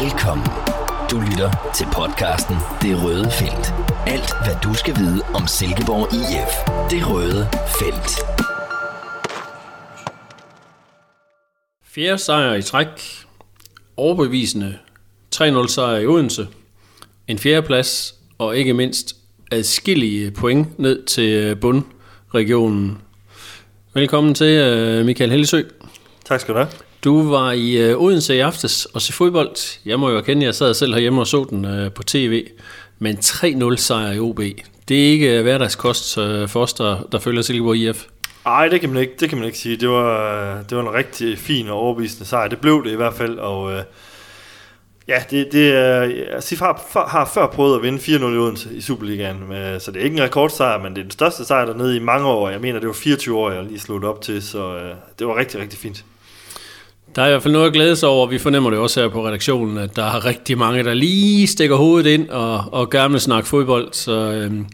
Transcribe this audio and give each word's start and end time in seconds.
Velkommen. 0.00 0.46
Du 1.10 1.20
lytter 1.20 1.72
til 1.76 1.86
podcasten 1.94 2.56
Det 2.82 3.04
Røde 3.04 3.30
Felt. 3.30 3.66
Alt, 4.06 4.30
hvad 4.44 4.56
du 4.64 4.74
skal 4.74 4.96
vide 4.96 5.22
om 5.34 5.46
Silkeborg 5.46 6.06
IF. 6.14 6.52
Det 6.90 7.10
Røde 7.10 7.46
Felt. 7.78 8.10
Fjerde 11.84 12.18
sejr 12.18 12.54
i 12.54 12.62
træk. 12.62 12.86
Overbevisende 13.96 14.78
3-0 15.34 15.68
sejr 15.68 15.96
i 15.96 16.06
Odense. 16.06 16.48
En 17.28 17.38
fjerdeplads 17.38 18.14
og 18.38 18.56
ikke 18.56 18.74
mindst 18.74 19.16
adskillige 19.50 20.30
point 20.30 20.78
ned 20.78 21.04
til 21.04 21.56
bundregionen. 21.56 22.98
Velkommen 23.94 24.34
til 24.34 24.46
øh, 24.46 25.06
Michael 25.06 25.30
Hellesø. 25.30 25.62
Tak 26.24 26.40
skal 26.40 26.54
du 26.54 26.58
have. 26.58 26.91
Du 27.04 27.30
var 27.30 27.52
i 27.52 27.76
øh, 27.76 27.98
Odense 27.98 28.36
i 28.36 28.38
aftes 28.38 28.84
og 28.84 29.02
se 29.02 29.12
fodbold. 29.12 29.80
Jeg 29.86 30.00
må 30.00 30.10
jo 30.10 30.16
erkende, 30.16 30.42
at 30.42 30.46
jeg 30.46 30.54
sad 30.54 30.74
selv 30.74 30.94
herhjemme 30.94 31.20
og 31.20 31.26
så 31.26 31.46
den 31.50 31.64
øh, 31.64 31.92
på 31.92 32.02
tv. 32.02 32.46
Men 32.98 33.16
3-0 33.16 33.76
sejr 33.76 34.12
i 34.12 34.20
OB. 34.20 34.40
Det 34.88 35.06
er 35.06 35.10
ikke 35.10 35.38
øh, 35.38 35.42
hverdagskost 35.42 36.18
øh, 36.18 36.48
for 36.48 36.62
os, 36.62 36.74
der, 36.74 37.08
der 37.12 37.18
følger 37.18 37.42
Silkeborg 37.42 37.76
IF. 37.76 38.04
Nej, 38.44 38.68
det 38.68 38.80
kan 38.80 38.90
man 38.90 39.02
ikke, 39.02 39.12
det 39.20 39.28
kan 39.28 39.38
man 39.38 39.46
ikke 39.46 39.58
sige. 39.58 39.76
Det 39.76 39.88
var, 39.88 40.42
øh, 40.42 40.62
det 40.70 40.76
var 40.76 40.82
en 40.82 40.94
rigtig 40.94 41.38
fin 41.38 41.68
og 41.68 41.76
overbevisende 41.78 42.24
sejr. 42.24 42.48
Det 42.48 42.58
blev 42.58 42.84
det 42.84 42.90
i 42.90 42.96
hvert 42.96 43.14
fald, 43.14 43.38
og 43.38 43.72
øh, 43.72 43.82
ja, 45.08 45.22
det, 45.30 45.48
det 45.52 45.74
er, 45.74 46.40
SIF 46.40 46.58
har, 46.58 46.82
for, 46.90 47.00
har 47.00 47.30
før 47.34 47.46
prøvet 47.46 47.76
at 47.76 47.82
vinde 47.82 47.98
4-0 47.98 48.10
i 48.10 48.36
Odense 48.36 48.68
i 48.74 48.80
Superligaen, 48.80 49.38
så 49.80 49.90
det 49.90 50.00
er 50.00 50.04
ikke 50.04 50.16
en 50.16 50.22
rekordsejr, 50.22 50.82
men 50.82 50.92
det 50.92 50.98
er 50.98 51.04
den 51.04 51.10
største 51.10 51.44
sejr 51.44 51.64
dernede 51.64 51.96
i 51.96 52.00
mange 52.00 52.26
år. 52.26 52.50
Jeg 52.50 52.60
mener, 52.60 52.78
det 52.78 52.88
var 52.88 52.94
24 52.94 53.38
år, 53.38 53.50
jeg 53.50 53.64
lige 53.64 53.80
slog 53.80 54.04
op 54.04 54.22
til, 54.22 54.42
så 54.42 54.76
øh, 54.76 54.94
det 55.18 55.26
var 55.26 55.36
rigtig, 55.36 55.60
rigtig 55.60 55.78
fint. 55.78 56.04
Der 57.16 57.22
er 57.22 57.26
i 57.26 57.30
hvert 57.30 57.42
fald 57.42 57.52
noget 57.52 57.66
at 57.66 57.72
glæde 57.72 57.96
sig 57.96 58.08
over. 58.08 58.26
Vi 58.26 58.38
fornemmer 58.38 58.70
det 58.70 58.78
også 58.78 59.00
her 59.00 59.08
på 59.08 59.26
redaktionen, 59.26 59.78
at 59.78 59.96
der 59.96 60.04
er 60.04 60.24
rigtig 60.24 60.58
mange, 60.58 60.84
der 60.84 60.94
lige 60.94 61.46
stikker 61.46 61.76
hovedet 61.76 62.10
ind 62.10 62.28
og, 62.28 62.64
og 62.72 62.90
gerne 62.90 63.12
vil 63.12 63.20
snakke 63.20 63.48
fodbold. 63.48 63.88
Så, 63.92 64.12
øhm, 64.12 64.66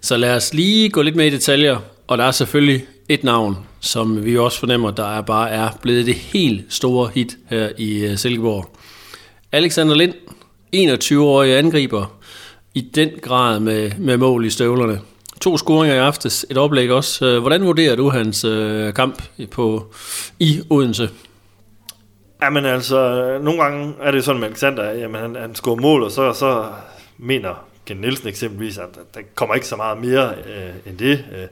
så 0.00 0.16
lad 0.16 0.36
os 0.36 0.54
lige 0.54 0.88
gå 0.88 1.02
lidt 1.02 1.16
mere 1.16 1.26
i 1.26 1.30
detaljer. 1.30 1.76
Og 2.06 2.18
der 2.18 2.24
er 2.24 2.30
selvfølgelig 2.30 2.84
et 3.08 3.24
navn, 3.24 3.58
som 3.80 4.24
vi 4.24 4.38
også 4.38 4.58
fornemmer, 4.58 4.90
der 4.90 5.16
er 5.16 5.20
bare 5.20 5.50
er 5.50 5.68
blevet 5.82 6.06
det 6.06 6.14
helt 6.14 6.62
store 6.68 7.10
hit 7.14 7.36
her 7.50 7.68
i 7.78 7.98
øh, 8.04 8.16
Silkeborg. 8.16 8.76
Alexander 9.52 9.94
Lind, 9.94 10.14
21-årig 10.76 11.58
angriber, 11.58 12.16
i 12.74 12.80
den 12.80 13.10
grad 13.22 13.60
med, 13.60 13.90
med 13.98 14.16
mål 14.16 14.46
i 14.46 14.50
støvlerne. 14.50 15.00
To 15.40 15.56
scoringer 15.56 15.94
i 15.94 15.98
aftes, 15.98 16.46
et 16.50 16.58
oplæg 16.58 16.90
også. 16.90 17.26
Øh, 17.26 17.40
hvordan 17.40 17.64
vurderer 17.64 17.96
du 17.96 18.08
hans 18.08 18.44
øh, 18.44 18.94
kamp 18.94 19.22
på, 19.50 19.92
i 20.38 20.60
Odense? 20.70 21.08
Jamen 22.42 22.64
altså, 22.64 22.98
nogle 23.42 23.62
gange 23.62 23.94
er 24.00 24.10
det 24.10 24.24
sådan 24.24 24.40
med 24.40 24.48
Alexander, 24.48 24.92
jamen 24.92 25.20
han, 25.20 25.34
han 25.34 25.54
scorer 25.54 25.80
mål, 25.80 26.02
og 26.02 26.10
så, 26.10 26.32
så 26.32 26.66
mener 27.18 27.66
Ken 27.86 27.96
Nielsen 27.96 28.28
eksempelvis, 28.28 28.78
at 28.78 28.88
der 29.14 29.20
kommer 29.34 29.54
ikke 29.54 29.66
så 29.66 29.76
meget 29.76 29.98
mere 29.98 30.34
øh, 30.34 30.74
end 30.86 30.98
det. 30.98 31.24
Øh. 31.32 31.46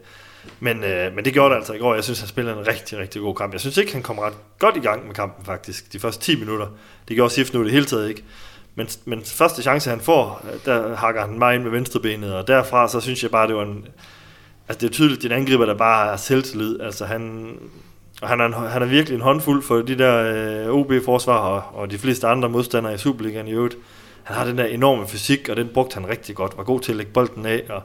Men, 0.61 0.85
øh, 0.85 1.15
men 1.15 1.25
det 1.25 1.33
gjorde 1.33 1.51
det 1.51 1.57
altså 1.57 1.73
i 1.73 1.79
går. 1.79 1.95
Jeg 1.95 2.05
synes, 2.05 2.21
han 2.21 2.29
spillede 2.29 2.59
en 2.59 2.67
rigtig, 2.67 2.99
rigtig 2.99 3.23
god 3.23 3.35
kamp. 3.35 3.53
Jeg 3.53 3.61
synes 3.61 3.77
ikke, 3.77 3.93
han 3.93 4.03
kom 4.03 4.19
ret 4.19 4.35
godt 4.59 4.77
i 4.77 4.81
gang 4.81 5.07
med 5.07 5.15
kampen 5.15 5.45
faktisk. 5.45 5.93
De 5.93 6.01
første 6.01 6.25
10 6.25 6.39
minutter. 6.39 6.67
Det 7.09 7.17
gjorde 7.17 7.35
Sif 7.35 7.53
nu 7.53 7.65
det 7.65 7.73
hele 7.73 7.85
taget 7.85 8.09
ikke. 8.09 8.25
Men, 8.75 8.89
men 9.05 9.23
første 9.25 9.63
chance, 9.63 9.91
han 9.91 10.01
får, 10.01 10.47
øh, 10.53 10.59
der 10.65 10.97
hakker 10.97 11.21
han 11.21 11.39
mig 11.39 11.55
ind 11.55 11.63
med 11.63 11.71
venstrebenet. 11.71 12.35
Og 12.35 12.49
derfra, 12.49 12.89
så 12.89 13.01
synes 13.01 13.23
jeg 13.23 13.31
bare, 13.31 13.49
det 13.49 13.57
var 13.57 13.63
en... 13.63 13.89
Altså, 14.69 14.81
det 14.81 14.87
er 14.87 14.93
tydeligt, 14.93 15.19
at 15.19 15.23
din 15.23 15.33
angriber, 15.33 15.67
der 15.67 15.75
bare 15.75 16.13
er 16.13 16.17
selvtillid. 16.17 16.81
Altså, 16.81 17.05
han, 17.05 17.55
og 18.23 18.29
han 18.29 18.41
er, 18.41 18.45
en, 18.45 18.53
han 18.53 18.83
er 18.83 18.87
virkelig 18.87 19.17
en 19.17 19.23
håndfuld 19.23 19.63
for 19.63 19.83
de 19.83 19.99
der 19.99 20.15
øh, 20.67 20.75
OB-forsvar 20.75 21.39
og, 21.39 21.81
og 21.81 21.91
de 21.91 21.99
fleste 21.99 22.27
andre 22.27 22.49
modstandere 22.49 22.95
i 22.95 22.99
Superligaen 22.99 23.49
i 23.49 23.53
øvrigt. 23.53 23.77
Han 24.23 24.37
har 24.37 24.45
den 24.45 24.59
der 24.59 24.65
enorme 24.65 25.09
fysik, 25.09 25.49
og 25.49 25.57
den 25.57 25.69
brugte 25.75 25.95
han 25.95 26.09
rigtig 26.09 26.35
godt. 26.35 26.57
Var 26.57 26.65
god 26.65 26.81
til 26.81 26.93
at 26.93 26.97
lægge 26.97 27.13
bolden 27.13 27.47
af, 27.47 27.63
og 27.69 27.83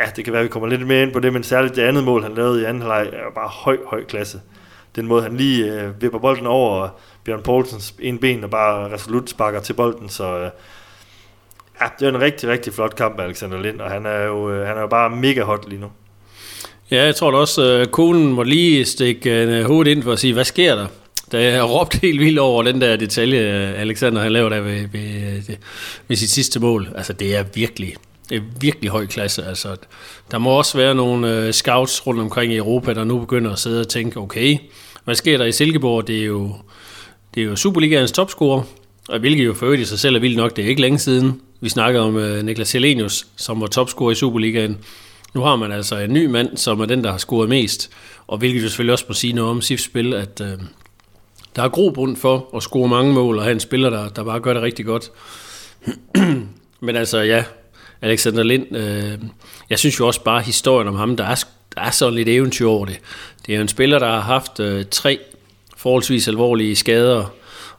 ja, 0.00 0.04
det 0.16 0.24
kan 0.24 0.32
være, 0.32 0.40
at 0.40 0.44
vi 0.44 0.48
kommer 0.48 0.68
lidt 0.68 0.86
mere 0.86 1.02
ind 1.02 1.12
på 1.12 1.20
det, 1.20 1.32
men 1.32 1.42
særligt 1.42 1.76
det 1.76 1.82
andet 1.82 2.04
mål, 2.04 2.22
han 2.22 2.34
lavede 2.34 2.62
i 2.62 2.64
anden 2.64 2.82
halvleg, 2.82 3.06
er 3.06 3.34
bare 3.34 3.48
høj, 3.48 3.78
høj 3.86 4.04
klasse. 4.04 4.40
Den 4.96 5.06
måde, 5.06 5.22
han 5.22 5.36
lige 5.36 5.72
øh, 5.72 6.02
vipper 6.02 6.18
bolden 6.18 6.46
over, 6.46 6.80
og 6.80 6.90
Bjørn 7.24 7.42
Poulsens 7.42 7.94
en 8.00 8.18
ben, 8.18 8.44
og 8.44 8.50
bare 8.50 8.92
resolut 8.92 9.30
sparker 9.30 9.60
til 9.60 9.72
bolden, 9.72 10.08
så 10.08 10.38
øh, 10.38 10.50
ja, 11.80 11.86
det 11.98 12.04
er 12.04 12.12
en 12.12 12.20
rigtig, 12.20 12.48
rigtig 12.48 12.72
flot 12.72 12.96
kamp 12.96 13.20
af 13.20 13.24
Alexander 13.24 13.60
Lind, 13.60 13.80
og 13.80 13.90
han 13.90 14.06
er 14.06 14.22
jo, 14.22 14.50
øh, 14.50 14.66
han 14.66 14.76
er 14.76 14.80
jo 14.80 14.86
bare 14.86 15.10
mega 15.10 15.42
hot 15.42 15.68
lige 15.68 15.80
nu. 15.80 15.90
Ja, 16.90 17.04
jeg 17.04 17.16
tror 17.16 17.30
da 17.30 17.36
også, 17.36 17.62
øh, 17.62 17.80
at 17.80 17.90
konen 17.90 18.32
må 18.32 18.42
lige 18.42 18.84
stikke 18.84 19.30
øh, 19.30 19.64
hovedet 19.64 19.90
ind 19.90 20.02
for 20.02 20.12
at 20.12 20.18
sige, 20.18 20.32
hvad 20.32 20.44
sker 20.44 20.74
der? 20.74 20.86
Da 21.32 21.52
jeg 21.52 21.70
råbte 21.70 21.98
helt 22.02 22.20
vildt 22.20 22.38
over 22.38 22.62
den 22.62 22.80
der 22.80 22.96
detalje, 22.96 23.38
øh, 23.38 23.80
Alexander 23.80 24.22
han 24.22 24.32
laver 24.32 24.48
der 24.48 24.60
ved, 24.60 24.88
ved, 24.92 25.56
ved 26.08 26.16
sit 26.16 26.30
sidste 26.30 26.60
mål. 26.60 26.88
Altså, 26.94 27.12
det 27.12 27.36
er 27.36 27.44
virkelig, 27.54 27.94
det 28.28 28.36
er 28.36 28.42
virkelig 28.60 28.90
høj 28.90 29.06
klasse. 29.06 29.44
Altså, 29.44 29.76
der 30.30 30.38
må 30.38 30.50
også 30.50 30.78
være 30.78 30.94
nogle 30.94 31.52
scouts 31.52 32.06
rundt 32.06 32.20
omkring 32.20 32.52
i 32.52 32.56
Europa, 32.56 32.94
der 32.94 33.04
nu 33.04 33.18
begynder 33.18 33.52
at 33.52 33.58
sidde 33.58 33.80
og 33.80 33.88
tænke, 33.88 34.20
okay, 34.20 34.58
hvad 35.04 35.14
sker 35.14 35.38
der 35.38 35.44
i 35.44 35.52
Silkeborg? 35.52 36.06
Det 36.06 36.20
er 36.20 36.24
jo, 36.24 36.52
det 37.34 37.40
er 37.40 37.44
jo 37.44 37.56
Superligaens 37.56 38.12
topscorer, 38.12 38.62
og 39.08 39.18
hvilket 39.18 39.44
jo 39.46 39.54
for 39.54 39.66
øvrigt 39.66 39.82
i 39.82 39.84
sig 39.84 39.98
selv 39.98 40.16
er 40.16 40.20
vildt 40.20 40.36
nok, 40.36 40.56
det 40.56 40.64
er 40.64 40.68
ikke 40.68 40.80
længe 40.80 40.98
siden. 40.98 41.40
Vi 41.60 41.68
snakkede 41.68 42.04
om 42.04 42.44
Niklas 42.44 42.72
Helenius, 42.72 43.26
som 43.36 43.60
var 43.60 43.66
topscorer 43.66 44.10
i 44.10 44.14
Superligaen. 44.14 44.78
Nu 45.34 45.40
har 45.40 45.56
man 45.56 45.72
altså 45.72 45.98
en 45.98 46.12
ny 46.12 46.26
mand, 46.26 46.56
som 46.56 46.80
er 46.80 46.86
den, 46.86 47.04
der 47.04 47.10
har 47.10 47.18
scoret 47.18 47.48
mest, 47.48 47.90
og 48.26 48.38
hvilket 48.38 48.62
jo 48.62 48.68
selvfølgelig 48.68 48.92
også 48.92 49.04
må 49.08 49.14
sige 49.14 49.32
noget 49.32 49.50
om 49.50 49.62
SIFs 49.62 49.82
spil, 49.82 50.14
at 50.14 50.40
øh, 50.40 50.58
der 51.56 51.62
er 51.62 51.68
grobund 51.68 52.16
for 52.16 52.56
at 52.56 52.62
score 52.62 52.88
mange 52.88 53.12
mål, 53.12 53.38
og 53.38 53.44
have 53.44 53.52
en 53.52 53.60
spiller, 53.60 53.90
der, 53.90 54.08
der 54.08 54.24
bare 54.24 54.40
gør 54.40 54.52
det 54.52 54.62
rigtig 54.62 54.86
godt. 54.86 55.10
Men 56.80 56.96
altså, 56.96 57.18
ja, 57.18 57.44
Alexander 58.02 58.42
Lind, 58.42 58.76
øh, 58.76 59.18
jeg 59.70 59.78
synes 59.78 60.00
jo 60.00 60.06
også 60.06 60.24
bare 60.24 60.42
historien 60.42 60.88
om 60.88 60.94
ham, 60.94 61.16
der 61.16 61.24
er, 61.24 61.44
der 61.74 61.80
er 61.80 61.90
sådan 61.90 62.14
lidt 62.14 62.28
eventyr 62.28 62.66
over 62.66 62.86
det. 62.86 63.00
Det 63.46 63.52
er 63.52 63.56
jo 63.56 63.62
en 63.62 63.68
spiller, 63.68 63.98
der 63.98 64.06
har 64.06 64.20
haft 64.20 64.60
øh, 64.60 64.84
tre 64.90 65.18
forholdsvis 65.76 66.28
alvorlige 66.28 66.76
skader, 66.76 67.24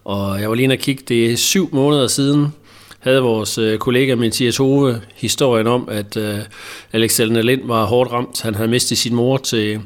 og 0.04 0.42
jeg 0.42 0.50
var 0.50 0.56
lige 0.56 0.64
inde 0.64 0.74
og 0.74 0.80
kigge, 0.80 1.04
det 1.08 1.32
er 1.32 1.38
syv 1.38 1.70
måneder 1.72 2.08
siden, 2.08 2.54
havde 3.06 3.22
vores 3.22 3.58
øh, 3.58 3.78
kollega 3.78 4.16
Mathias 4.16 4.58
Hove 4.58 5.02
historien 5.16 5.68
om, 5.68 5.90
at 5.92 6.18
øh, 6.18 6.40
Alexander 6.94 7.42
Lind 7.42 7.62
var 7.68 7.86
hårdt 7.86 8.12
ramt. 8.12 8.42
Han 8.42 8.56
havde 8.56 8.68
mistet 8.68 8.98
sin 8.98 9.16
mor 9.16 9.38
til, 9.38 9.82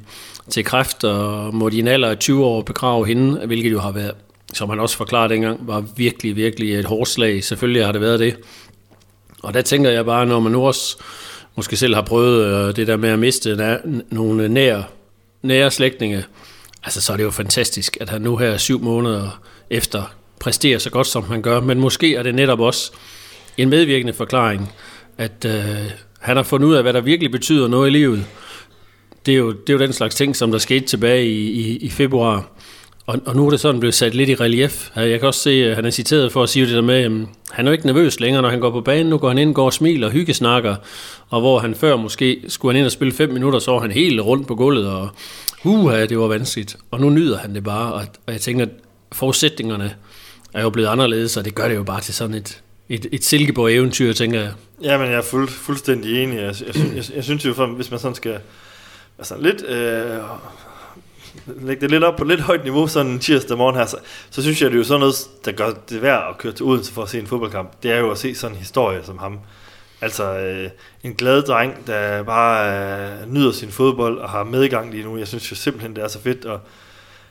til 0.50 0.64
kræft, 0.64 1.04
og 1.04 1.56
måtte 1.56 1.78
i 1.78 1.80
en 1.80 1.88
alder 1.88 2.10
af 2.10 2.18
20 2.18 2.46
år 2.46 2.62
begrave 2.62 3.08
hende, 3.08 3.46
hvilket 3.46 3.72
jo 3.72 3.80
har 3.80 3.92
været, 3.92 4.12
som 4.54 4.70
han 4.70 4.80
også 4.80 4.98
forklarede 4.98 5.34
dengang, 5.34 5.68
var 5.68 5.84
virkelig, 5.96 6.36
virkelig 6.36 6.76
et 6.76 6.86
hårdt 6.86 7.10
slag. 7.10 7.44
Selvfølgelig 7.44 7.86
har 7.86 7.92
det 7.92 8.02
været 8.02 8.20
det. 8.20 8.36
Og 9.44 9.54
der 9.54 9.62
tænker 9.62 9.90
jeg 9.90 10.06
bare, 10.06 10.26
når 10.26 10.40
man 10.40 10.52
nu 10.52 10.68
også 10.68 10.98
måske 11.56 11.78
selv 11.78 11.96
har 11.96 12.02
prøvet 12.02 12.46
øh, 12.46 12.76
det 12.76 12.88
der 12.88 12.98
med 12.98 13.10
at 13.10 13.20
miste 13.20 13.56
næ- 13.56 14.02
nogle 14.10 14.50
nære, 14.50 14.84
nære 15.42 15.72
slægtninge, 15.72 16.26
altså 16.84 17.02
så 17.02 17.14
er 17.14 17.18
det 17.18 17.24
jo 17.24 17.32
fantastisk, 17.32 17.98
at 18.02 18.10
han 18.10 18.22
nu 18.22 18.38
her 18.38 18.58
syv 18.58 18.80
måneder 18.82 19.42
efter 19.70 20.19
præsterer 20.40 20.78
så 20.78 20.90
godt, 20.90 21.08
som 21.08 21.24
han 21.24 21.42
gør. 21.42 21.62
Men 21.62 21.80
måske 21.80 22.16
er 22.16 22.24
det 22.24 22.36
netop 22.36 22.60
også 22.60 22.92
en 23.58 23.70
medvirkende 23.70 24.14
forklaring, 24.14 24.72
at 25.18 25.46
øh, 25.46 25.92
han 26.20 26.36
har 26.36 26.44
fundet 26.44 26.68
ud 26.68 26.74
af, 26.74 26.84
hvad 26.84 26.94
der 26.94 27.02
virkelig 27.02 27.32
betyder 27.32 27.68
noget 27.68 27.88
i 27.88 27.92
livet. 27.92 28.26
Det 29.26 29.34
er 29.34 29.38
jo, 29.38 29.52
det 29.52 29.70
er 29.70 29.74
jo 29.74 29.80
den 29.80 29.94
slags 29.94 30.16
ting, 30.16 30.36
som 30.36 30.52
der 30.52 30.58
skete 30.58 30.86
tilbage 30.86 31.26
i, 31.26 31.52
i, 31.52 31.78
i 31.78 31.90
februar. 31.90 32.52
Og, 33.06 33.20
og 33.26 33.36
nu 33.36 33.46
er 33.46 33.50
det 33.50 33.60
sådan 33.60 33.80
blevet 33.80 33.94
sat 33.94 34.16
lidt 34.16 34.30
i 34.30 34.36
relief. 34.36 34.90
Jeg 34.96 35.20
kan 35.20 35.28
også 35.28 35.40
se, 35.40 35.66
at 35.66 35.76
han 35.76 35.86
er 35.86 35.90
citeret 35.90 36.32
for 36.32 36.44
at 36.44 36.50
sige 36.50 36.66
det 36.66 36.76
der 36.76 36.82
med, 36.82 36.96
at 36.96 37.12
han 37.52 37.68
er 37.68 37.72
jo 37.72 37.72
ikke 37.72 37.86
nervøs 37.86 38.20
længere, 38.20 38.42
når 38.42 38.50
han 38.50 38.60
går 38.60 38.72
på 38.72 38.82
banen. 38.82 39.10
Nu 39.10 39.18
går 39.18 39.28
han 39.28 39.38
ind, 39.38 39.54
går 39.54 39.66
og 39.66 39.74
smiler 39.74 40.08
og 40.08 40.14
hyggesnakker. 40.14 40.76
Og 41.30 41.40
hvor 41.40 41.60
han 41.60 41.76
før 41.76 41.96
måske 41.96 42.42
skulle 42.48 42.74
han 42.74 42.80
ind 42.80 42.86
og 42.86 42.92
spille 42.92 43.14
fem 43.14 43.30
minutter, 43.30 43.60
så 43.60 43.72
var 43.72 43.80
han 43.80 43.92
helt 43.92 44.22
rundt 44.22 44.48
på 44.48 44.56
gulvet, 44.56 44.88
og 44.88 45.10
uha, 45.64 46.06
det 46.06 46.20
var 46.20 46.28
vanskeligt. 46.28 46.78
Og 46.92 47.02
nu 47.02 47.10
nyder 47.10 47.38
han 47.38 47.56
det 47.56 47.64
bare, 47.64 47.94
og, 47.94 48.02
og 48.28 48.34
jeg 48.34 48.42
tænker, 48.42 48.66
at 48.66 48.72
forudsætningerne 49.12 49.94
er 50.54 50.62
jo 50.62 50.70
blevet 50.70 50.88
anderledes, 50.88 51.38
og 51.38 51.46
det 51.46 51.56
gør 51.56 51.68
det 51.68 51.76
jo 51.76 51.84
bare 51.84 52.02
til 52.02 52.14
sådan 52.14 52.36
et, 52.36 52.64
et, 52.90 53.06
et 53.12 53.24
Silkeborg-eventyr, 53.24 54.14
tænker 54.14 54.42
jeg. 54.42 54.52
Ja, 54.84 54.98
men 54.98 55.08
jeg 55.08 55.16
er 55.16 55.22
fuld, 55.22 55.50
fuldstændig 55.50 56.24
enig. 56.24 56.36
Jeg, 56.36 56.56
jeg, 56.68 56.76
jeg, 56.76 56.96
jeg, 56.96 57.04
jeg 57.16 57.24
synes 57.24 57.46
jo, 57.46 57.54
for, 57.54 57.66
hvis 57.66 57.92
man 57.92 58.00
sådan 58.00 58.16
skal 58.16 58.40
altså 59.18 59.36
lidt, 59.40 59.66
øh, 59.66 60.18
lægge 61.62 61.82
det 61.82 61.92
lidt 61.92 62.04
op 62.04 62.18
på 62.18 62.24
lidt 62.24 62.42
højt 62.42 62.64
niveau 62.64 62.88
sådan 62.88 63.12
en 63.12 63.20
tirsdag 63.20 63.58
morgen 63.58 63.76
her, 63.76 63.86
så, 63.86 63.98
så 64.30 64.42
synes 64.42 64.62
jeg, 64.62 64.70
det 64.70 64.76
er 64.76 64.80
jo 64.80 64.84
sådan 64.84 65.00
noget, 65.00 65.16
der 65.46 65.52
gør 65.52 65.70
det 65.90 66.02
værd 66.02 66.26
at 66.30 66.38
køre 66.38 66.54
til 66.54 66.66
Odense 66.66 66.94
for 66.94 67.04
at 67.04 67.10
se 67.10 67.20
en 67.20 67.28
fodboldkamp. 67.28 67.84
Det 67.84 67.92
er 67.92 67.98
jo 67.98 68.12
at 68.12 68.18
se 68.18 68.36
sådan 68.36 68.56
en 68.56 68.60
historie 68.60 69.02
som 69.04 69.18
ham. 69.18 69.40
Altså 70.02 70.38
øh, 70.38 70.70
en 71.04 71.14
glad 71.14 71.42
dreng, 71.42 71.88
der 71.88 72.24
bare 72.24 73.22
øh, 73.22 73.34
nyder 73.34 73.52
sin 73.52 73.72
fodbold 73.72 74.18
og 74.18 74.30
har 74.30 74.44
medgang 74.44 74.92
lige 74.92 75.04
nu. 75.04 75.18
Jeg 75.18 75.28
synes 75.28 75.52
jo 75.52 75.56
simpelthen, 75.56 75.96
det 75.96 76.04
er 76.04 76.08
så 76.08 76.20
fedt, 76.20 76.46
og 76.46 76.60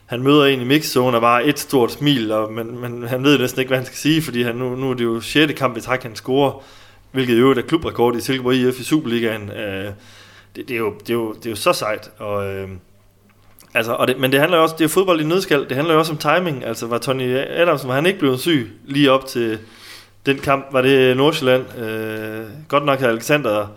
han 0.09 0.23
møder 0.23 0.45
en 0.45 0.61
i 0.61 0.63
mixzone 0.63 1.17
og 1.17 1.21
bare 1.21 1.45
et 1.45 1.59
stort 1.59 1.91
smil, 1.91 2.31
og, 2.31 2.53
men, 2.53 2.81
men 2.81 3.07
han 3.07 3.23
ved 3.23 3.39
næsten 3.39 3.59
ikke, 3.59 3.69
hvad 3.69 3.77
han 3.77 3.85
skal 3.85 3.97
sige, 3.97 4.21
fordi 4.21 4.41
han, 4.41 4.55
nu, 4.55 4.75
nu 4.75 4.89
er 4.89 4.93
det 4.93 5.03
jo 5.03 5.21
6. 5.21 5.53
kamp 5.57 5.77
i 5.77 5.81
træk, 5.81 6.03
han 6.03 6.15
scorer, 6.15 6.63
hvilket 7.11 7.39
jo 7.39 7.51
er 7.51 7.61
klubrekord 7.61 8.15
i 8.15 8.21
Silkeborg 8.21 8.55
IF 8.55 8.79
i 8.79 8.83
Superligaen. 8.83 9.49
Øh, 9.49 9.85
det, 10.55 10.67
det, 10.67 10.71
er 10.71 10.77
jo, 10.77 10.93
det, 10.99 11.09
er 11.09 11.13
jo, 11.13 11.33
det 11.33 11.45
er 11.45 11.49
jo 11.49 11.55
så 11.55 11.73
sejt, 11.73 12.11
og 12.17 12.47
øh, 12.47 12.69
Altså, 13.73 13.93
og 13.93 14.07
det, 14.07 14.19
men 14.19 14.31
det 14.31 14.39
handler 14.39 14.57
jo 14.57 14.63
også, 14.63 14.75
det 14.77 14.83
er 14.85 14.89
fodbold 14.89 15.21
i 15.21 15.23
nødskal, 15.23 15.69
det 15.69 15.75
handler 15.75 15.93
jo 15.93 15.99
også 15.99 16.11
om 16.11 16.17
timing. 16.17 16.65
Altså, 16.65 16.87
var 16.87 16.97
Tony 16.97 17.37
Adams, 17.37 17.87
var 17.87 17.93
han 17.93 18.05
ikke 18.05 18.19
blevet 18.19 18.39
syg 18.39 18.71
lige 18.85 19.11
op 19.11 19.25
til 19.25 19.59
den 20.25 20.39
kamp, 20.39 20.65
var 20.71 20.81
det 20.81 21.17
Nordsjælland. 21.17 21.77
Øh, 21.77 22.45
godt 22.67 22.85
nok 22.85 22.99
havde 22.99 23.11
Alexander 23.11 23.67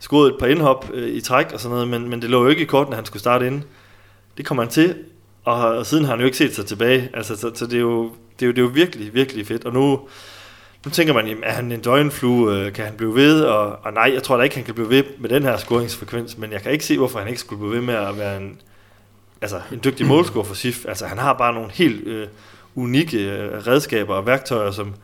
scoret 0.00 0.32
et 0.32 0.38
par 0.40 0.46
indhop 0.46 0.90
øh, 0.94 1.08
i 1.08 1.20
træk 1.20 1.46
og 1.52 1.60
sådan 1.60 1.74
noget, 1.74 1.88
men, 1.88 2.08
men 2.08 2.22
det 2.22 2.30
lå 2.30 2.42
jo 2.42 2.48
ikke 2.48 2.62
i 2.62 2.64
korten, 2.64 2.92
at 2.92 2.96
han 2.96 3.04
skulle 3.04 3.20
starte 3.20 3.46
ind. 3.46 3.62
Det 4.36 4.46
kommer 4.46 4.62
han 4.62 4.70
til, 4.70 4.94
og, 5.44 5.54
og 5.54 5.86
siden 5.86 6.04
har 6.04 6.10
han 6.10 6.20
jo 6.20 6.26
ikke 6.26 6.38
set 6.38 6.54
sig 6.54 6.66
tilbage. 6.66 7.10
Altså, 7.14 7.36
så, 7.36 7.50
så 7.54 7.66
det, 7.66 7.76
er 7.76 7.80
jo, 7.80 8.02
det, 8.40 8.42
er 8.42 8.46
jo, 8.46 8.52
det 8.52 8.58
er 8.58 8.62
jo 8.62 8.70
virkelig, 8.74 9.14
virkelig 9.14 9.46
fedt. 9.46 9.64
Og 9.64 9.72
nu, 9.72 10.00
nu 10.84 10.90
tænker 10.90 11.14
man, 11.14 11.26
jamen, 11.26 11.44
er 11.44 11.52
han 11.52 11.72
en 11.72 11.80
døgnflue? 11.80 12.54
Øh, 12.54 12.72
kan 12.72 12.84
han 12.84 12.94
blive 12.94 13.14
ved? 13.14 13.42
Og, 13.42 13.78
og 13.82 13.92
nej, 13.92 14.10
jeg 14.14 14.22
tror 14.22 14.36
da 14.36 14.42
ikke, 14.42 14.56
han 14.56 14.64
kan 14.64 14.74
blive 14.74 14.90
ved 14.90 15.04
med 15.18 15.28
den 15.28 15.42
her 15.42 15.56
scoringsfrekvens, 15.56 16.38
men 16.38 16.52
jeg 16.52 16.62
kan 16.62 16.72
ikke 16.72 16.84
se, 16.84 16.98
hvorfor 16.98 17.18
han 17.18 17.28
ikke 17.28 17.40
skulle 17.40 17.60
blive 17.60 17.72
ved 17.72 17.80
med 17.80 17.94
at 17.94 18.18
være 18.18 18.36
en, 18.36 18.60
altså, 19.40 19.60
en 19.72 19.80
dygtig 19.84 20.06
målscorer 20.12 20.44
for 20.44 20.54
SIF. 20.54 20.84
Altså, 20.88 21.06
han 21.06 21.18
har 21.18 21.32
bare 21.32 21.54
nogle 21.54 21.70
helt 21.72 22.06
øh, 22.06 22.26
unikke 22.74 23.18
øh, 23.18 23.66
redskaber 23.66 24.14
og 24.14 24.26
værktøjer, 24.26 24.70
som 24.70 24.94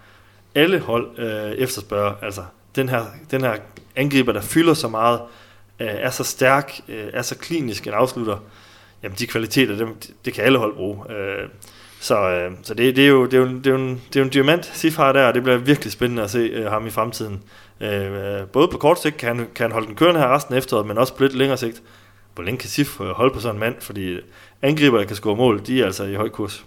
alle 0.55 0.79
hold 0.79 1.19
øh, 1.19 1.53
efterspørger. 1.53 2.13
Altså, 2.23 2.43
den 2.77 2.89
her, 2.89 3.05
den 3.31 3.41
her 3.41 3.57
angriber, 3.97 4.33
der 4.33 4.41
fylder 4.41 4.75
så 4.75 4.89
meget, 4.89 5.21
øh, 5.81 5.87
er 5.91 6.11
så 6.11 6.25
stærk, 6.25 6.81
øh, 6.89 7.07
er 7.13 7.23
så 7.23 7.39
klinisk 7.39 7.87
en 7.87 7.93
afslutter, 7.93 8.39
jamen 9.03 9.17
de 9.19 9.27
kvaliteter, 9.27 9.77
dem, 9.77 9.97
det 10.25 10.35
kan 10.35 10.45
alle 10.45 10.59
hold 10.59 10.75
bruge. 10.75 11.13
Øh, 11.13 11.49
så, 12.01 12.31
øh, 12.31 12.53
så 12.63 12.75
det, 12.75 12.97
det, 12.97 13.05
er 13.05 13.09
jo, 13.09 13.25
det, 13.25 13.35
er 13.35 13.39
jo, 13.39 13.49
det, 13.49 13.67
er 13.67 13.71
jo 13.71 13.77
en, 13.77 14.03
det 14.09 14.17
er 14.17 14.21
jo 14.21 14.25
en 14.25 14.31
diamant, 14.31 14.71
Sif 14.75 14.97
har 14.97 15.13
der, 15.13 15.27
og 15.27 15.35
det 15.35 15.43
bliver 15.43 15.59
virkelig 15.59 15.93
spændende 15.93 16.23
at 16.23 16.31
se 16.31 16.39
øh, 16.39 16.67
ham 16.67 16.87
i 16.87 16.91
fremtiden. 16.91 17.43
Øh, 17.81 18.47
både 18.53 18.69
på 18.69 18.79
kort 18.79 19.03
sigt 19.03 19.17
kan 19.17 19.37
han, 19.37 19.49
kan 19.55 19.65
han 19.65 19.73
holde 19.73 19.87
den 19.87 19.97
kørende 19.97 20.21
her 20.21 20.35
resten 20.35 20.55
af 20.55 20.59
efteråret, 20.59 20.87
men 20.87 20.99
også 20.99 21.15
på 21.15 21.23
lidt 21.23 21.35
længere 21.35 21.59
sigt. 21.59 21.83
Hvor 22.35 22.45
længe 22.45 22.59
kan 22.59 22.69
Sif 22.69 23.01
øh, 23.01 23.07
holde 23.07 23.35
på 23.35 23.41
sådan 23.41 23.57
en 23.57 23.61
mand, 23.61 23.75
fordi 23.81 24.19
angriber, 24.63 24.99
der 24.99 25.05
kan 25.05 25.17
score 25.17 25.37
mål, 25.37 25.67
de 25.67 25.81
er 25.81 25.87
altså 25.87 26.05
i 26.05 26.15
høj 26.15 26.29
kurs. 26.29 26.65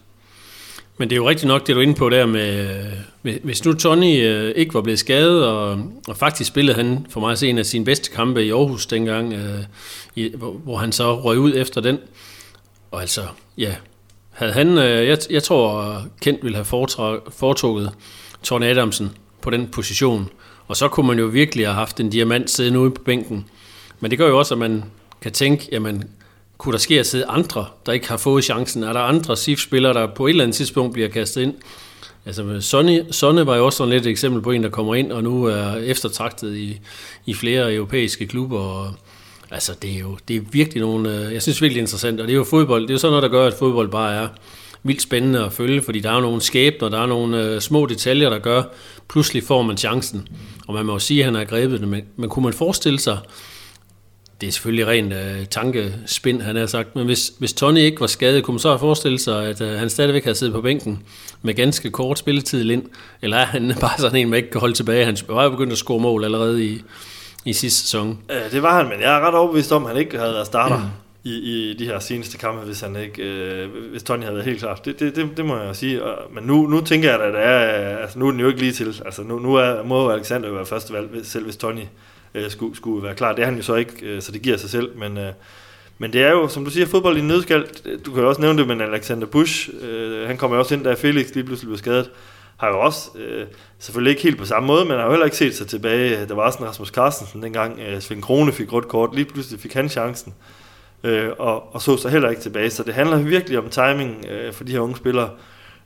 Men 1.00 1.10
det 1.10 1.16
er 1.16 1.18
jo 1.18 1.30
rigtigt 1.30 1.48
nok, 1.48 1.68
det 1.68 1.76
du 1.76 1.80
er 1.80 1.84
inde 1.84 1.94
på 1.94 2.10
der 2.10 2.26
med, 2.26 2.68
hvis 3.22 3.66
nu 3.66 3.74
Tony 3.74 4.26
øh, 4.26 4.54
ikke 4.56 4.74
var 4.74 4.82
blevet 4.82 5.00
skadet, 5.00 5.46
og, 5.46 5.80
og 6.08 6.18
faktisk 6.18 6.48
spillede 6.48 6.78
han 6.78 7.06
for 7.10 7.20
mig 7.20 7.32
at 7.32 7.40
se 7.40 7.50
en 7.50 7.58
af 7.58 7.66
sine 7.66 7.86
bedste 7.86 8.12
kampe 8.12 8.46
i 8.46 8.52
Aarhus 8.52 8.86
dengang, 8.86 9.34
øh, 9.34 9.60
i, 10.16 10.32
hvor, 10.38 10.52
hvor 10.52 10.78
han 10.78 10.92
så 10.92 11.20
røg 11.20 11.40
ud 11.40 11.54
efter 11.56 11.82
den. 11.82 11.98
Og 12.92 13.02
altså, 13.02 13.22
ja, 13.58 13.76
havde 14.30 14.54
han, 14.54 14.78
øh, 14.78 15.08
jeg, 15.08 15.18
jeg 15.30 15.44
tror, 15.44 16.02
Kent 16.22 16.44
ville 16.44 16.56
have 16.56 16.66
foretrukket 17.32 17.92
Tony 18.44 18.66
Adamsen 18.66 19.12
på 19.42 19.50
den 19.50 19.68
position. 19.68 20.30
Og 20.68 20.78
så 20.78 20.88
kunne 20.88 21.08
man 21.08 21.20
jo 21.20 21.26
virkelig 21.26 21.68
have 21.68 21.76
haft 21.76 22.00
en 22.00 22.10
diamant 22.10 22.50
siddende 22.50 22.80
ude 22.80 22.92
på 22.92 23.02
bænken. 23.04 23.46
Men 24.00 24.12
det 24.12 24.20
gør 24.20 24.28
jo 24.28 24.40
også, 24.40 24.54
at 24.54 24.58
man 24.58 24.84
kan 25.22 25.32
tænke, 25.32 25.68
jamen, 25.72 26.04
kunne 26.60 26.74
der 26.74 26.80
ske 26.80 27.00
at 27.00 27.08
sidde 27.08 27.26
andre, 27.26 27.66
der 27.86 27.92
ikke 27.92 28.10
har 28.10 28.18
fået 28.18 28.44
chancen? 28.44 28.84
Er 28.84 28.94
der 28.94 29.00
andre 29.00 29.38
SIF-spillere, 29.38 29.94
der 29.94 30.08
på 30.16 30.28
et 30.28 30.30
eller 30.30 30.44
andet 30.44 30.56
tidspunkt 30.56 30.94
bliver 30.94 31.10
kastet 31.10 31.42
ind? 31.42 31.54
Altså, 32.26 32.62
Sonny, 32.62 33.02
Sonne 33.12 33.46
var 33.46 33.56
jo 33.56 33.66
også 33.66 33.78
sådan 33.78 33.94
lidt 33.94 34.06
et 34.06 34.10
eksempel 34.10 34.42
på 34.42 34.52
en, 34.52 34.64
der 34.64 34.70
kommer 34.70 34.96
ind, 34.96 35.12
og 35.12 35.24
nu 35.24 35.44
er 35.44 35.76
eftertragtet 35.76 36.56
i, 36.56 36.80
i 37.26 37.34
flere 37.34 37.74
europæiske 37.74 38.28
klubber. 38.28 38.60
Og, 38.60 38.94
altså, 39.52 39.74
det 39.82 39.96
er 39.96 40.00
jo 40.00 40.18
det 40.28 40.36
er 40.36 40.42
virkelig 40.52 40.82
nogle, 40.82 41.18
øh, 41.18 41.34
jeg 41.34 41.42
synes 41.42 41.62
virkelig 41.62 41.82
interessant, 41.82 42.22
og 42.22 42.28
det 42.28 42.34
er 42.34 42.38
jo 42.38 42.44
fodbold, 42.44 42.82
det 42.82 42.90
er 42.90 42.94
jo 42.94 43.00
sådan 43.00 43.12
noget, 43.12 43.24
der 43.24 43.30
gør, 43.30 43.48
at 43.48 43.54
fodbold 43.54 43.90
bare 43.90 44.14
er 44.14 44.28
vildt 44.84 45.02
spændende 45.02 45.46
at 45.46 45.54
følge, 45.54 45.82
fordi 45.82 46.00
der 46.00 46.12
er 46.12 46.22
nogle 46.22 46.42
skæbner, 46.42 46.90
der 46.90 47.02
er 47.02 47.06
nogle 47.06 47.56
uh, 47.56 47.60
små 47.60 47.86
detaljer, 47.86 48.30
der 48.30 48.40
gør, 48.40 48.64
pludselig 49.10 49.44
får 49.44 49.62
man 49.62 49.78
chancen. 49.78 50.28
Og 50.68 50.74
man 50.74 50.86
må 50.86 50.94
jo 50.94 51.00
sige, 51.00 51.20
at 51.20 51.26
han 51.26 51.36
har 51.36 51.46
grebet 51.46 51.80
det, 51.80 51.88
men, 51.88 52.02
men 52.16 52.30
kunne 52.30 52.44
man 52.44 52.54
forestille 52.54 53.00
sig, 53.00 53.18
det 54.42 54.48
er 54.48 54.52
selvfølgelig 54.52 54.88
rent 54.88 55.14
uh, 55.14 55.46
tankespind, 55.50 56.42
han 56.42 56.56
har 56.56 56.66
sagt, 56.66 56.96
men 56.96 57.06
hvis, 57.06 57.32
hvis 57.40 57.54
Tony 57.54 57.80
ikke 57.80 58.02
var 58.02 58.08
skadet, 58.08 58.44
kunne 58.44 58.54
man 58.54 58.60
så 58.60 58.70
have 58.70 58.80
forestillet 58.80 59.22
sig, 59.22 59.48
at 59.48 59.62
uh, 59.62 59.68
han 59.68 59.90
stadigvæk 59.90 60.24
havde 60.24 60.36
siddet 60.36 60.54
på 60.54 60.62
bænken 60.62 61.04
med 61.42 61.54
ganske 61.54 61.92
kort 61.92 62.20
spilletid 62.20 62.70
ind, 62.70 62.84
eller 63.22 63.38
er 63.38 63.46
han 63.46 63.74
bare 63.82 63.98
sådan 63.98 64.20
en, 64.20 64.30
man 64.30 64.38
ikke 64.38 64.52
kan 64.52 64.60
holde 64.60 64.74
tilbage? 64.74 65.06
Han 65.06 65.18
var 65.28 65.44
jo 65.44 65.50
begyndt 65.50 65.72
at 65.72 65.78
score 65.78 66.00
mål 66.00 66.24
allerede 66.24 66.66
i, 66.66 66.82
i 67.46 67.54
sidste 67.54 67.82
sæson. 67.82 68.20
Ja, 68.30 68.50
det 68.52 68.64
var 68.64 68.78
han, 68.78 68.90
men 68.90 69.02
jeg 69.02 69.16
er 69.18 69.28
ret 69.28 69.36
overbevist 69.36 69.72
om, 69.72 69.84
at 69.86 69.92
han 69.92 70.00
ikke 70.00 70.18
havde 70.18 70.34
været 70.34 70.48
starter. 70.48 70.78
Mm 70.78 70.90
i, 71.24 71.32
i 71.32 71.74
de 71.74 71.86
her 71.86 72.00
seneste 72.00 72.38
kampe, 72.38 72.66
hvis 72.66 72.82
han 72.82 72.96
ikke, 72.96 73.24
øh, 73.24 73.70
hvis 73.92 74.04
Tony 74.04 74.22
havde 74.22 74.34
været 74.34 74.46
helt 74.46 74.60
klar. 74.60 74.76
Det, 74.76 75.00
det, 75.00 75.16
det, 75.16 75.30
det 75.38 75.46
må 75.46 75.58
jeg 75.58 75.76
sige. 75.76 76.02
Men 76.34 76.44
nu, 76.44 76.68
nu 76.68 76.82
tænker 76.82 77.12
jeg, 77.12 77.22
at 77.22 77.34
det 77.34 77.42
er, 77.42 77.98
altså 77.98 78.20
nu 78.20 78.28
er 78.28 78.32
den 78.32 78.40
jo 78.40 78.48
ikke 78.48 78.60
lige 78.60 78.72
til. 78.72 79.02
Altså 79.06 79.24
nu, 79.24 79.40
nu 79.40 79.56
er, 79.56 79.84
må 79.84 80.10
Alexander 80.10 80.48
jo 80.48 80.56
være 80.56 80.66
første 80.66 80.94
valg, 80.94 81.10
selv 81.24 81.44
hvis 81.44 81.58
Tony 81.58 81.82
øh, 82.34 82.52
skulle, 82.52 82.76
skulle 82.76 83.04
være 83.04 83.16
klar. 83.16 83.34
Det 83.34 83.42
er 83.42 83.46
han 83.46 83.56
jo 83.56 83.64
så 83.64 83.76
ikke, 83.76 84.06
øh, 84.06 84.22
så 84.22 84.32
det 84.32 84.42
giver 84.42 84.58
sig 84.58 84.70
selv. 84.70 84.98
Men, 84.98 85.18
øh, 85.18 85.32
men 85.98 86.14
det 86.14 86.22
er 86.22 86.32
jo, 86.32 86.48
som 86.48 86.66
du 86.66 86.72
siger, 86.72 86.86
fodbold 86.86 87.18
i 87.18 87.22
nødskal. 87.22 87.68
Du 88.06 88.12
kan 88.14 88.24
jo 88.24 88.30
også 88.30 88.42
nævne 88.42 88.60
det 88.60 88.68
med 88.68 88.82
Alexander 88.82 89.28
Busch. 89.28 89.70
Øh, 89.82 90.28
han 90.28 90.38
kommer 90.38 90.58
jo 90.58 90.62
også 90.62 90.76
ind, 90.76 90.84
da 90.84 90.94
Felix 90.94 91.34
lige 91.34 91.44
pludselig 91.44 91.68
blev 91.68 91.78
skadet. 91.78 92.12
Har 92.58 92.68
jo 92.68 92.80
også, 92.80 93.10
øh, 93.18 93.48
selvfølgelig 93.80 94.12
ikke 94.12 94.24
helt 94.24 94.38
på 94.38 94.46
samme 94.46 94.68
måde, 94.68 94.86
men 94.86 94.98
har 94.98 95.04
jo 95.04 95.12
heller 95.12 95.26
ikke 95.26 95.38
set 95.38 95.56
sig 95.56 95.68
tilbage. 95.68 96.26
Der 96.26 96.36
var 96.36 96.44
også 96.44 96.60
en 96.60 96.66
Rasmus 96.66 96.88
Carstensen 96.88 97.44
dengang. 97.44 97.80
Øh, 97.80 98.02
Svend 98.02 98.22
Krone 98.22 98.52
fik 98.52 98.74
rødt 98.74 98.88
kort. 98.88 99.16
Lige 99.16 99.26
pludselig 99.26 99.60
fik 99.60 99.74
han 99.74 99.90
chancen. 99.90 100.34
Øh, 101.04 101.30
og, 101.40 101.76
og 101.76 101.82
så 101.82 101.98
sig 101.98 102.12
heller 102.12 102.30
ikke 102.30 102.42
tilbage. 102.42 102.70
Så 102.70 102.84
det 102.84 102.94
handler 102.94 103.18
virkelig 103.18 103.60
om 103.60 103.70
timing 103.70 104.26
øh, 104.30 104.54
for 104.54 104.64
de 104.64 104.72
her 104.72 104.80
unge 104.80 104.96
spillere. 104.96 105.30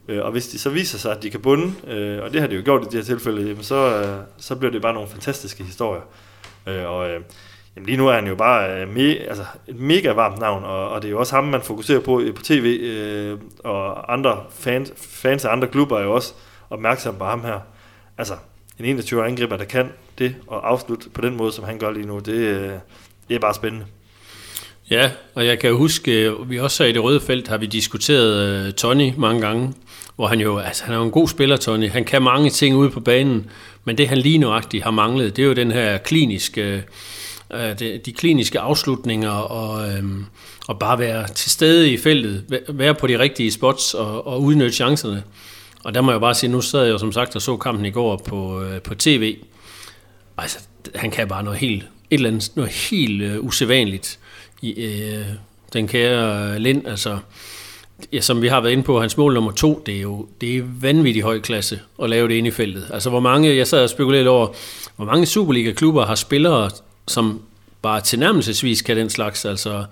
Øh, 0.07 0.25
og 0.25 0.31
hvis 0.31 0.47
de 0.47 0.59
så 0.59 0.69
viser 0.69 0.97
sig, 0.97 1.11
at 1.11 1.23
de 1.23 1.29
kan 1.29 1.39
bunde, 1.39 1.73
øh, 1.87 2.23
og 2.23 2.33
det 2.33 2.41
har 2.41 2.47
de 2.47 2.55
jo 2.55 2.61
gjort 2.65 2.81
i 2.81 2.85
det 2.85 2.93
her 2.93 3.03
tilfælde, 3.03 3.47
jamen 3.47 3.63
så, 3.63 4.01
øh, 4.01 4.17
så 4.37 4.55
bliver 4.55 4.71
det 4.71 4.81
bare 4.81 4.93
nogle 4.93 5.09
fantastiske 5.09 5.63
historier. 5.63 6.01
Øh, 6.67 6.89
og 6.89 7.09
øh, 7.09 7.21
jamen 7.75 7.85
lige 7.85 7.97
nu 7.97 8.07
er 8.07 8.13
han 8.13 8.27
jo 8.27 8.35
bare 8.35 8.81
øh, 8.81 8.93
me, 8.93 9.01
altså 9.01 9.45
et 9.67 9.79
mega 9.79 10.11
varmt 10.11 10.39
navn, 10.39 10.63
og, 10.63 10.89
og 10.89 11.01
det 11.01 11.07
er 11.07 11.11
jo 11.11 11.19
også 11.19 11.35
ham, 11.35 11.43
man 11.43 11.61
fokuserer 11.61 11.99
på 11.99 12.21
øh, 12.21 12.33
på 12.33 12.41
tv, 12.41 12.79
øh, 12.81 13.37
og 13.63 14.13
andre 14.13 14.43
fans, 14.49 14.93
fans 14.97 15.45
af 15.45 15.51
andre 15.51 15.67
klubber 15.67 15.99
er 15.99 16.03
jo 16.03 16.13
også 16.13 16.33
opmærksomme 16.69 17.19
på 17.19 17.25
ham 17.25 17.41
her. 17.41 17.59
Altså, 18.17 18.33
en 18.79 18.85
21 18.85 19.25
angriber, 19.25 19.57
der 19.57 19.65
kan 19.65 19.89
det, 20.17 20.35
og 20.47 20.69
afslutte 20.69 21.09
på 21.09 21.21
den 21.21 21.37
måde, 21.37 21.51
som 21.51 21.63
han 21.63 21.77
gør 21.77 21.91
lige 21.91 22.05
nu, 22.05 22.19
det, 22.19 22.33
øh, 22.33 22.71
det 23.29 23.35
er 23.35 23.39
bare 23.39 23.53
spændende. 23.53 23.85
Ja, 24.89 25.11
og 25.35 25.45
jeg 25.45 25.59
kan 25.59 25.73
huske, 25.73 26.11
øh, 26.11 26.49
vi 26.49 26.59
også 26.59 26.83
i 26.83 26.91
det 26.91 27.03
røde 27.03 27.21
felt 27.21 27.47
har 27.47 27.57
vi 27.57 27.65
diskuteret 27.65 28.67
uh, 28.67 28.73
Tony 28.73 29.13
mange 29.17 29.41
gange, 29.41 29.73
hvor 30.15 30.27
han 30.27 30.39
jo, 30.39 30.57
altså 30.57 30.83
han 30.83 30.93
er 30.93 30.97
jo 30.97 31.03
en 31.03 31.11
god 31.11 31.27
spiller, 31.27 31.57
Tony. 31.57 31.89
Han 31.89 32.05
kan 32.05 32.21
mange 32.21 32.49
ting 32.49 32.75
ude 32.75 32.89
på 32.89 32.99
banen, 32.99 33.49
men 33.85 33.97
det 33.97 34.07
han 34.07 34.17
lige 34.17 34.37
nuagtigt 34.37 34.83
har 34.83 34.91
manglet, 34.91 35.35
det 35.35 35.41
er 35.43 35.47
jo 35.47 35.53
den 35.53 35.71
her 35.71 35.97
kliniske, 35.97 36.61
øh, 36.61 36.81
øh, 37.53 37.71
uh, 37.71 37.79
de, 37.79 38.01
de 38.05 38.13
kliniske 38.13 38.59
afslutninger 38.59 39.31
og, 39.31 39.97
um, 39.99 40.25
og 40.67 40.79
bare 40.79 40.99
være 40.99 41.27
til 41.27 41.51
stede 41.51 41.91
i 41.91 41.97
feltet, 41.97 42.61
være 42.69 42.95
på 42.95 43.07
de 43.07 43.19
rigtige 43.19 43.51
spots 43.51 43.93
og, 43.93 44.27
og 44.27 44.41
udnytte 44.41 44.75
chancerne. 44.75 45.23
Og 45.83 45.95
der 45.95 46.01
må 46.01 46.11
jeg 46.11 46.21
bare 46.21 46.33
sige, 46.33 46.49
nu 46.49 46.61
sad 46.61 46.83
jeg 46.83 46.91
jo 46.91 46.97
som 46.97 47.11
sagt 47.11 47.35
og 47.35 47.41
så 47.41 47.57
kampen 47.57 47.85
i 47.85 47.91
går 47.91 48.17
på, 48.17 48.61
øh, 48.61 48.81
på 48.81 48.95
tv. 48.95 49.37
Altså, 50.37 50.59
han 50.95 51.11
kan 51.11 51.27
bare 51.27 51.43
noget 51.43 51.59
helt, 51.59 51.83
et 51.83 51.87
eller 52.09 52.29
andet, 52.29 52.51
noget 52.55 52.71
helt 52.71 53.39
usædvanligt 53.39 54.19
i, 54.61 54.71
øh, 54.71 55.25
den 55.73 55.87
kære 55.87 56.59
Lind, 56.59 56.87
altså, 56.87 57.17
ja, 58.13 58.21
som 58.21 58.41
vi 58.41 58.47
har 58.47 58.61
været 58.61 58.71
inde 58.71 58.83
på, 58.83 59.01
hans 59.01 59.17
mål 59.17 59.33
nummer 59.33 59.51
to, 59.51 59.83
det 59.85 59.97
er 59.97 60.01
jo 60.01 60.27
det 60.41 60.57
er 60.57 60.63
vanvittigt 60.81 61.25
høj 61.25 61.39
klasse 61.39 61.79
at 62.03 62.09
lave 62.09 62.27
det 62.27 62.33
ind 62.33 62.47
i 62.47 62.51
feltet. 62.51 62.89
Altså, 62.93 63.09
hvor 63.09 63.19
mange, 63.19 63.55
jeg 63.55 63.67
sad 63.67 63.83
og 63.83 63.89
spekulerede 63.89 64.29
over, 64.29 64.47
hvor 64.95 65.05
mange 65.05 65.25
Superliga-klubber 65.25 66.05
har 66.05 66.15
spillere, 66.15 66.69
som 67.07 67.41
bare 67.81 68.01
tilnærmelsesvis 68.01 68.81
kan 68.81 68.97
den 68.97 69.09
slags, 69.09 69.45
altså, 69.45 69.85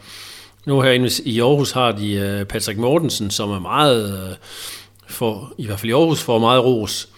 nu 0.66 0.82
herinde 0.82 1.10
i 1.26 1.40
Aarhus 1.40 1.72
har 1.72 1.92
de 1.92 2.14
øh, 2.14 2.46
Patrick 2.46 2.80
Mortensen, 2.80 3.32
som 3.32 3.52
er 3.52 3.60
meget, 3.60 4.30
øh, 4.30 4.36
for, 5.08 5.54
i 5.58 5.66
hvert 5.66 5.80
fald 5.80 5.90
i 5.90 5.94
Aarhus, 5.94 6.22
får 6.22 6.40
meget 6.40 6.64
ros, 6.64 7.10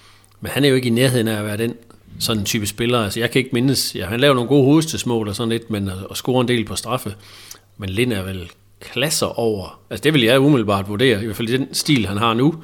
men 0.41 0.51
han 0.51 0.63
er 0.63 0.69
jo 0.69 0.75
ikke 0.75 0.87
i 0.87 0.91
nærheden 0.91 1.27
af 1.27 1.39
at 1.39 1.45
være 1.45 1.57
den 1.57 1.75
sådan 2.19 2.39
en 2.39 2.45
type 2.45 2.65
spiller. 2.65 3.03
Altså, 3.03 3.19
jeg 3.19 3.31
kan 3.31 3.39
ikke 3.39 3.49
mindes, 3.53 3.95
ja, 3.95 4.05
han 4.05 4.19
laver 4.19 4.35
nogle 4.35 4.47
gode 4.47 4.63
hovedstødsmål 4.63 5.27
og 5.27 5.35
sådan 5.35 5.49
lidt, 5.49 5.69
men 5.69 5.89
at, 5.89 5.97
at 6.11 6.17
score 6.17 6.41
en 6.41 6.47
del 6.47 6.65
på 6.65 6.75
straffe. 6.75 7.15
Men 7.77 7.89
Lind 7.89 8.13
er 8.13 8.23
vel 8.23 8.51
klasser 8.91 9.39
over. 9.39 9.79
Altså, 9.89 10.03
det 10.03 10.13
vil 10.13 10.21
jeg 10.21 10.39
umiddelbart 10.39 10.89
vurdere, 10.89 11.21
i 11.21 11.25
hvert 11.25 11.37
fald 11.37 11.47
den 11.47 11.73
stil, 11.73 12.05
han 12.07 12.17
har 12.17 12.33
nu. 12.33 12.55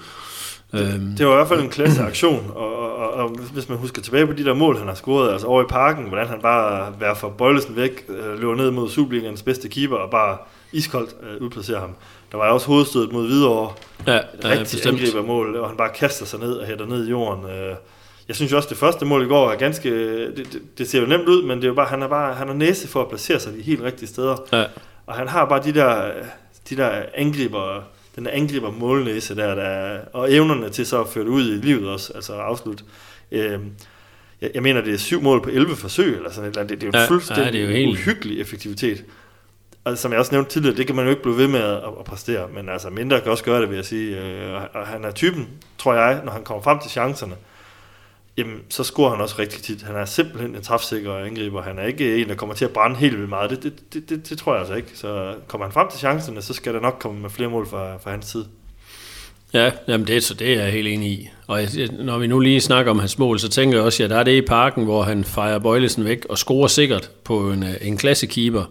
Det, 0.72 0.94
øhm. 0.94 1.16
det 1.18 1.26
var 1.26 1.32
i 1.32 1.36
hvert 1.36 1.48
fald 1.48 1.62
en 1.62 1.70
klasse 1.70 2.02
aktion, 2.02 2.52
og, 2.56 2.76
og, 2.80 2.98
og, 2.98 3.14
og, 3.14 3.30
hvis 3.54 3.70
man 3.70 3.78
husker 3.78 4.02
tilbage 4.02 4.28
på 4.28 4.34
de 4.34 4.46
der 4.46 4.54
mål, 4.54 4.78
han 4.78 4.88
har 4.88 4.96
scoret, 4.96 5.32
altså 5.32 5.48
over 5.48 5.62
i 5.62 5.66
parken, 5.70 6.06
hvordan 6.08 6.28
han 6.28 6.42
bare 6.42 6.94
vær 7.00 7.14
for 7.14 7.30
Bøjlesen 7.30 7.76
væk, 7.76 8.06
øh, 8.10 8.40
løber 8.40 8.56
ned 8.56 8.72
mod 8.72 8.90
Superligans 8.90 9.44
bedste 9.44 9.70
keeper, 9.70 9.96
og 9.96 10.10
bare 10.12 10.38
iskoldt 10.72 11.16
øh, 11.24 11.42
udplacerer 11.42 11.80
ham. 11.80 11.96
Der 12.32 12.38
var 12.38 12.50
også 12.50 12.68
hovedstødet 12.68 13.12
mod 13.12 13.28
Hvidovre, 13.28 13.74
ja, 14.08 14.20
rigtig 14.44 14.86
ja, 14.86 14.90
angribermål, 14.90 15.56
og 15.56 15.68
han 15.68 15.78
bare 15.78 15.90
kaster 15.96 16.26
sig 16.26 16.40
ned 16.40 16.54
og 16.54 16.68
hætter 16.68 16.86
ned 16.86 17.08
i 17.08 17.10
jorden. 17.10 17.46
Øh, 17.46 17.76
jeg 18.28 18.36
synes 18.36 18.52
jo 18.52 18.58
også, 18.58 18.70
det 18.70 18.78
første 18.78 19.06
mål 19.06 19.24
i 19.24 19.28
går 19.28 19.52
er 19.52 19.56
ganske... 19.56 19.90
Det, 20.28 20.54
det, 20.54 20.62
det 20.78 20.90
ser 20.90 21.00
jo 21.02 21.06
nemt 21.06 21.28
ud, 21.30 21.44
men 21.44 21.58
det 21.58 21.64
er 21.64 21.68
jo 21.68 21.74
bare, 21.74 21.88
han 21.88 22.02
har 22.02 22.08
bare 22.08 22.34
han 22.34 22.48
har 22.48 22.56
næse 22.56 22.88
for 22.88 23.02
at 23.02 23.10
placere 23.10 23.40
sig 23.40 23.54
de 23.54 23.62
helt 23.62 23.82
rigtige 23.82 24.10
steder. 24.10 24.36
Ja. 24.54 24.64
Og 25.10 25.16
han 25.16 25.28
har 25.28 25.46
bare 25.46 25.64
de 25.64 25.74
der, 25.74 26.12
de 26.70 26.76
der 26.76 27.06
angriber, 27.14 27.84
den 28.16 28.26
der 28.26 28.32
angriber 28.32 28.72
målnæse 28.72 29.36
der, 29.36 29.56
der, 29.56 30.00
og 30.14 30.34
evnerne 30.34 30.70
til 30.70 30.86
så 30.86 31.02
at 31.02 31.08
føre 31.08 31.24
det 31.24 31.30
ud 31.30 31.52
i 31.52 31.56
livet 31.56 31.90
også, 31.90 32.14
altså 32.16 32.34
afslutte. 32.34 32.84
Øhm, 33.32 33.72
jeg, 34.42 34.52
jeg 34.54 34.64
mener, 34.64 34.82
det 34.82 34.94
er 34.94 34.98
syv 34.98 35.22
mål 35.22 35.42
på 35.42 35.50
11 35.50 35.76
forsøg, 35.76 36.16
eller 36.16 36.32
sådan 36.32 36.44
et 36.44 36.52
eller 36.52 36.62
andet. 36.62 36.82
Det, 36.82 36.82
det 36.82 36.96
er 36.96 37.00
jo 37.00 37.04
ja, 37.04 37.10
fuldstændig 37.10 37.46
ja, 37.46 37.52
det 37.52 37.60
er 37.60 37.68
jo 37.68 37.76
helt... 37.76 38.00
uhyggelig 38.00 38.42
effektivitet. 38.42 39.06
og 39.84 39.98
som 39.98 40.12
jeg 40.12 40.20
også 40.20 40.32
nævnte 40.32 40.52
tidligere, 40.52 40.78
det 40.78 40.88
kan 40.88 40.96
man 40.96 41.06
jo 41.06 41.10
ikke 41.10 41.22
blive 41.22 41.38
ved 41.38 41.48
med 41.48 41.60
at, 41.60 41.84
at 42.00 42.06
præstere, 42.06 42.48
men 42.54 42.70
altså 42.70 42.90
mindre 42.90 43.22
kan 43.22 43.32
også 43.32 43.44
gøre 43.44 43.62
det, 43.62 43.70
vil 43.70 43.76
jeg 43.76 43.86
sige. 43.86 44.22
Øh, 44.22 44.62
og 44.74 44.88
han 44.88 45.06
er 45.06 45.12
typen, 45.12 45.48
tror 45.78 45.94
jeg, 45.94 46.22
når 46.26 46.32
han 46.32 46.44
kommer 46.44 46.64
frem 46.64 46.80
til 46.80 46.92
chancerne, 46.92 47.36
jamen, 48.40 48.60
så 48.70 48.84
scorer 48.84 49.10
han 49.10 49.22
også 49.22 49.36
rigtig 49.40 49.62
tit. 49.62 49.82
Han 49.82 49.96
er 49.96 50.06
simpelthen 50.06 50.56
en 50.56 50.62
træfsikker 50.62 51.16
angriber. 51.16 51.62
Han 51.62 51.80
er 51.80 51.84
ikke 51.84 52.22
en, 52.22 52.30
der 52.30 52.36
kommer 52.36 52.56
til 52.56 52.66
at 52.66 52.72
brænde 52.72 52.96
helt 52.96 53.18
vildt 53.18 53.30
meget. 53.30 53.50
Det, 53.50 53.64
det, 53.64 53.94
det, 53.94 54.10
det, 54.10 54.30
det 54.30 54.38
tror 54.38 54.54
jeg 54.54 54.60
altså 54.60 54.76
ikke. 54.76 54.90
Så 54.94 55.36
kommer 55.48 55.66
han 55.66 55.74
frem 55.74 55.88
til 55.90 56.00
chancerne, 56.00 56.42
så 56.42 56.54
skal 56.54 56.74
der 56.74 56.80
nok 56.80 56.98
komme 57.00 57.22
med 57.22 57.30
flere 57.30 57.50
mål 57.50 57.68
fra, 57.68 57.98
fra 57.98 58.12
hans 58.12 58.26
side. 58.26 58.46
Ja, 59.54 59.72
jamen 59.88 60.08
det, 60.08 60.24
så 60.24 60.34
det 60.34 60.54
er 60.54 60.64
jeg 60.64 60.72
helt 60.72 60.88
enig 60.88 61.12
i. 61.12 61.30
Og 61.48 61.62
når 62.00 62.18
vi 62.18 62.28
nu 62.28 62.40
lige 62.40 62.62
snakker 62.62 62.92
om 62.92 63.00
hans 63.00 63.18
mål, 63.18 63.40
så 63.40 63.50
tænker 63.50 63.78
jeg 63.78 63.86
også, 63.86 64.04
at 64.04 64.10
der 64.10 64.18
er 64.18 64.24
det 64.24 64.32
i 64.32 64.42
parken, 64.42 64.84
hvor 64.84 65.04
han 65.04 65.24
fejrer 65.24 65.60
Bøjlesen 65.60 66.06
væk 66.06 66.26
og 66.30 66.38
scorer 66.38 66.68
sikkert 66.68 67.12
på 67.24 67.52
en, 67.52 67.64
øh, 67.64 67.76
en 67.82 67.98
klassekeeper. 67.98 68.64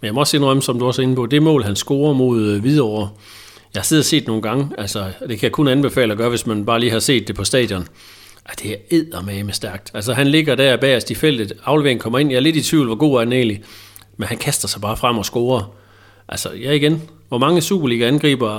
Men 0.00 0.06
jeg 0.06 0.14
må 0.14 0.20
også 0.20 0.36
indrømme, 0.36 0.62
som 0.62 0.78
du 0.78 0.86
også 0.86 1.02
er 1.02 1.04
inde 1.04 1.16
på, 1.16 1.26
det 1.26 1.42
mål, 1.42 1.62
han 1.62 1.76
scorer 1.76 2.12
mod 2.12 2.42
øh, 2.42 2.60
Hvidovre, 2.60 3.08
jeg 3.74 3.80
har 3.80 3.84
siddet 3.84 4.02
og 4.02 4.06
set 4.06 4.26
nogle 4.26 4.42
gange, 4.42 4.70
altså 4.78 5.12
det 5.20 5.38
kan 5.38 5.42
jeg 5.42 5.52
kun 5.52 5.68
anbefale 5.68 6.12
at 6.12 6.18
gøre, 6.18 6.28
hvis 6.28 6.46
man 6.46 6.66
bare 6.66 6.80
lige 6.80 6.92
har 6.92 6.98
set 6.98 7.28
det 7.28 7.36
på 7.36 7.44
stadion. 7.44 7.88
Ja, 8.48 8.68
det 8.68 9.08
er 9.12 9.44
med 9.44 9.52
stærkt. 9.52 9.90
Altså 9.94 10.12
han 10.12 10.26
ligger 10.26 10.54
der 10.54 10.76
bagerst 10.76 11.10
i 11.10 11.14
feltet, 11.14 11.52
afleveringen 11.64 12.02
kommer 12.02 12.18
ind, 12.18 12.30
jeg 12.30 12.36
er 12.36 12.40
lidt 12.40 12.56
i 12.56 12.62
tvivl, 12.62 12.86
hvor 12.86 12.96
god 12.96 13.14
er 13.14 13.18
han 13.18 13.32
egentlig, 13.32 13.62
men 14.16 14.28
han 14.28 14.38
kaster 14.38 14.68
sig 14.68 14.80
bare 14.80 14.96
frem 14.96 15.18
og 15.18 15.24
scorer. 15.24 15.74
Altså, 16.28 16.52
ja 16.52 16.72
igen, 16.72 17.02
hvor 17.28 17.38
mange 17.38 17.60
Superliga-angriber 17.60 18.50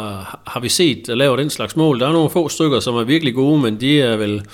har 0.48 0.60
vi 0.60 0.70
set, 0.70 1.08
der 1.08 1.16
laver 1.16 1.36
den 1.36 1.50
slags 1.50 1.76
mål? 1.76 2.00
Der 2.00 2.08
er 2.08 2.12
nogle 2.12 2.30
få 2.30 2.50
stykker, 2.50 2.80
som 2.80 2.96
er 2.96 3.04
virkelig 3.04 3.36
gode, 3.36 3.62
men 3.62 3.82
de 3.82 4.02
er 4.02 4.16
vel 4.16 4.46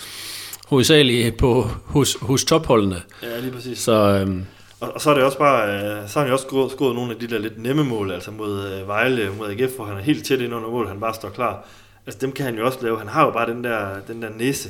hovedsageligt 0.68 1.38
på, 1.38 1.62
hos, 1.86 2.18
hos 2.22 2.44
topholdene. 2.46 3.02
Ja, 3.24 3.40
lige 3.40 3.52
præcis. 3.52 3.80
Så, 3.80 3.92
øhm, 3.92 4.46
og, 4.80 4.92
og, 4.94 5.02
så 5.02 5.10
er 5.10 5.14
det 5.14 5.24
også 5.24 5.38
bare, 5.38 5.74
øh, 5.74 6.10
så 6.10 6.20
har 6.20 6.20
han 6.20 6.28
jo 6.28 6.34
også 6.34 6.70
skåret 6.76 6.96
nogle 6.96 7.12
af 7.12 7.20
de 7.20 7.28
der 7.28 7.40
lidt 7.40 7.64
nemme 7.64 7.84
mål, 7.84 8.12
altså 8.12 8.32
mod 8.32 8.68
øh, 8.68 8.88
Vejle, 8.88 9.32
mod 9.38 9.50
AGF, 9.50 9.76
hvor 9.76 9.86
han 9.86 9.98
er 9.98 10.02
helt 10.02 10.26
tæt 10.26 10.42
ind 10.42 10.54
under 10.54 10.70
mål, 10.70 10.88
han 10.88 11.00
bare 11.00 11.14
står 11.14 11.30
klar. 11.30 11.68
Altså 12.06 12.20
dem 12.22 12.32
kan 12.32 12.46
han 12.46 12.56
jo 12.56 12.66
også 12.66 12.80
lave. 12.82 13.00
Han 13.00 13.08
har 13.08 13.26
jo 13.26 13.32
bare 13.32 13.50
den 13.50 13.64
der, 13.64 13.88
den 14.08 14.22
der 14.22 14.30
næse 14.38 14.70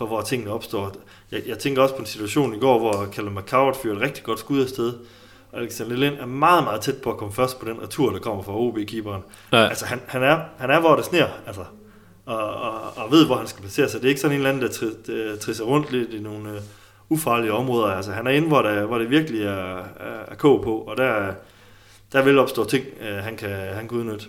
for, 0.00 0.06
hvor 0.06 0.20
tingene 0.20 0.52
opstår. 0.52 0.92
Jeg, 1.32 1.42
jeg 1.46 1.58
tænker 1.58 1.82
også 1.82 1.94
på 1.94 2.00
en 2.00 2.06
situation 2.06 2.54
i 2.54 2.58
går, 2.58 2.78
hvor 2.78 3.06
Callum 3.12 3.32
McCoward 3.32 3.76
fyrer 3.82 3.96
et 3.96 4.00
rigtig 4.00 4.24
godt 4.24 4.38
skud 4.38 4.62
afsted, 4.62 4.92
og 5.52 5.60
Alexander 5.60 5.96
Lind 5.96 6.14
er 6.14 6.26
meget, 6.26 6.64
meget 6.64 6.80
tæt 6.80 6.96
på 6.96 7.10
at 7.10 7.16
komme 7.16 7.34
først 7.34 7.60
på 7.60 7.68
den 7.68 7.82
retur, 7.82 8.12
der 8.12 8.18
kommer 8.18 8.42
fra 8.42 8.56
OB-keeperen. 8.56 9.22
Ja. 9.52 9.68
Altså, 9.68 9.86
han, 9.86 10.00
han, 10.06 10.22
er, 10.22 10.40
han 10.58 10.70
er, 10.70 10.80
hvor 10.80 10.96
det 10.96 11.04
sner, 11.04 11.26
altså, 11.46 11.64
og, 12.26 12.54
og, 12.54 12.72
og 12.96 13.10
ved, 13.10 13.26
hvor 13.26 13.36
han 13.36 13.46
skal 13.46 13.60
placere 13.60 13.88
sig. 13.88 14.00
Det 14.00 14.06
er 14.06 14.08
ikke 14.08 14.20
sådan 14.20 14.32
en 14.32 14.38
eller 14.38 14.50
anden, 14.50 14.62
der 14.62 14.68
tri, 14.68 14.86
trisser 15.40 15.64
rundt 15.64 15.92
lidt 15.92 16.10
i 16.10 16.18
nogle 16.18 16.50
uh, 16.50 16.56
ufarlige 17.08 17.52
områder. 17.52 17.86
Altså, 17.86 18.12
han 18.12 18.26
er 18.26 18.30
inde, 18.30 18.48
hvor, 18.48 18.62
der, 18.62 18.86
hvor 18.86 18.98
det 18.98 19.10
virkelig 19.10 19.42
er, 19.42 19.76
er, 19.78 20.24
er 20.28 20.34
kog 20.34 20.62
på, 20.64 20.76
og 20.76 20.96
der, 20.96 21.32
der 22.12 22.22
vil 22.22 22.38
opstå 22.38 22.64
ting, 22.64 22.84
uh, 23.00 23.24
han, 23.24 23.36
kan, 23.36 23.50
han 23.50 23.88
kan 23.88 23.98
udnytte. 23.98 24.26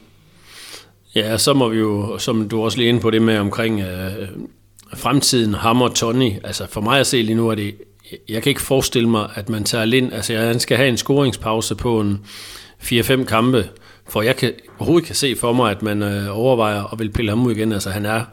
Ja, 1.15 1.37
så 1.37 1.53
må 1.53 1.69
vi 1.69 1.77
jo, 1.79 2.17
som 2.17 2.49
du 2.49 2.63
også 2.63 2.77
lige 2.77 2.89
inde 2.89 2.99
på 2.99 3.09
det 3.09 3.21
med 3.21 3.37
omkring 3.37 3.81
uh, 3.81 3.87
fremtiden, 4.95 5.53
hammer 5.53 5.87
Tony. 5.87 6.31
Altså 6.43 6.67
for 6.69 6.81
mig 6.81 6.99
at 6.99 7.07
se 7.07 7.21
lige 7.21 7.35
nu, 7.35 7.49
er 7.49 7.55
det 7.55 7.75
jeg 8.29 8.43
kan 8.43 8.49
ikke 8.49 8.61
forestille 8.61 9.09
mig, 9.09 9.29
at 9.35 9.49
man 9.49 9.63
tager 9.63 9.85
Lind, 9.85 10.13
altså 10.13 10.37
han 10.37 10.59
skal 10.59 10.77
have 10.77 10.89
en 10.89 10.97
scoringspause 10.97 11.75
på 11.75 12.01
en 12.01 12.19
4-5 12.83 13.23
kampe, 13.23 13.69
for 14.09 14.21
jeg 14.21 14.35
kan, 14.35 14.53
overhovedet 14.79 15.07
kan 15.07 15.15
se 15.15 15.35
for 15.35 15.53
mig, 15.53 15.71
at 15.71 15.81
man 15.81 16.03
øh, 16.03 16.37
overvejer 16.39 16.81
og 16.81 16.99
vil 16.99 17.11
pille 17.11 17.31
ham 17.31 17.45
ud 17.45 17.51
igen. 17.51 17.71
Altså 17.71 17.89
han 17.89 18.05
er, 18.05 18.23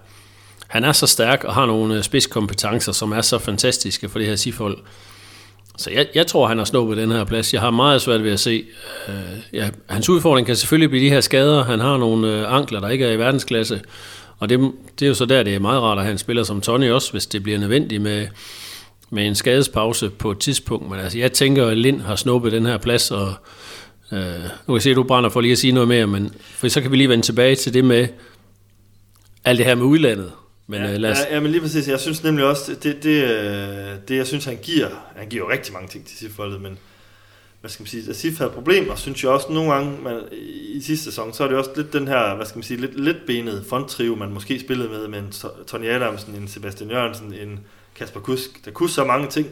han 0.69 0.85
er 0.85 0.93
så 0.93 1.07
stærk 1.07 1.45
og 1.45 1.55
har 1.55 1.67
nogle 1.67 1.97
øh, 1.97 2.03
spidskompetencer, 2.03 2.93
som 2.93 3.13
er 3.13 3.21
så 3.21 3.39
fantastiske 3.39 4.09
for 4.09 4.19
det 4.19 4.29
her 4.29 4.37
sifold. 4.37 4.79
Så 5.77 5.91
jeg, 5.91 6.07
jeg 6.15 6.27
tror, 6.27 6.47
han 6.47 6.59
har 6.59 6.65
snuppet 6.65 6.97
den 6.97 7.11
her 7.11 7.25
plads. 7.25 7.55
Jeg 7.55 7.61
har 7.61 7.71
meget 7.71 8.03
svært 8.03 8.25
ved 8.25 8.33
at 8.33 8.41
se. 8.41 8.65
Øh, 9.09 9.15
ja, 9.53 9.71
hans 9.89 10.09
udfordring 10.09 10.47
kan 10.47 10.57
selvfølgelig 10.57 10.91
blive 10.91 11.05
de 11.05 11.11
her 11.11 11.21
skader. 11.21 11.65
Han 11.65 11.81
har 11.81 11.97
nogle 11.97 12.29
øh, 12.29 12.55
ankler, 12.55 12.81
der 12.81 12.89
ikke 12.89 13.07
er 13.07 13.13
i 13.13 13.19
verdensklasse. 13.19 13.81
Og 14.39 14.49
det, 14.49 14.73
det 14.99 15.07
er 15.07 15.09
jo 15.09 15.15
så 15.15 15.25
der, 15.25 15.43
det 15.43 15.55
er 15.55 15.59
meget 15.59 15.83
rart 15.83 15.99
at 15.99 16.05
have 16.05 16.13
en 16.13 16.19
spiller 16.19 16.43
som 16.43 16.61
Tony 16.61 16.91
også, 16.91 17.11
hvis 17.11 17.27
det 17.27 17.43
bliver 17.43 17.59
nødvendigt 17.59 18.03
med, 18.03 18.27
med 19.11 19.27
en 19.27 19.35
skadespause 19.35 20.11
på 20.11 20.31
et 20.31 20.39
tidspunkt. 20.39 20.91
Men 20.91 21.01
altså, 21.01 21.19
jeg 21.19 21.33
tænker, 21.33 21.67
at 21.67 21.79
Lind 21.79 22.01
har 22.01 22.17
snuppet 22.17 22.53
den 22.53 22.67
her 22.67 22.79
plads, 22.79 23.11
og 23.11 23.35
øh, 24.13 24.19
nu 24.21 24.67
kan 24.67 24.75
jeg 24.75 24.83
se, 24.83 24.91
at 24.91 24.97
du 24.97 25.03
brænder 25.03 25.31
for 25.31 25.41
lige 25.41 25.53
at 25.53 25.59
sige 25.59 25.73
noget 25.73 25.89
mere, 25.89 26.07
men 26.07 26.35
for 26.41 26.69
så 26.69 26.81
kan 26.81 26.91
vi 26.91 26.97
lige 26.97 27.09
vende 27.09 27.25
tilbage 27.25 27.55
til 27.55 27.75
det 27.75 27.85
med 27.85 28.09
alt 29.45 29.59
det 29.59 29.67
her 29.67 29.75
med 29.75 29.85
udlandet. 29.85 30.33
Men, 30.67 30.83
ja, 30.83 30.93
øh, 30.93 31.01
lad 31.01 31.11
os... 31.11 31.19
ja, 31.19 31.35
ja, 31.35 31.41
men 31.41 31.51
lige 31.51 31.61
præcis. 31.61 31.89
Jeg 31.89 32.01
synes 32.01 32.25
nemlig 32.25 32.45
også, 32.45 32.73
det, 32.73 32.83
det, 32.83 33.03
det, 33.03 33.23
øh, 33.23 33.87
det 34.09 34.17
jeg 34.17 34.27
synes, 34.27 34.45
han 34.45 34.59
giver, 34.63 34.89
han 35.17 35.29
giver 35.29 35.45
jo 35.45 35.51
rigtig 35.51 35.73
mange 35.73 35.89
ting 35.89 36.07
til 36.07 36.19
Siffoldet, 36.19 36.61
men 36.61 36.79
hvad 37.61 37.71
skal 37.71 37.83
man 37.83 37.89
sige, 37.89 38.11
at 38.11 38.17
Sif 38.17 38.39
havde 38.39 38.51
problemer, 38.51 38.95
synes 38.95 39.25
jeg 39.25 39.33
også 39.33 39.53
nogle 39.53 39.73
gange, 39.73 40.03
man, 40.03 40.21
i 40.33 40.81
sidste 40.81 41.05
sæson, 41.05 41.33
så 41.33 41.45
er 41.45 41.49
det 41.49 41.57
også 41.57 41.71
lidt 41.77 41.93
den 41.93 42.09
her, 42.09 42.35
hvad 42.35 42.47
skal 42.47 42.59
man 42.59 42.63
sige, 42.63 42.81
lidt, 42.81 43.01
lidt 43.01 43.27
benet 43.27 43.67
fronttrio, 43.69 44.15
man 44.15 44.33
måske 44.33 44.61
spillede 44.61 44.89
med, 44.89 45.09
med 45.09 45.19
en 45.19 45.33
Tony 45.67 45.87
Adamsen, 45.87 46.35
en 46.35 46.49
Sebastian 46.49 46.91
Jørgensen, 46.91 47.35
en 47.35 47.61
Kasper 47.95 48.21
Kusk, 48.21 48.65
der 48.65 48.71
kunne 48.71 48.91
så 48.91 49.05
mange 49.05 49.29
ting, 49.29 49.49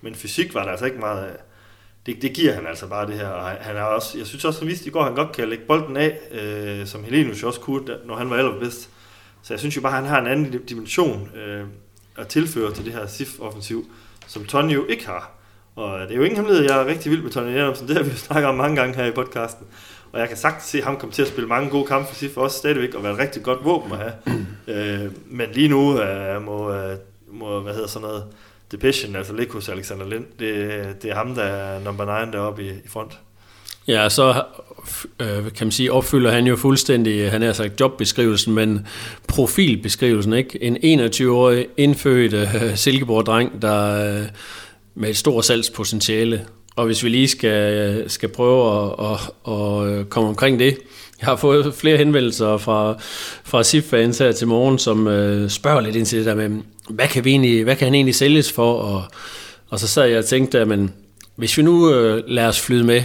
men 0.00 0.14
fysik 0.14 0.54
var 0.54 0.64
der 0.64 0.70
altså 0.70 0.86
ikke 0.86 0.98
meget 0.98 1.24
af. 1.24 1.36
Det, 2.06 2.22
det 2.22 2.32
giver 2.32 2.52
han 2.52 2.66
altså 2.66 2.86
bare 2.86 3.06
det 3.06 3.14
her, 3.14 3.28
og 3.28 3.50
han 3.50 3.76
er 3.76 3.82
også, 3.82 4.18
jeg 4.18 4.26
synes 4.26 4.44
også, 4.44 4.60
han 4.60 4.68
viste 4.68 4.86
i 4.86 4.90
går, 4.90 5.00
at 5.00 5.06
han 5.06 5.14
godt 5.14 5.36
kan 5.36 5.48
lægge 5.48 5.64
bolden 5.64 5.96
af, 5.96 6.18
øh, 6.30 6.86
som 6.86 7.04
Helenius 7.04 7.42
også 7.42 7.60
kunne, 7.60 7.96
når 8.06 8.16
han 8.16 8.30
var 8.30 8.36
allerbedst. 8.36 8.90
Så 9.42 9.54
jeg 9.54 9.60
synes 9.60 9.76
jo 9.76 9.80
bare, 9.80 9.92
at 9.92 9.98
han 9.98 10.08
har 10.08 10.20
en 10.20 10.26
anden 10.26 10.62
dimension 10.62 11.30
øh, 11.36 11.66
at 12.16 12.28
tilføre 12.28 12.72
til 12.72 12.84
det 12.84 12.92
her 12.92 13.06
SIF-offensiv, 13.06 13.90
som 14.26 14.44
Tony 14.44 14.74
jo 14.74 14.86
ikke 14.86 15.06
har. 15.06 15.37
Og 15.78 16.00
det 16.00 16.10
er 16.10 16.16
jo 16.16 16.22
ingen 16.22 16.36
hemmelighed, 16.36 16.64
jeg 16.70 16.82
er 16.82 16.86
rigtig 16.86 17.10
vild 17.10 17.22
med 17.22 17.30
Tony 17.30 17.56
Adamsen, 17.56 17.88
det 17.88 17.96
har 17.96 18.02
vi 18.02 18.10
jo 18.10 18.16
snakket 18.16 18.48
om 18.48 18.54
mange 18.54 18.76
gange 18.76 18.96
her 18.96 19.04
i 19.04 19.10
podcasten. 19.10 19.66
Og 20.12 20.20
jeg 20.20 20.28
kan 20.28 20.36
sagtens 20.36 20.64
se 20.64 20.82
ham 20.82 20.96
komme 20.96 21.12
til 21.12 21.22
at 21.22 21.28
spille 21.28 21.48
mange 21.48 21.70
gode 21.70 21.86
kampe 21.86 22.08
for 22.08 22.14
SIF 22.14 22.36
også 22.36 22.58
stadigvæk, 22.58 22.94
og 22.94 23.02
være 23.02 23.12
et 23.12 23.18
rigtig 23.18 23.42
godt 23.42 23.64
våben 23.64 23.92
at 23.92 23.98
have. 23.98 24.12
øh, 25.04 25.10
men 25.26 25.46
lige 25.52 25.68
nu 25.68 26.00
øh, 26.00 26.42
må, 26.42 26.72
øh, 26.72 26.96
må, 27.32 27.60
hvad 27.60 27.74
hedder 27.74 27.88
sådan 27.88 28.08
noget, 28.08 28.24
Depression, 28.72 29.16
altså 29.16 29.34
ligge 29.34 29.52
hos 29.52 29.68
Alexander 29.68 30.06
Lind. 30.06 30.24
Det, 30.38 31.02
det 31.02 31.10
er 31.10 31.14
ham, 31.14 31.34
der 31.34 31.42
er 31.42 31.80
number 31.80 32.24
9 32.26 32.32
deroppe 32.32 32.62
i, 32.62 32.68
i 32.68 32.88
front. 32.88 33.18
Ja, 33.88 34.08
så 34.08 34.42
øh, 35.20 35.28
kan 35.28 35.66
man 35.66 35.72
sige, 35.72 35.92
opfylder 35.92 36.30
han 36.30 36.46
jo 36.46 36.56
fuldstændig, 36.56 37.30
han 37.30 37.42
har 37.42 37.52
sagt 37.52 37.80
jobbeskrivelsen, 37.80 38.54
men 38.54 38.86
profilbeskrivelsen, 39.28 40.32
ikke? 40.32 40.62
En 40.62 41.00
21-årig 41.00 41.66
indfødt 41.76 42.32
øh, 42.32 42.76
Silkeborg-dreng, 42.76 43.62
der 43.62 44.16
øh, 44.20 44.26
med 44.98 45.10
et 45.10 45.16
stort 45.16 45.44
salgspotentiale. 45.44 46.46
Og 46.76 46.86
hvis 46.86 47.04
vi 47.04 47.08
lige 47.08 47.28
skal, 47.28 48.04
skal 48.10 48.28
prøve 48.28 48.84
at, 48.84 49.20
at, 49.48 49.52
at 49.52 50.08
komme 50.08 50.28
omkring 50.28 50.58
det, 50.58 50.78
jeg 51.20 51.28
har 51.28 51.36
fået 51.36 51.74
flere 51.74 51.96
henvendelser 51.96 52.56
fra, 52.56 52.94
fra 53.44 53.62
SIF-fans 53.62 54.18
her 54.18 54.32
til 54.32 54.46
morgen, 54.46 54.78
som 54.78 55.06
øh, 55.06 55.50
spørger 55.50 55.80
lidt 55.80 55.96
ind 55.96 56.06
til 56.06 56.18
det 56.18 56.26
der 56.26 56.34
med, 56.34 56.50
hvad 56.88 57.08
kan, 57.08 57.24
vi 57.24 57.30
egentlig, 57.30 57.64
hvad 57.64 57.76
kan 57.76 57.86
han 57.86 57.94
egentlig 57.94 58.14
sælges 58.14 58.52
for? 58.52 58.74
Og, 58.74 59.04
og 59.68 59.80
så 59.80 59.88
sad 59.88 60.06
jeg 60.06 60.18
og 60.18 60.24
tænkte, 60.24 60.60
at 60.60 60.68
men, 60.68 60.92
hvis 61.36 61.58
vi 61.58 61.62
nu 61.62 61.94
øh, 61.94 62.22
lader 62.26 62.48
os 62.48 62.60
flyde 62.60 62.84
med, 62.84 63.02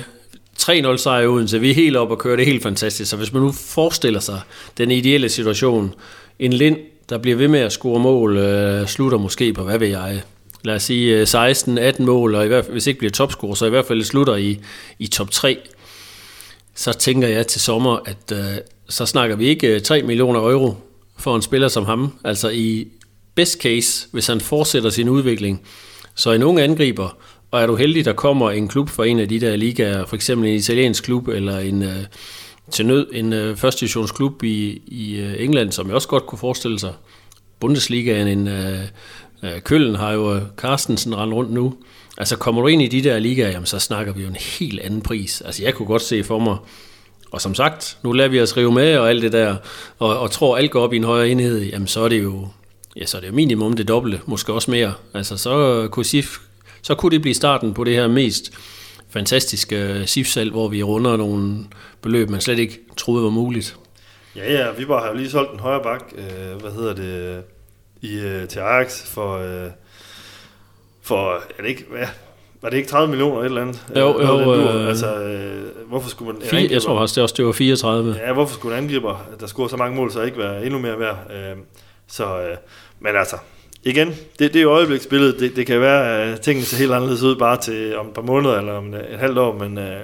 3-0 0.60 0.98
sejr 0.98 1.22
i 1.22 1.28
Odense, 1.28 1.60
vi 1.60 1.70
er 1.70 1.76
helt 1.76 1.98
op 1.98 2.12
og 2.12 2.20
kører, 2.20 2.36
det 2.36 2.44
er 2.44 2.52
helt 2.52 2.64
fantastisk. 2.64 3.10
Så 3.10 3.18
hvis 3.18 3.34
man 3.34 3.42
nu 3.42 3.52
forestiller 3.52 4.20
sig 4.20 4.42
den 4.78 4.92
ideelle 4.92 5.30
situation, 5.30 5.94
en 6.40 6.54
Lind, 6.54 6.78
der 7.10 7.18
bliver 7.18 7.38
ved 7.38 7.48
med 7.48 7.60
at 7.60 7.72
score 7.72 8.00
mål, 8.00 8.38
øh, 8.38 8.88
slutter 8.88 9.18
måske 9.18 9.54
på, 9.54 9.64
hvad 9.64 9.80
ved 9.80 9.88
jeg, 9.88 10.22
lad 10.64 10.76
os 10.76 10.84
sige 10.84 11.20
øh, 11.36 11.52
16-18 11.98 12.04
mål, 12.04 12.36
og 12.36 12.46
i 12.46 12.48
hvert 12.48 12.66
fald, 12.66 12.74
hvis 12.74 12.88
ikke 12.88 12.98
bliver 12.98 13.12
topscorer, 13.12 13.56
så 13.56 13.66
i 13.66 13.70
hvert 13.70 13.86
fald 13.86 14.04
slutter 14.04 14.36
i, 14.36 14.60
i 15.00 15.08
top 15.08 15.32
3, 15.32 15.58
så 16.76 16.94
tænker 16.94 17.28
jeg 17.28 17.48
til 17.48 17.62
sommer, 17.62 18.00
at 18.06 18.32
øh, 18.32 18.58
så 18.90 19.06
snakker 19.06 19.36
vi 19.36 19.46
ikke 19.46 19.68
øh, 19.76 19.82
3 19.82 20.02
millioner 20.02 20.40
euro 20.40 20.76
for 21.18 21.36
en 21.36 21.42
spiller 21.42 21.68
som 21.68 21.86
ham. 21.86 22.14
Altså 22.24 22.50
i 22.50 22.88
best 23.36 23.62
case, 23.62 24.08
hvis 24.12 24.28
han 24.28 24.42
fortsætter 24.42 24.90
sin 24.90 25.10
udvikling, 25.10 25.62
så 26.16 26.32
en 26.32 26.44
ung 26.44 26.60
angriber, 26.60 27.18
og 27.52 27.62
er 27.62 27.68
du 27.68 27.76
heldig, 27.76 28.06
der 28.06 28.14
kommer 28.14 28.52
en 28.52 28.68
klub 28.68 28.90
fra 28.90 29.06
en 29.06 29.20
af 29.20 29.30
de 29.30 29.40
der 29.40 29.56
ligaer, 29.56 30.06
for 30.06 30.16
eksempel 30.16 30.50
en 30.50 30.56
italiensk 30.56 31.04
klub, 31.04 31.28
eller 31.28 31.60
en, 31.60 31.84
øh, 31.84 32.06
til 32.72 32.86
nød 32.86 33.08
en 33.14 33.34
øh, 33.34 33.58
første 33.58 33.80
divisionsklub 33.80 34.44
i, 34.44 34.82
i 34.88 35.16
øh, 35.16 35.36
England, 35.40 35.72
som 35.72 35.88
jeg 35.88 35.96
også 35.96 36.08
godt 36.08 36.26
kunne 36.26 36.40
forestille 36.40 36.80
sig. 36.80 36.94
Bundesligaen, 37.60 38.28
en, 38.28 38.48
øh, 38.48 38.80
øh, 39.44 39.62
Køllen 39.62 39.96
har 39.96 40.12
jo 40.12 40.36
øh, 40.36 40.42
Carstensen 40.58 41.18
rendt 41.18 41.34
rundt 41.34 41.52
nu. 41.52 41.74
Altså 42.18 42.38
kommer 42.38 42.62
du 42.62 42.68
ind 42.68 42.82
i 42.82 42.88
de 42.88 43.04
der 43.04 43.20
ligaer, 43.20 43.52
jamen, 43.52 43.66
så 43.66 43.80
snakker 43.80 44.14
vi 44.14 44.22
jo 44.22 44.28
en 44.28 44.36
helt 44.60 44.80
anden 44.80 45.02
pris. 45.02 45.42
Altså 45.42 45.64
jeg 45.64 45.74
kunne 45.74 45.88
godt 45.88 46.02
se 46.02 46.24
for 46.24 46.40
mig, 46.40 46.58
og 47.32 47.42
som 47.42 47.56
sagt, 47.56 47.98
nu 48.04 48.12
lader 48.12 48.30
vi 48.30 48.42
os 48.42 48.58
rive 48.58 48.72
med 48.72 48.98
og 48.98 49.10
alt 49.10 49.22
det 49.22 49.32
der, 49.32 49.56
og, 50.00 50.20
og 50.20 50.32
tror 50.32 50.58
alt 50.58 50.72
går 50.72 50.82
op 50.82 50.94
i 50.94 50.98
en 50.98 51.04
højere 51.04 51.30
enhed, 51.30 51.62
jamen 51.62 51.88
så 51.88 52.02
er 52.02 52.10
det 52.10 52.24
jo, 52.24 52.48
ja, 52.96 53.06
så 53.06 53.18
er 53.18 53.22
det 53.22 53.28
jo 53.28 53.34
minimum 53.34 53.74
det 53.74 53.88
dobbelte, 53.88 54.20
måske 54.26 54.54
også 54.54 54.72
mere. 54.72 54.94
Altså 55.14 55.38
så 55.38 55.82
øh, 55.82 55.90
kunne 55.90 56.06
SIF, 56.06 56.38
så 56.82 56.96
kunne 56.96 57.12
det 57.12 57.22
blive 57.22 57.34
starten 57.34 57.74
på 57.74 57.84
det 57.84 57.96
her 57.96 58.08
mest 58.08 58.54
fantastiske 59.10 59.76
øh, 59.76 60.06
SIF-salg, 60.06 60.52
hvor 60.52 60.68
vi 60.68 60.84
runder 60.84 61.18
nogle 61.18 61.58
beløb, 62.02 62.30
man 62.30 62.42
slet 62.42 62.60
ikke 62.60 62.80
troede 62.98 63.24
var 63.24 63.30
muligt. 63.30 63.78
Ja, 64.36 64.54
ja, 64.54 64.72
vi 64.78 64.86
bare 64.86 65.02
har 65.02 65.08
jo 65.08 65.16
lige 65.16 65.30
solgt 65.30 65.54
en 65.54 65.60
højre 65.60 65.84
bak, 65.84 66.14
øh, 66.18 66.62
hvad 66.62 66.72
hedder 66.72 66.94
det, 66.94 67.44
i, 68.04 68.20
øh, 68.20 68.48
til 68.48 68.60
Ajax 68.60 69.04
for, 69.14 69.38
øh, 69.38 69.70
for 71.02 71.34
er 71.58 71.62
det 71.62 71.70
ikke, 71.70 71.86
ja, 72.00 72.08
var 72.62 72.70
det 72.70 72.78
ikke 72.78 72.90
30 72.90 73.08
millioner 73.10 73.40
et 73.42 73.46
eller 73.46 73.62
andet? 73.62 73.84
Jo, 73.96 74.00
jo, 74.22 74.28
noget 74.28 74.82
øh, 74.82 74.88
altså, 74.88 75.16
øh, 75.24 75.88
hvorfor 75.90 76.10
skulle 76.10 76.34
man... 76.34 76.42
Fire, 76.42 76.60
jeg 76.62 76.72
angriber- 76.72 76.80
tror 76.86 77.00
faktisk, 77.00 77.16
det 77.16 77.24
også 77.24 77.36
det 77.38 77.46
var 77.46 77.52
34. 77.52 78.16
Ja, 78.28 78.34
hvorfor 78.34 78.54
skulle 78.54 78.78
en 78.78 78.84
angriber, 78.84 79.26
der 79.40 79.48
scorer 79.48 79.68
så 79.68 79.78
mange 79.78 79.96
mål, 79.96 80.12
så 80.12 80.22
ikke 80.22 80.38
være 80.38 80.66
endnu 80.66 80.80
mere 80.80 81.00
værd? 81.00 81.18
Øh, 81.32 81.58
så, 82.08 82.24
øh, 82.40 82.58
men 83.00 83.16
altså, 83.16 83.36
igen, 83.84 84.08
det, 84.08 84.54
det 84.54 84.56
er 84.56 84.62
jo 84.64 84.72
øjebliksbilledet. 84.72 85.40
Det, 85.40 85.56
det 85.56 85.68
kan 85.68 85.82
være, 85.82 86.24
at 86.24 86.42
tingene 86.42 86.66
ser 86.66 86.78
helt 86.78 86.92
anderledes 86.94 87.24
ud 87.24 87.36
bare 87.36 87.58
til 87.58 87.98
om 87.98 88.08
et 88.08 88.14
par 88.14 88.22
måneder 88.22 88.58
eller 88.60 88.74
om 88.74 88.94
et 88.94 89.20
halvt 89.20 89.38
år, 89.38 89.54
men, 89.60 89.78
øh, 89.78 90.00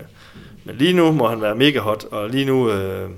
men 0.63 0.75
lige 0.75 0.93
nu 0.93 1.11
må 1.11 1.27
han 1.27 1.41
være 1.41 1.55
mega 1.55 1.79
hot, 1.79 2.05
og 2.11 2.29
lige 2.29 2.45
nu, 2.45 2.71
øh, 2.71 3.09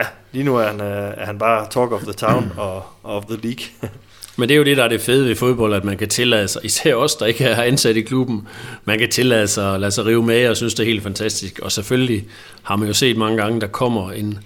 ja, 0.00 0.06
lige 0.32 0.44
nu 0.44 0.56
er 0.56 0.66
han, 0.66 0.80
øh, 0.80 1.14
er 1.16 1.26
han 1.26 1.38
bare 1.38 1.66
talk 1.70 1.92
of 1.92 2.02
the 2.02 2.12
town 2.12 2.52
og 2.56 2.82
og 3.02 3.16
of 3.16 3.24
the 3.24 3.36
league. 3.42 3.64
Men 4.36 4.48
det 4.48 4.54
er 4.54 4.58
jo 4.58 4.64
det, 4.64 4.76
der 4.76 4.84
er 4.84 4.88
det 4.88 5.00
fede 5.00 5.28
ved 5.28 5.36
fodbold, 5.36 5.74
at 5.74 5.84
man 5.84 5.96
kan 5.96 6.08
tillade 6.08 6.48
sig, 6.48 6.64
især 6.64 6.94
os, 6.94 7.14
der 7.16 7.26
ikke 7.26 7.44
er 7.44 7.62
ansat 7.62 7.96
i 7.96 8.00
klubben, 8.00 8.48
man 8.84 8.98
kan 8.98 9.10
tillade 9.10 9.48
sig 9.48 9.74
at 9.74 9.80
lade 9.80 9.90
sig 9.90 10.06
rive 10.06 10.22
med, 10.22 10.48
og 10.48 10.56
synes, 10.56 10.74
det 10.74 10.82
er 10.82 10.86
helt 10.86 11.02
fantastisk. 11.02 11.58
Og 11.58 11.72
selvfølgelig 11.72 12.24
har 12.62 12.76
man 12.76 12.88
jo 12.88 12.94
set 12.94 13.16
mange 13.16 13.36
gange, 13.36 13.60
der 13.60 13.66
kommer 13.66 14.12
en, 14.12 14.38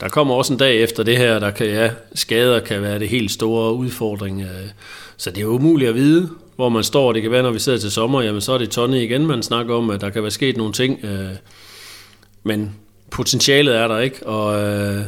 der 0.00 0.08
kommer 0.08 0.34
også 0.34 0.52
en 0.52 0.58
dag 0.58 0.82
efter 0.82 1.02
det 1.02 1.16
her, 1.16 1.38
der 1.38 1.50
kan, 1.50 1.66
ja, 1.66 1.90
skader 2.14 2.60
kan 2.60 2.82
være 2.82 2.98
det 2.98 3.08
helt 3.08 3.30
store 3.30 3.74
udfordring. 3.74 4.42
øh. 4.42 4.68
Så 5.16 5.30
det 5.30 5.38
er 5.38 5.42
jo 5.42 5.48
umuligt 5.48 5.88
at 5.88 5.94
vide, 5.94 6.28
hvor 6.56 6.68
man 6.68 6.84
står. 6.84 7.12
Det 7.12 7.22
kan 7.22 7.30
være, 7.30 7.42
når 7.42 7.50
vi 7.50 7.58
sidder 7.58 7.78
til 7.78 7.90
sommer, 7.90 8.22
jamen 8.22 8.40
så 8.40 8.52
er 8.52 8.58
det 8.58 8.70
tonne 8.70 9.04
igen, 9.04 9.26
man 9.26 9.42
snakker 9.42 9.74
om, 9.74 9.90
at 9.90 10.00
der 10.00 10.10
kan 10.10 10.22
være 10.22 10.30
sket 10.30 10.56
nogle 10.56 10.72
ting. 10.72 11.04
øh. 11.04 11.30
Men 12.42 12.74
potentialet 13.10 13.76
er 13.76 13.88
der 13.88 13.98
ikke, 13.98 14.26
og 14.26 14.62
øh, 14.62 15.02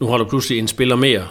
nu 0.00 0.06
har 0.06 0.18
du 0.18 0.24
pludselig 0.24 0.58
en 0.58 0.68
spiller 0.68 0.96
mere, 0.96 1.28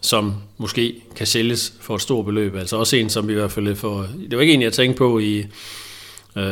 som 0.00 0.34
måske 0.58 1.02
kan 1.16 1.26
sælges 1.26 1.72
for 1.80 1.94
et 1.94 2.02
stort 2.02 2.24
beløb. 2.24 2.56
Altså 2.56 2.76
også 2.76 2.96
en, 2.96 3.10
som 3.10 3.28
vi 3.28 3.32
i 3.32 3.36
hvert 3.36 3.52
fald 3.52 3.76
får... 3.76 4.06
Det 4.30 4.36
var 4.36 4.42
ikke 4.42 4.54
en, 4.54 4.62
jeg 4.62 4.72
tænkte 4.72 4.98
på 4.98 5.18
i, 5.18 5.44
øh, 6.36 6.44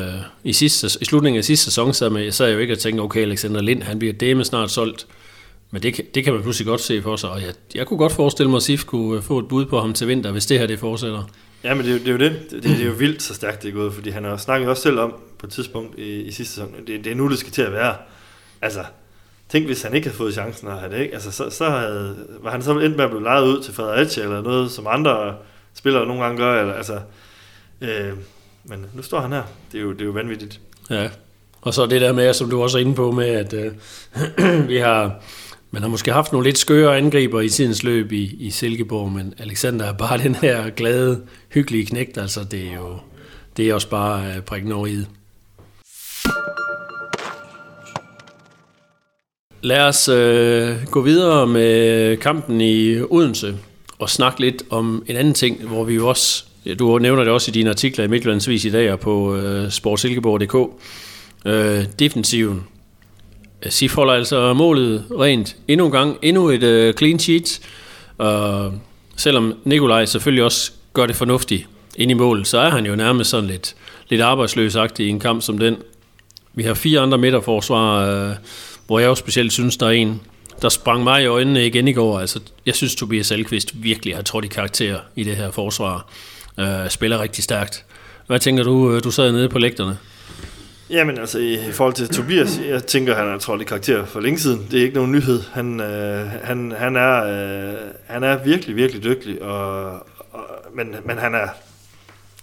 i, 0.45 0.53
sidste, 0.53 0.89
i 1.01 1.05
slutningen 1.05 1.39
af 1.39 1.45
sidste 1.45 1.65
sæson, 1.65 1.95
så 1.95 2.17
jeg 2.17 2.35
sad 2.35 2.53
jo 2.53 2.59
ikke 2.59 2.73
og 2.75 2.79
tænkte, 2.79 3.01
okay, 3.01 3.21
Alexander 3.23 3.63
Lind, 3.63 3.83
han 3.83 3.99
bliver 3.99 4.13
dæme 4.15 4.45
snart 4.45 4.71
solgt. 4.71 5.07
Men 5.71 5.83
det, 5.83 5.95
kan- 5.95 6.05
det 6.15 6.25
kan 6.25 6.33
man 6.33 6.43
pludselig 6.43 6.67
godt 6.67 6.81
se 6.81 7.03
for 7.03 7.17
sig, 7.17 7.31
og 7.31 7.43
jeg, 7.43 7.53
jeg 7.75 7.87
kunne 7.87 7.99
godt 7.99 8.13
forestille 8.13 8.51
mig, 8.51 8.57
at 8.57 8.63
SIF 8.63 8.85
kunne 8.85 9.17
øh, 9.17 9.23
få 9.23 9.39
et 9.39 9.49
bud 9.49 9.65
på 9.67 9.81
ham 9.81 9.93
til 9.95 10.09
vinter, 10.09 10.31
hvis 10.33 10.47
det 10.47 10.59
her 10.59 10.67
det 10.67 10.79
fortsætter. 10.79 11.23
Ja, 11.65 11.75
men 11.75 11.87
det, 11.87 11.95
er 11.95 11.99
det 11.99 12.09
er 12.09 12.13
jo 12.13 12.19
det. 12.19 12.37
Det, 12.51 12.63
det 12.63 12.81
er 12.81 12.87
jo 12.87 12.93
vildt 12.93 13.23
så 13.23 13.35
stærkt 13.35 13.63
det 13.63 13.69
er 13.69 13.73
gået, 13.73 13.93
fordi 13.95 14.11
han 14.11 14.25
har 14.25 14.37
snakket 14.37 14.69
også 14.69 14.83
selv 14.83 14.99
om 14.99 15.15
på 15.39 15.47
et 15.47 15.53
tidspunkt 15.53 15.99
i, 15.99 16.21
i 16.23 16.31
sidste 16.33 16.55
sæson, 16.55 16.69
det, 16.87 17.05
det 17.05 17.13
er 17.13 17.15
nu, 17.15 17.31
det 17.31 17.39
skal 17.39 17.53
til 17.53 17.63
at 17.63 17.73
være. 17.73 17.95
Altså, 18.65 18.85
tænk 19.49 19.67
hvis 19.67 19.83
han 19.83 19.95
ikke 19.95 20.07
havde 20.07 20.17
fået 20.17 20.35
chancen 20.35 20.69
at 20.69 20.91
det, 20.91 20.99
ikke? 20.99 21.15
Altså, 21.15 21.31
så, 21.31 21.51
så 21.51 21.71
havde, 21.71 22.17
var 22.43 22.51
han 22.51 22.63
så 22.63 22.79
endt 22.79 22.97
med 22.97 23.05
at 23.05 23.11
blive 23.11 23.23
lejet 23.23 23.47
ud 23.47 23.63
til 23.63 23.75
Fredericia, 23.75 24.23
eller 24.23 24.43
noget, 24.43 24.71
som 24.71 24.87
andre 24.87 25.35
spillere 25.75 26.07
nogle 26.07 26.23
gange 26.23 26.39
gør, 26.39 26.61
eller, 26.61 26.75
altså, 26.75 27.01
øh, 27.81 28.13
men 28.65 28.87
nu 28.95 29.03
står 29.03 29.21
han 29.21 29.33
her. 29.33 29.43
Det 29.73 29.79
er 29.79 29.83
jo, 29.83 29.93
det 29.93 30.01
er 30.01 30.05
jo 30.05 30.11
vanvittigt. 30.11 30.61
Ja. 30.91 31.09
Og 31.61 31.75
så 31.75 31.87
det 31.87 32.01
der 32.01 32.13
med, 32.13 32.33
som 32.33 32.51
du 32.51 32.63
også 32.63 32.79
er 32.79 32.83
inde 32.83 32.95
på 32.95 33.11
med, 33.11 33.27
at 33.27 33.53
øh, 33.53 33.73
vi 34.69 34.77
har, 34.77 35.15
man 35.71 35.83
har 35.83 35.89
måske 35.89 36.13
haft 36.13 36.33
nogle 36.33 36.47
lidt 36.47 36.59
skøre 36.59 36.97
angriber 36.97 37.41
i 37.41 37.49
tidens 37.49 37.83
løb 37.83 38.13
i, 38.13 38.37
i 38.41 38.51
Silkeborg, 38.51 39.13
men 39.13 39.35
Alexander 39.39 39.87
er 39.87 39.93
bare 39.93 40.19
den 40.27 40.35
her 40.35 40.71
glade, 40.71 41.23
hyggelige 41.49 41.87
knægt, 41.87 42.19
altså 42.19 42.45
det 42.45 42.69
er 42.69 42.75
jo 42.75 42.99
det 43.57 43.69
er 43.69 43.75
også 43.75 43.89
bare 43.89 44.35
øh, 44.37 44.43
prikken 44.43 44.73
over 44.73 44.87
i. 44.87 45.05
Lad 49.65 49.81
os 49.81 50.09
øh, 50.09 50.77
gå 50.91 51.01
videre 51.03 51.47
med 51.47 52.17
kampen 52.17 52.61
i 52.61 53.01
Odense 53.01 53.57
og 53.99 54.11
snakke 54.11 54.41
lidt 54.41 54.63
om 54.71 55.05
en 55.07 55.17
anden 55.17 55.35
ting, 55.35 55.63
hvor 55.63 55.85
vi 55.85 55.95
jo 55.95 56.09
også, 56.09 56.45
ja, 56.67 56.75
du 56.75 56.99
nævner 56.99 57.25
det 57.25 57.33
også 57.33 57.51
i 57.51 57.53
dine 57.53 57.71
artikler 57.71 58.05
i 58.05 58.09
Midtjyllandsvis 58.09 58.65
i 58.65 58.71
dag 58.71 58.93
og 58.93 59.01
på 59.01 59.37
øh, 59.37 59.71
sportsilkeborg.dk, 59.71 60.81
øh, 61.47 61.85
defensiven. 61.99 62.65
Øh, 63.63 63.73
Sif 63.73 63.95
holder 63.95 64.13
altså 64.13 64.53
målet 64.53 65.05
rent 65.11 65.57
endnu 65.69 65.87
en 65.87 65.93
gang, 65.93 66.19
endnu 66.23 66.49
et 66.49 66.63
øh, 66.63 66.95
clean 66.95 67.19
sheet, 67.19 67.61
og 68.19 68.73
selvom 69.17 69.55
Nikolaj 69.65 70.05
selvfølgelig 70.05 70.45
også 70.45 70.73
gør 70.93 71.07
det 71.07 71.17
fornuftigt 71.17 71.69
ind 71.97 72.11
i 72.11 72.15
mål, 72.15 72.45
så 72.45 72.59
er 72.59 72.71
han 72.71 72.87
jo 72.87 72.97
nærmest 72.97 73.31
sådan 73.31 73.51
lidt, 73.51 73.75
lidt 74.09 74.21
arbejdsløsagtig 74.21 75.07
i 75.07 75.09
en 75.09 75.21
kamp 75.21 75.43
som 75.43 75.59
den. 75.59 75.77
Vi 76.55 76.63
har 76.63 76.75
fire 76.75 77.01
andre 77.01 77.19
midterforsvar, 77.19 78.09
øh, 78.09 78.35
hvor 78.87 78.99
jeg 78.99 79.07
jo 79.07 79.15
specielt 79.15 79.53
synes, 79.53 79.77
der 79.77 79.87
er 79.87 79.91
en, 79.91 80.21
der 80.63 80.69
sprang 80.69 81.05
mig 81.05 81.23
i 81.23 81.27
øjnene 81.27 81.67
igen 81.67 81.89
i 81.89 81.93
går. 81.93 82.21
Altså, 82.21 82.41
jeg 82.67 82.75
synes, 82.75 82.95
Tobias 82.95 83.33
Alkvist 83.33 83.83
virkelig 83.83 84.17
har 84.17 84.23
trådt 84.23 84.45
i 84.45 84.49
karakter 84.49 84.99
i 85.17 85.25
det 85.25 85.37
her 85.37 85.51
forsvar. 85.51 86.09
Øh, 86.59 86.91
spiller 86.91 87.21
rigtig 87.21 87.45
stærkt. 87.45 87.85
Hvad 88.27 88.41
tænker 88.41 88.63
du? 88.63 88.93
Øh, 88.93 89.05
du 89.05 89.11
sad 89.11 89.33
nede 89.33 89.49
på 89.49 89.59
lægterne. 89.59 89.99
Jamen 90.91 91.19
altså, 91.19 91.39
i, 91.39 91.55
i 91.69 91.73
forhold 91.73 91.95
til 91.95 92.09
Tobias, 92.09 92.61
jeg 92.69 92.85
tænker, 92.85 93.15
han 93.15 93.29
er 93.29 93.39
trådt 93.39 93.61
i 93.61 93.65
karakter 93.65 94.05
for 94.05 94.21
længe 94.21 94.39
siden. 94.39 94.67
Det 94.71 94.79
er 94.79 94.83
ikke 94.83 94.95
nogen 94.95 95.13
nyhed. 95.13 95.43
Han, 95.53 95.81
øh, 95.81 96.31
han, 96.45 96.73
han, 96.79 96.97
er, 96.97 97.25
øh, 97.25 97.75
han 98.07 98.23
er 98.23 98.45
virkelig, 98.45 98.77
virkelig 98.77 99.05
dygtig, 99.05 99.43
og, 99.43 99.93
og, 100.33 100.45
men, 100.75 100.97
men 101.05 101.19
han 101.19 101.35
er, 101.35 101.49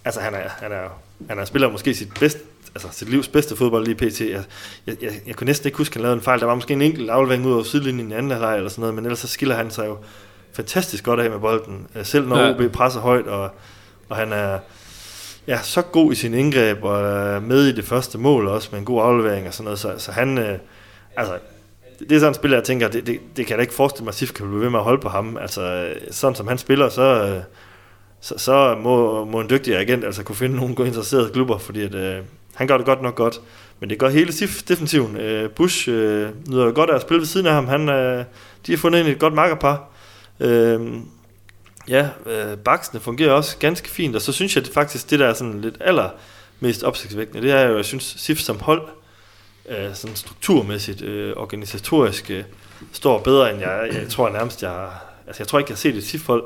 altså 0.06 0.22
han 0.22 0.34
er, 0.34 0.50
han 0.62 0.72
er, 0.72 1.02
han 1.30 1.40
er 1.40 1.46
spiller 1.46 1.72
måske 1.72 1.94
sit 1.94 2.14
bedste, 2.20 2.40
altså 2.76 2.88
sit 2.92 3.10
livs 3.10 3.28
bedste 3.28 3.56
fodbold 3.56 3.86
lige 3.86 3.96
pt. 3.96 4.22
Jeg, 4.22 4.44
jeg, 4.88 4.96
jeg, 5.02 5.12
jeg 5.28 5.36
kunne 5.36 5.46
næsten 5.46 5.68
ikke 5.68 5.78
huske, 5.78 5.94
at 5.94 5.96
han 5.96 6.02
lavede 6.02 6.16
en 6.16 6.22
fejl. 6.24 6.40
Der 6.40 6.46
var 6.46 6.56
måske 6.56 6.74
en 6.74 6.82
enkelt 6.82 7.10
aflevering 7.10 7.46
ud 7.46 7.54
over 7.54 7.64
sidelinjen 7.64 8.12
i 8.12 8.14
anden 8.14 8.32
halvleg 8.32 8.58
eller 8.58 8.70
sådan 8.70 8.82
noget, 8.82 8.96
men 8.96 9.06
ellers 9.06 9.20
så 9.20 9.28
skiller 9.28 9.56
han 9.56 9.72
sig 9.72 9.88
jo 9.88 9.98
fantastisk 10.54 11.04
godt 11.04 11.20
af 11.20 11.30
med 11.30 11.40
bolden. 11.40 11.88
Øh, 11.96 12.06
Selv 12.06 12.28
når 12.28 12.38
Ja. 12.38 12.66
OB 12.66 12.72
presser 12.72 13.00
højt, 13.00 13.28
og, 13.28 13.50
og 14.10 14.16
han 14.18 14.34
er 14.34 14.60
ja, 15.48 15.60
så 15.64 15.82
god 15.82 16.12
i 16.12 16.16
sin 16.16 16.34
indgreb, 16.34 16.84
og 16.84 17.00
er 17.02 17.40
med 17.40 17.66
i 17.66 17.72
det 17.72 17.86
første 17.86 18.18
mål 18.18 18.48
også, 18.48 18.70
med 18.72 18.80
en 18.80 18.86
god 18.86 19.02
aflevering 19.02 19.48
og 19.48 19.54
sådan 19.54 19.64
noget. 19.64 19.80
Så, 19.80 19.94
så 19.98 20.12
han, 20.12 20.38
øh, 20.38 20.58
altså, 21.16 21.34
det 22.00 22.12
er 22.12 22.20
sådan 22.20 22.32
en 22.32 22.36
spiller, 22.36 22.58
jeg 22.58 22.64
tænker, 22.64 22.88
det, 22.88 23.08
det, 23.08 23.20
det 23.38 23.46
kan 23.46 23.50
jeg 23.50 23.58
da 23.58 23.62
ikke 23.62 23.74
forestille 23.74 24.04
mig, 24.04 24.12
at 24.12 24.16
SIF 24.16 24.34
kan 24.34 24.48
blive 24.48 24.62
ved 24.62 24.70
med 24.70 24.80
at 24.80 24.84
holde 24.84 25.02
på 25.02 25.10
ham. 25.10 25.38
Altså, 25.38 25.94
sådan 26.12 26.36
som 26.36 26.48
han 26.48 26.58
spiller, 26.58 26.90
så, 26.90 27.02
øh, 27.02 27.42
så, 28.22 28.38
så 28.38 28.78
må, 28.84 29.26
må 29.26 29.40
en 29.40 29.50
dygtig 29.50 29.78
agent 29.78 30.04
altså 30.06 30.24
kunne 30.24 30.36
finde 30.36 30.56
nogle 30.56 30.76
interesserede 30.88 31.30
klubber, 31.34 31.58
fordi 31.58 31.82
at, 31.82 31.96
øh, 31.96 32.18
han 32.56 32.68
gør 32.68 32.78
det 32.78 32.86
godt 32.86 33.02
nok 33.02 33.16
godt. 33.16 33.42
Men 33.80 33.90
det 33.90 34.00
gør 34.00 34.10
hele 34.10 34.34
SIF 34.34 34.64
defensiven. 34.64 35.18
Øh, 35.18 35.50
Bush 35.50 35.90
øh, 35.90 36.30
nyder 36.48 36.66
jo 36.66 36.72
godt 36.76 36.90
af 36.90 36.96
at 36.96 37.02
spille 37.02 37.20
ved 37.20 37.28
siden 37.28 37.46
af 37.46 37.54
ham. 37.54 37.68
Han, 37.68 37.90
øh, 37.90 38.26
de 38.68 38.72
har 38.72 38.78
fundet 38.78 39.00
ind 39.00 39.08
et 39.08 39.20
godt 39.20 39.34
makkerpar. 39.34 39.90
Øh, 40.40 40.82
ja, 41.88 42.10
øh, 42.26 42.58
baksene 42.58 43.00
fungerer 43.00 43.32
også 43.32 43.58
ganske 43.58 43.90
fint, 43.90 44.16
og 44.16 44.22
så 44.22 44.32
synes 44.32 44.56
jeg 44.56 44.66
det 44.66 44.74
faktisk, 44.74 45.10
det 45.10 45.20
der 45.20 45.28
er 45.28 45.34
sådan 45.34 45.62
lidt 45.62 45.78
aller 45.80 46.10
mest 46.60 46.84
opsigtsvækkende, 46.84 47.42
det 47.42 47.52
er 47.52 47.62
jo, 47.62 47.76
jeg 47.76 47.86
synes, 47.86 48.16
SIF 48.18 48.40
som 48.40 48.60
hold, 48.60 48.82
øh, 49.70 49.94
sådan 49.94 50.16
strukturmæssigt, 50.16 51.02
øh, 51.02 51.34
organisatorisk, 51.38 52.32
øh, 52.32 52.44
står 52.92 53.20
bedre, 53.20 53.52
end 53.52 53.60
jeg, 53.60 53.90
jeg 53.94 54.10
tror 54.10 54.30
nærmest, 54.30 54.64
jeg, 54.64 54.88
altså 55.28 55.44
jeg 55.44 55.48
tror 55.48 55.60
ikke, 55.60 55.70
jeg 55.70 55.76
har 55.76 55.80
set 55.80 55.96
et 55.96 56.04
SIF-hold 56.04 56.44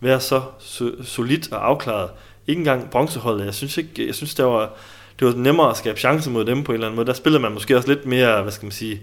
være 0.00 0.20
så 0.20 0.42
so- 0.58 1.04
solidt 1.04 1.52
og 1.52 1.66
afklaret. 1.66 2.10
Ikke 2.46 2.58
engang 2.58 2.90
bronzeholdet, 2.90 3.44
jeg 3.44 3.54
synes 3.54 3.76
ikke, 3.76 4.06
jeg 4.06 4.14
synes, 4.14 4.34
der 4.34 4.44
var, 4.44 4.72
det 5.18 5.26
var 5.26 5.34
nemmere 5.34 5.70
at 5.70 5.76
skabe 5.76 5.98
chancer 5.98 6.30
mod 6.30 6.44
dem 6.44 6.64
på 6.64 6.72
en 6.72 6.74
eller 6.74 6.86
anden 6.86 6.96
måde. 6.96 7.06
Der 7.06 7.12
spillede 7.12 7.42
man 7.42 7.52
måske 7.52 7.76
også 7.76 7.88
lidt 7.88 8.06
mere, 8.06 8.42
hvad 8.42 8.52
skal 8.52 8.66
man 8.66 8.72
sige, 8.72 9.02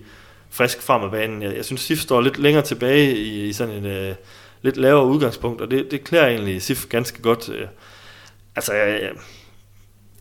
frisk 0.49 0.81
frem 0.81 1.03
af 1.03 1.11
banen. 1.11 1.41
Jeg, 1.41 1.55
jeg 1.55 1.65
synes, 1.65 1.81
SIF 1.81 1.99
står 1.99 2.21
lidt 2.21 2.39
længere 2.39 2.63
tilbage 2.63 3.17
i, 3.17 3.47
i 3.47 3.53
sådan 3.53 3.73
en 3.73 3.85
øh, 3.85 4.15
lidt 4.61 4.77
lavere 4.77 5.05
udgangspunkt, 5.05 5.61
og 5.61 5.71
det, 5.71 5.91
det 5.91 6.03
klæder 6.03 6.27
egentlig 6.27 6.61
SIF 6.61 6.85
ganske 6.89 7.21
godt. 7.21 7.49
Øh, 7.49 7.67
altså, 8.55 8.73
jeg, 8.73 9.01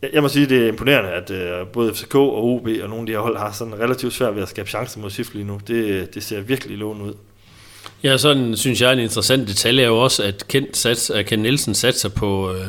jeg, 0.01 0.09
jeg, 0.13 0.21
må 0.21 0.27
sige, 0.27 0.45
det 0.45 0.63
er 0.63 0.67
imponerende, 0.67 1.09
at 1.09 1.31
øh, 1.31 1.67
både 1.67 1.93
FCK 1.93 2.15
og 2.15 2.45
OB 2.45 2.67
og 2.83 2.89
nogle 2.89 2.99
af 2.99 3.05
de 3.05 3.11
her 3.11 3.19
hold 3.19 3.37
har 3.37 3.51
sådan 3.51 3.79
relativt 3.79 4.13
svært 4.13 4.35
ved 4.35 4.41
at 4.41 4.49
skabe 4.49 4.69
chancer 4.69 4.99
mod 4.99 5.09
SIF 5.09 5.33
lige 5.33 5.45
nu. 5.45 5.59
Det, 5.67 6.13
det 6.15 6.23
ser 6.23 6.41
virkelig 6.41 6.77
lovende 6.77 7.05
ud. 7.05 7.13
Ja, 8.03 8.17
sådan 8.17 8.57
synes 8.57 8.81
jeg, 8.81 8.93
en 8.93 8.99
interessant 8.99 9.47
detalje 9.47 9.83
er 9.83 9.87
jo 9.87 9.97
også, 9.97 10.23
at 10.23 10.47
Kent, 10.47 10.77
sats, 10.77 11.09
at 11.09 11.25
Ken 11.25 11.39
Nielsen 11.39 11.75
satser 11.75 12.09
på, 12.09 12.53
øh, 12.53 12.67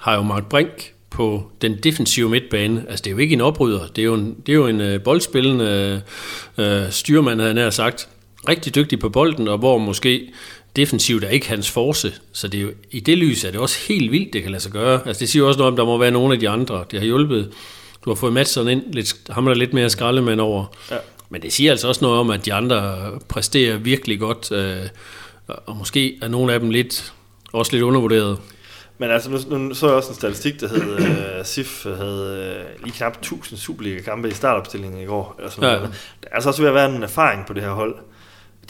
har 0.00 0.14
jo 0.14 0.22
Mark 0.22 0.48
Brink 0.48 0.94
på 1.10 1.50
den 1.62 1.76
defensive 1.82 2.28
midtbane. 2.28 2.84
Altså, 2.88 3.02
det 3.02 3.10
er 3.10 3.14
jo 3.14 3.18
ikke 3.18 3.32
en 3.32 3.40
opryder, 3.40 3.86
det 3.86 4.02
er 4.02 4.06
jo 4.06 4.14
en, 4.14 4.36
det 4.46 4.52
er 4.52 4.56
jo 4.56 4.66
en 4.66 4.80
øh, 4.80 5.02
boldspillende 5.02 6.02
øh, 6.58 6.90
styrmand, 6.90 7.40
havde 7.40 7.54
nær 7.54 7.70
sagt. 7.70 8.08
Rigtig 8.48 8.74
dygtig 8.74 8.98
på 8.98 9.08
bolden, 9.08 9.48
og 9.48 9.58
hvor 9.58 9.78
måske 9.78 10.28
defensivt 10.76 11.24
er 11.24 11.28
ikke 11.28 11.48
hans 11.48 11.70
force. 11.70 12.14
Så 12.32 12.48
det 12.48 12.58
er 12.58 12.62
jo, 12.62 12.70
i 12.90 13.00
det 13.00 13.18
lys 13.18 13.44
er 13.44 13.50
det 13.50 13.60
også 13.60 13.78
helt 13.88 14.12
vildt, 14.12 14.32
det 14.32 14.42
kan 14.42 14.50
lade 14.50 14.62
sig 14.62 14.72
gøre. 14.72 15.00
Altså, 15.06 15.20
det 15.20 15.28
siger 15.28 15.42
jo 15.42 15.48
også 15.48 15.58
noget 15.58 15.70
om, 15.72 15.76
der 15.76 15.84
må 15.84 15.98
være 15.98 16.10
nogle 16.10 16.34
af 16.34 16.40
de 16.40 16.48
andre. 16.48 16.84
Det 16.90 16.98
har 16.98 17.06
hjulpet. 17.06 17.52
Du 18.04 18.10
har 18.10 18.14
fået 18.14 18.32
Madsen 18.32 18.68
ind, 18.68 18.82
lidt, 18.92 19.16
ham 19.30 19.46
er 19.46 19.50
der 19.50 19.58
lidt 19.58 19.72
mere 19.72 19.90
skraldemand 19.90 20.40
over. 20.40 20.64
Ja. 20.90 20.96
Men 21.30 21.42
det 21.42 21.52
siger 21.52 21.70
altså 21.70 21.88
også 21.88 22.04
noget 22.04 22.20
om, 22.20 22.30
at 22.30 22.46
de 22.46 22.54
andre 22.54 22.96
præsterer 23.28 23.76
virkelig 23.76 24.18
godt, 24.18 24.52
øh, 24.52 24.76
og 25.46 25.76
måske 25.76 26.18
er 26.22 26.28
nogle 26.28 26.52
af 26.52 26.60
dem 26.60 26.70
lidt, 26.70 27.12
også 27.52 27.72
lidt 27.72 27.82
undervurderet. 27.82 28.38
Men 28.98 29.10
altså, 29.10 29.30
nu, 29.50 29.58
nu 29.58 29.74
så 29.74 29.86
jeg 29.86 29.96
også 29.96 30.08
en 30.08 30.14
statistik, 30.14 30.60
der 30.60 30.68
hed, 30.68 31.38
uh, 31.40 31.44
SIF 31.46 31.84
havde 31.84 32.64
uh, 32.78 32.84
lige 32.84 32.92
knap 32.96 33.16
1000 33.16 33.58
Superliga-kampe 33.58 34.28
i 34.28 34.32
startopstillingen 34.34 35.00
i 35.00 35.04
går. 35.04 35.34
Eller 35.38 35.50
sådan 35.50 35.70
Ja. 35.70 35.76
noget. 35.76 35.94
Der 36.22 36.28
er 36.30 36.34
altså 36.34 36.48
også 36.48 36.62
ved 36.62 36.68
at 36.68 36.74
være 36.74 36.94
en 36.96 37.02
erfaring 37.02 37.46
på 37.46 37.52
det 37.52 37.62
her 37.62 37.70
hold. 37.70 37.94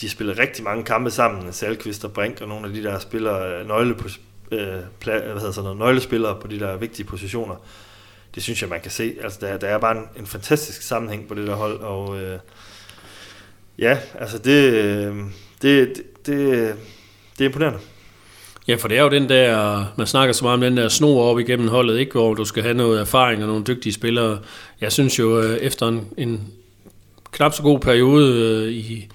De 0.00 0.08
spiller 0.10 0.38
rigtig 0.38 0.64
mange 0.64 0.84
kampe 0.84 1.10
sammen, 1.10 1.52
Salkvist 1.52 2.04
og 2.04 2.12
Brink 2.12 2.40
og 2.40 2.48
nogle 2.48 2.66
af 2.66 2.72
de 2.74 2.82
der 2.82 2.98
spiller 2.98 3.60
øh, 3.60 3.68
nøgle, 3.68 3.94
uh, 3.94 4.00
hvad 4.50 5.20
hedder 5.24 5.50
sådan 5.50 5.62
noget, 5.62 5.78
nøglespillere 5.78 6.38
på 6.40 6.48
de 6.48 6.60
der 6.60 6.76
vigtige 6.76 7.06
positioner. 7.06 7.54
det 8.34 8.42
synes 8.42 8.62
jeg, 8.62 8.70
man 8.70 8.80
kan 8.80 8.90
se. 8.90 9.14
Altså, 9.22 9.38
der, 9.40 9.56
der 9.56 9.66
er 9.68 9.78
bare 9.78 9.96
en, 9.96 10.04
en 10.16 10.26
fantastisk 10.26 10.82
sammenhæng 10.82 11.28
på 11.28 11.34
det 11.34 11.46
der 11.46 11.54
hold, 11.54 11.80
og 11.80 12.20
øh, 12.20 12.38
ja, 13.78 13.98
altså 14.14 14.38
det, 14.38 14.72
øh, 14.74 15.16
det, 15.62 15.88
det, 15.96 16.02
det, 16.26 16.76
det 17.38 17.44
er 17.44 17.48
imponerende. 17.48 17.78
Ja, 18.68 18.74
for 18.74 18.88
det 18.88 18.98
er 18.98 19.02
jo 19.02 19.08
den 19.08 19.28
der, 19.28 19.84
man 19.96 20.06
snakker 20.06 20.32
så 20.32 20.44
meget 20.44 20.54
om 20.54 20.60
den 20.60 20.76
der 20.76 20.88
snor 20.88 21.22
op 21.22 21.38
igennem 21.38 21.68
holdet, 21.68 21.98
ikke? 21.98 22.12
hvor 22.12 22.34
du 22.34 22.44
skal 22.44 22.62
have 22.62 22.74
noget 22.74 23.00
erfaring 23.00 23.42
og 23.42 23.48
nogle 23.48 23.64
dygtige 23.64 23.92
spillere. 23.92 24.38
Jeg 24.80 24.92
synes 24.92 25.18
jo, 25.18 25.40
øh, 25.40 25.58
efter 25.58 25.88
en, 25.88 26.08
en 26.16 26.52
knap 27.32 27.54
så 27.54 27.62
god 27.62 27.80
periode 27.80 28.34
øh, 28.34 28.72
i, 28.72 29.08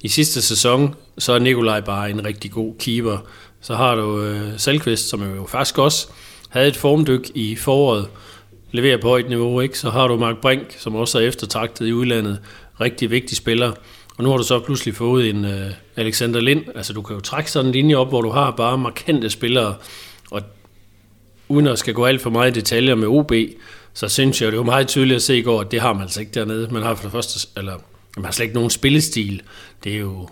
i 0.00 0.08
sidste 0.08 0.42
sæson, 0.42 0.94
så 1.18 1.32
er 1.32 1.38
Nikolaj 1.38 1.80
bare 1.80 2.10
en 2.10 2.24
rigtig 2.24 2.50
god 2.50 2.74
keeper. 2.78 3.18
Så 3.60 3.74
har 3.74 3.94
du 3.94 4.22
øh, 4.22 4.40
Salkvist, 4.56 5.08
som 5.08 5.34
jo 5.36 5.46
faktisk 5.46 5.78
også 5.78 6.08
havde 6.48 6.68
et 6.68 6.76
formdyk 6.76 7.30
i 7.34 7.56
foråret, 7.56 8.08
leverer 8.72 8.98
på 9.00 9.08
højt 9.08 9.28
niveau, 9.28 9.60
ikke? 9.60 9.78
Så 9.78 9.90
har 9.90 10.08
du 10.08 10.16
Mark 10.16 10.36
Brink, 10.40 10.76
som 10.78 10.94
også 10.94 11.18
er 11.18 11.22
eftertragtet 11.22 11.86
i 11.86 11.92
udlandet, 11.92 12.38
rigtig 12.80 13.10
vigtig 13.10 13.36
spiller. 13.36 13.72
Og 14.18 14.24
nu 14.24 14.30
har 14.30 14.36
du 14.36 14.42
så 14.42 14.60
pludselig 14.60 14.94
fået 14.94 15.30
en 15.30 15.44
uh, 15.44 15.50
Alexander 15.96 16.40
Lind. 16.40 16.64
Altså 16.74 16.92
du 16.92 17.02
kan 17.02 17.16
jo 17.16 17.20
trække 17.20 17.50
sådan 17.50 17.66
en 17.66 17.72
linje 17.72 17.94
op, 17.94 18.08
hvor 18.08 18.22
du 18.22 18.30
har 18.30 18.50
bare 18.50 18.78
markante 18.78 19.30
spillere. 19.30 19.74
Og 20.30 20.42
uden 21.48 21.66
at 21.66 21.78
skal 21.78 21.94
gå 21.94 22.04
alt 22.04 22.20
for 22.20 22.30
meget 22.30 22.56
i 22.56 22.60
detaljer 22.60 22.94
med 22.94 23.08
OB, 23.08 23.32
så 23.94 24.08
synes 24.08 24.42
jeg, 24.42 24.46
det 24.46 24.54
er 24.54 24.58
jo 24.58 24.64
meget 24.64 24.88
tydeligt 24.88 25.16
at 25.16 25.22
se 25.22 25.38
i 25.38 25.42
går, 25.42 25.60
at 25.60 25.70
det 25.70 25.80
har 25.80 25.92
man 25.92 26.02
altså 26.02 26.20
ikke 26.20 26.32
dernede. 26.34 26.68
Man 26.70 26.82
har 26.82 26.94
for 26.94 27.02
det 27.02 27.12
første, 27.12 27.48
eller 27.56 27.74
man 28.16 28.24
har 28.24 28.32
slet 28.32 28.44
ikke 28.44 28.54
nogen 28.54 28.70
spillestil. 28.70 29.42
Det 29.84 29.94
er 29.94 29.98
jo... 29.98 30.28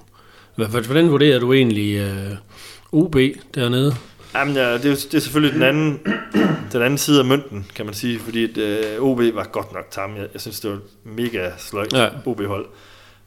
Hvordan 0.56 1.10
vurderer 1.10 1.38
du 1.38 1.52
egentlig 1.52 1.96
øh, 1.96 2.36
OB 2.92 3.16
dernede? 3.54 3.94
Jamen, 4.34 4.56
ja, 4.56 4.72
det, 4.72 4.84
er, 4.84 4.94
det 4.94 5.14
er 5.14 5.18
selvfølgelig 5.18 5.54
den 5.54 5.62
anden, 5.62 6.00
den 6.72 6.82
anden 6.82 6.98
side 6.98 7.18
af 7.18 7.24
mønten, 7.24 7.66
kan 7.74 7.84
man 7.86 7.94
sige, 7.94 8.18
fordi 8.18 8.44
at, 8.44 8.98
uh, 8.98 9.10
OB 9.10 9.18
var 9.34 9.44
godt 9.44 9.72
nok 9.72 9.90
tam. 9.90 10.16
Jeg, 10.16 10.26
jeg 10.32 10.40
synes, 10.40 10.60
det 10.60 10.70
var 10.70 10.78
mega 11.04 11.50
sløjt 11.58 11.92
ja. 11.92 12.08
OB-hold. 12.26 12.66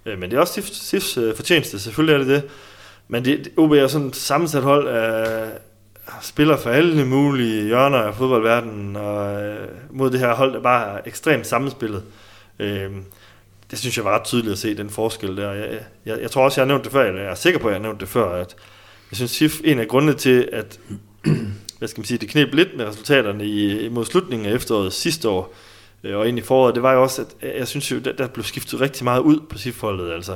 Øh, 0.06 0.20
men 0.20 0.32
det 0.32 0.38
er 0.38 0.42
også 0.42 0.54
SIFs, 0.54 0.76
SIFs 0.76 1.18
øh, 1.18 1.36
fortjeneste, 1.36 1.80
selvfølgelig 1.80 2.14
er 2.14 2.18
det 2.18 2.28
det. 2.28 2.52
Men 3.08 3.26
det, 3.26 3.50
OB 3.58 3.72
er 3.72 3.88
sådan 3.88 4.08
et 4.08 4.16
sammensat 4.16 4.64
hold 4.64 4.88
af 4.88 5.50
spiller 6.22 6.58
for 6.58 6.70
alle 6.70 7.06
mulige 7.06 7.64
hjørner 7.64 7.98
af 7.98 8.16
fodboldverdenen, 8.16 8.96
og 8.96 9.44
øh, 9.44 9.68
mod 9.92 10.12
det 10.12 10.20
her 10.20 10.36
hold, 10.36 10.54
der 10.54 10.62
bare 10.62 10.98
er 10.98 11.02
ekstremt 11.06 11.48
sammenspillet. 11.48 12.04
Øh, 12.60 12.92
det 13.72 13.80
synes 13.80 13.98
jeg 13.98 14.06
var 14.06 14.20
ret 14.20 14.26
tydeligt 14.26 14.52
at 14.52 14.58
se, 14.58 14.78
den 14.78 14.90
forskel 14.90 15.38
der. 15.38 15.52
Jeg, 15.52 15.80
jeg, 16.06 16.22
jeg 16.22 16.32
tror 16.32 16.44
også, 16.44 16.62
jeg 16.62 16.66
har 16.66 16.68
nævnt 16.68 16.84
det 16.84 16.92
før, 16.92 17.08
eller 17.08 17.22
jeg 17.22 17.32
er 17.32 17.36
sikker 17.36 17.60
på, 17.60 17.68
at 17.68 17.74
jeg 17.74 17.80
har 17.80 17.84
nævnt 17.88 18.00
det 18.00 18.10
før, 18.10 18.30
at 18.32 18.56
jeg 19.12 19.18
synes, 19.18 19.32
SIF 19.32 19.62
en 19.64 19.80
af 19.80 19.88
grundene 19.88 20.14
til, 20.14 20.50
at 20.52 20.80
hvad 21.78 21.88
skal 21.88 22.00
man 22.00 22.06
sige, 22.06 22.18
det 22.18 22.30
knep 22.30 22.54
lidt 22.54 22.78
med 22.78 22.86
resultaterne 22.86 23.48
i, 23.48 23.90
mod 23.90 24.06
slutningen 24.06 24.48
af 24.48 24.54
efteråret 24.54 24.94
sidste 24.94 25.30
år, 25.30 25.44
øh, 25.44 25.56
Øh, 26.04 26.18
og 26.18 26.28
ind 26.28 26.38
i 26.38 26.42
foråret, 26.42 26.76
det 26.76 26.84
var 26.84 26.94
jo 26.94 27.04
også, 27.04 27.22
at 27.22 27.28
øh, 27.42 27.58
jeg 27.58 27.68
synes 27.68 27.92
jo, 27.92 28.00
der, 28.00 28.12
der 28.12 28.28
blev 28.28 28.44
skiftet 28.44 28.82
rigtig 28.82 29.04
meget 29.04 29.20
ud 29.20 29.40
på 29.50 29.58
siffoldet, 29.58 30.12
altså. 30.12 30.36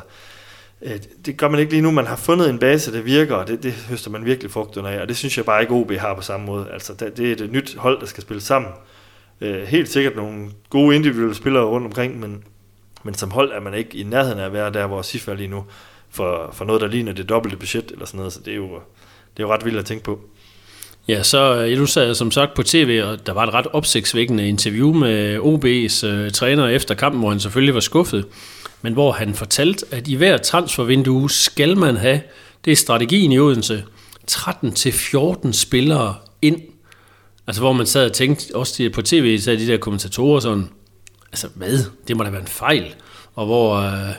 Øh, 0.82 1.00
det 1.26 1.38
gør 1.38 1.50
man 1.50 1.60
ikke 1.60 1.72
lige 1.72 1.82
nu, 1.82 1.92
man 1.92 2.08
har 2.08 2.16
fundet 2.16 2.50
en 2.50 2.60
base, 2.60 2.94
der 2.94 3.02
virker, 3.02 3.36
og 3.36 3.48
det, 3.48 3.64
det 3.64 3.74
høster 3.74 4.12
man 4.12 4.26
virkelig 4.26 4.52
frugterne 4.52 4.90
af, 4.90 5.02
og 5.02 5.08
det 5.08 5.18
synes 5.18 5.38
jeg 5.38 5.46
bare 5.46 5.62
ikke 5.62 5.74
OB 5.74 5.92
har 5.92 6.14
på 6.14 6.22
samme 6.22 6.46
måde. 6.46 6.68
Altså, 6.72 6.94
det 6.94 7.20
er 7.20 7.46
et 7.46 7.52
nyt 7.52 7.76
hold, 7.76 8.00
der 8.00 8.06
skal 8.06 8.24
spille 8.24 8.42
sammen. 8.42 8.72
Helt 9.66 9.90
sikkert 9.90 10.16
nogle 10.16 10.50
gode 10.70 10.96
individuelle 10.96 11.36
spillere 11.36 11.64
rundt 11.64 11.88
omkring, 11.88 12.20
men, 12.20 12.44
men 13.04 13.14
som 13.14 13.32
hold 13.32 13.52
er 13.52 13.60
man 13.60 13.74
ikke 13.74 13.98
i 13.98 14.04
nærheden 14.04 14.40
af 14.40 14.46
at 14.46 14.54
være 14.54 14.74
der, 14.74 14.88
hvor 14.88 15.02
SIF 15.02 15.28
er 15.28 15.34
lige 15.34 15.48
nu, 15.48 15.66
for, 16.10 16.50
for 16.54 16.66
noget, 16.66 16.82
der 16.82 16.88
ligner 16.88 17.14
det 17.14 17.30
dobbelte 17.30 17.58
budget, 17.58 17.92
eller 17.92 18.06
sådan 18.06 18.18
noget, 18.18 18.34
så 18.34 18.40
det 18.40 18.52
er 18.52 18.58
jo, 18.58 18.70
det 19.38 19.44
er 19.44 19.48
jo 19.48 19.54
ret 19.54 19.66
vildt 19.66 19.80
at 19.80 19.86
tænke 19.86 20.04
på. 20.04 20.20
Ja, 21.08 21.24
så 21.24 21.56
øh, 21.56 21.78
du 21.78 21.86
sad 21.86 22.16
som 22.16 22.32
sagt 22.32 22.54
på 22.54 22.64
tv, 22.64 23.02
og 23.06 23.26
der 23.26 23.34
var 23.34 23.44
et 23.44 23.54
ret 23.54 23.68
opsigtsvækkende 23.68 24.48
interview 24.48 24.94
med 24.94 25.38
OB's 25.38 26.06
øh, 26.06 26.32
træner 26.32 26.68
efter 26.68 26.96
kampen, 26.96 27.20
hvor 27.20 27.30
han 27.30 27.40
selvfølgelig 27.40 27.74
var 27.74 27.80
skuffet, 27.80 28.26
men 28.82 28.94
hvor 28.94 29.12
han 29.12 29.34
fortalte, 29.34 29.86
at 29.92 30.08
i 30.08 30.16
hver 30.16 30.38
transfervindue 30.38 31.30
skal 31.30 31.78
man 31.78 31.98
have, 31.98 32.22
det 32.66 32.72
er 32.72 32.76
strategien 32.76 33.32
i 33.32 33.40
Odense, 33.40 33.84
13-14 34.32 35.52
spillere 35.52 36.16
ind. 36.42 36.62
Altså 37.48 37.62
hvor 37.62 37.74
man 37.74 37.86
sad 37.86 38.06
og 38.06 38.14
tænkte, 38.14 38.56
også 38.56 38.90
på 38.94 39.02
tv, 39.02 39.40
så 39.40 39.52
de 39.52 39.68
der 39.68 39.78
kommentatorer 39.78 40.40
sådan, 40.40 40.70
altså 41.32 41.48
hvad, 41.56 41.80
det 42.08 42.18
må 42.18 42.24
da 42.24 42.30
være 42.30 42.42
en 42.42 42.48
fejl. 42.48 42.96
Og 43.36 43.46
hvor 43.46 43.76
øh, 43.76 44.16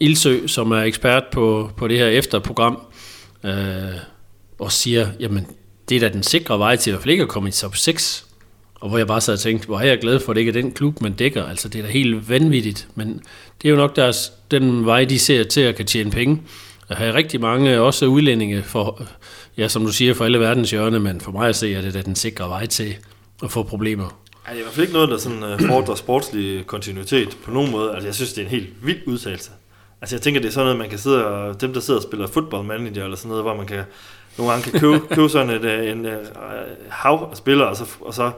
Ildsø, 0.00 0.46
som 0.46 0.72
er 0.72 0.82
ekspert 0.82 1.24
på, 1.32 1.70
på 1.76 1.88
det 1.88 1.98
her 1.98 2.08
efterprogram, 2.08 2.80
øh, 3.44 3.94
og 4.58 4.72
siger, 4.72 5.08
jamen 5.20 5.46
det 5.88 5.96
er 5.96 6.00
da 6.00 6.08
den 6.08 6.22
sikre 6.22 6.58
vej 6.58 6.76
til 6.76 6.90
i 6.90 6.92
hvert 6.92 7.02
fald 7.02 7.12
ikke 7.12 7.22
at 7.22 7.28
komme 7.28 7.48
i 7.48 7.52
top 7.52 7.76
6. 7.76 8.26
Og 8.74 8.88
hvor 8.88 8.98
jeg 8.98 9.06
bare 9.06 9.20
sad 9.20 9.34
og 9.34 9.40
tænkte, 9.40 9.66
hvor 9.66 9.78
er 9.78 9.84
jeg 9.84 9.98
glad 9.98 10.20
for, 10.20 10.32
at 10.32 10.36
det 10.36 10.40
ikke 10.40 10.48
er 10.58 10.62
den 10.62 10.72
klub, 10.72 11.00
man 11.00 11.12
dækker. 11.12 11.44
Altså, 11.44 11.68
det 11.68 11.78
er 11.78 11.82
da 11.82 11.88
helt 11.88 12.28
vanvittigt. 12.28 12.88
Men 12.94 13.22
det 13.62 13.68
er 13.68 13.70
jo 13.70 13.76
nok 13.76 13.96
deres, 13.96 14.32
den 14.50 14.86
vej, 14.86 15.04
de 15.04 15.18
ser 15.18 15.44
til 15.44 15.60
at 15.60 15.76
kan 15.76 15.86
tjene 15.86 16.10
penge. 16.10 16.42
Jeg 16.88 16.96
har 16.96 17.14
rigtig 17.14 17.40
mange, 17.40 17.80
også 17.80 18.06
udlændinge, 18.06 18.62
for, 18.62 19.02
ja, 19.56 19.68
som 19.68 19.84
du 19.86 19.92
siger, 19.92 20.14
for 20.14 20.24
alle 20.24 20.40
verdens 20.40 20.70
hjørne, 20.70 21.00
men 21.00 21.20
for 21.20 21.32
mig 21.32 21.48
at 21.48 21.56
se, 21.56 21.76
at 21.76 21.84
det 21.84 21.96
er 21.96 22.02
den 22.02 22.14
sikre 22.14 22.48
vej 22.48 22.66
til 22.66 22.96
at 23.42 23.50
få 23.50 23.62
problemer. 23.62 24.18
Ej, 24.46 24.52
det 24.52 24.56
er 24.56 24.60
i 24.60 24.62
hvert 24.62 24.74
fald 24.74 24.82
ikke 24.86 24.92
noget, 24.92 25.08
der 25.08 25.18
sådan, 25.18 25.42
uh, 25.42 25.60
fordrer 25.60 25.94
sportslig 25.94 26.66
kontinuitet 26.66 27.36
på 27.44 27.50
nogen 27.50 27.70
måde. 27.70 27.92
Altså, 27.92 28.08
jeg 28.08 28.14
synes, 28.14 28.32
det 28.32 28.40
er 28.40 28.44
en 28.44 28.50
helt 28.50 28.68
vild 28.82 29.00
udtalelse. 29.06 29.50
Altså, 30.00 30.16
jeg 30.16 30.22
tænker, 30.22 30.40
det 30.40 30.48
er 30.48 30.52
sådan 30.52 30.64
noget, 30.64 30.78
man 30.78 30.90
kan 30.90 30.98
sidde 30.98 31.26
og, 31.26 31.60
dem, 31.60 31.72
der 31.72 31.80
sidder 31.80 32.00
og 32.00 32.02
spiller 32.02 32.26
football 32.26 32.64
manager, 32.64 33.04
eller 33.04 33.16
sådan 33.16 33.28
noget, 33.28 33.44
hvor 33.44 33.54
man 33.54 33.66
kan 33.66 33.82
nogle 34.38 34.52
gange 34.52 34.70
kan 34.70 34.80
købe, 34.80 35.00
købe 35.14 35.28
sådan 35.28 35.50
et, 35.50 35.64
øh, 35.64 35.90
en, 35.90 36.06
en 36.06 36.26
hav 36.88 37.28
af 37.30 37.36
spillere, 37.36 37.68
og 37.68 37.76
så, 37.76 37.86
og 38.00 38.14
så 38.14 38.32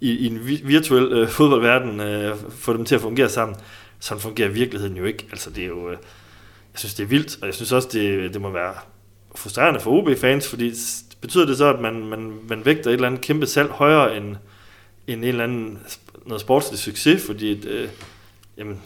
i, 0.00 0.10
i 0.10 0.26
en 0.26 0.46
virtuel 0.64 1.12
øh, 1.12 1.28
fodboldverden 1.28 2.00
øh, 2.00 2.36
få 2.50 2.72
dem 2.72 2.84
til 2.84 2.94
at 2.94 3.00
fungere 3.00 3.28
sammen. 3.28 3.56
Sådan 4.00 4.20
fungerer 4.20 4.48
virkeligheden 4.48 4.96
jo 4.96 5.04
ikke. 5.04 5.26
Altså 5.30 5.50
det 5.50 5.62
er 5.62 5.68
jo, 5.68 5.90
øh, 5.90 5.96
jeg 6.72 6.78
synes 6.78 6.94
det 6.94 7.02
er 7.02 7.08
vildt, 7.08 7.38
og 7.40 7.46
jeg 7.46 7.54
synes 7.54 7.72
også, 7.72 7.88
det, 7.92 8.34
det 8.34 8.40
må 8.40 8.50
være 8.50 8.74
frustrerende 9.36 9.80
for 9.80 9.90
OB-fans, 9.90 10.48
fordi 10.48 10.72
betyder 11.20 11.46
det 11.46 11.56
så, 11.56 11.74
at 11.74 11.80
man, 11.80 12.06
man, 12.06 12.38
man 12.48 12.64
vægter 12.64 12.90
et 12.90 12.94
eller 12.94 13.06
andet 13.06 13.20
kæmpe 13.20 13.46
salg 13.46 13.70
højere 13.70 14.16
end, 14.16 14.36
end 15.06 15.20
en 15.20 15.28
eller 15.28 15.44
anden 15.44 15.78
noget 16.26 16.40
sportslig 16.40 16.78
succes, 16.78 17.26
fordi 17.26 17.68
øh, 17.68 17.88
jamen, 18.58 18.82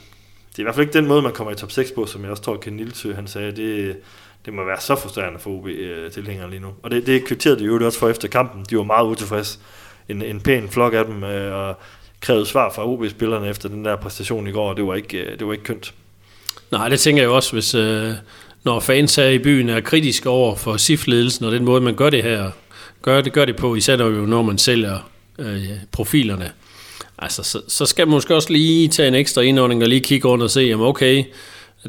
det 0.50 0.58
er 0.58 0.62
i 0.62 0.62
hvert 0.62 0.74
fald 0.74 0.86
ikke 0.86 0.98
den 0.98 1.06
måde, 1.06 1.22
man 1.22 1.32
kommer 1.32 1.52
i 1.52 1.56
top 1.56 1.72
6 1.72 1.92
på, 1.92 2.06
som 2.06 2.22
jeg 2.22 2.30
også 2.30 2.42
tror, 2.42 2.56
Ken 2.56 2.72
Nilsø, 2.72 3.14
han 3.14 3.26
sagde, 3.26 3.52
det, 3.52 3.96
det 4.44 4.54
må 4.54 4.64
være 4.64 4.80
så 4.80 4.96
frustrerende 4.96 5.38
for 5.38 5.50
OB-tilhængere 5.50 6.44
øh, 6.44 6.50
lige 6.50 6.60
nu. 6.60 6.68
Og 6.82 6.90
det, 6.90 7.06
det 7.06 7.24
kvitterede 7.24 7.58
de 7.58 7.64
jo 7.64 7.86
også 7.86 7.98
for 7.98 8.08
efter 8.08 8.28
kampen. 8.28 8.64
De 8.70 8.76
var 8.76 8.82
meget 8.82 9.06
utilfredse. 9.06 9.58
En, 10.08 10.22
en 10.22 10.40
pæn 10.40 10.68
flok 10.68 10.94
af 10.94 11.04
dem, 11.04 11.24
øh, 11.24 11.54
og 11.54 11.78
krævede 12.20 12.46
svar 12.46 12.72
fra 12.72 12.88
OB-spillerne 12.88 13.48
efter 13.48 13.68
den 13.68 13.84
der 13.84 13.96
præstation 13.96 14.46
i 14.46 14.50
går, 14.50 14.70
og 14.70 14.76
det 14.76 14.86
var 14.86 14.94
ikke, 14.94 15.18
øh, 15.18 15.38
det 15.38 15.46
var 15.46 15.52
ikke 15.52 15.64
kønt. 15.64 15.94
Nej, 16.70 16.88
det 16.88 17.00
tænker 17.00 17.22
jeg 17.22 17.30
også, 17.30 17.52
hvis 17.52 17.74
øh, 17.74 18.12
når 18.64 18.80
fans 18.80 19.16
her 19.16 19.28
i 19.28 19.38
byen 19.38 19.68
er 19.68 19.80
kritiske 19.80 20.28
over 20.28 20.56
for 20.56 20.76
SIF-ledelsen, 20.76 21.44
og 21.44 21.52
den 21.52 21.64
måde, 21.64 21.80
man 21.80 21.94
gør 21.94 22.10
det 22.10 22.22
her, 22.22 22.50
gør 23.02 23.20
det, 23.20 23.32
gør 23.32 23.44
det 23.44 23.56
på, 23.56 23.74
især 23.74 23.96
når 24.26 24.42
man 24.42 24.58
sælger 24.58 25.10
øh, 25.38 25.62
profilerne. 25.92 26.52
Altså, 27.18 27.42
så, 27.42 27.60
så 27.68 27.86
skal 27.86 28.06
man 28.06 28.14
måske 28.14 28.34
også 28.34 28.52
lige 28.52 28.88
tage 28.88 29.08
en 29.08 29.14
ekstra 29.14 29.40
indånding 29.40 29.82
og 29.82 29.88
lige 29.88 30.00
kigge 30.00 30.28
rundt 30.28 30.44
og 30.44 30.50
se, 30.50 30.60
jamen 30.60 30.86
okay, 30.86 31.24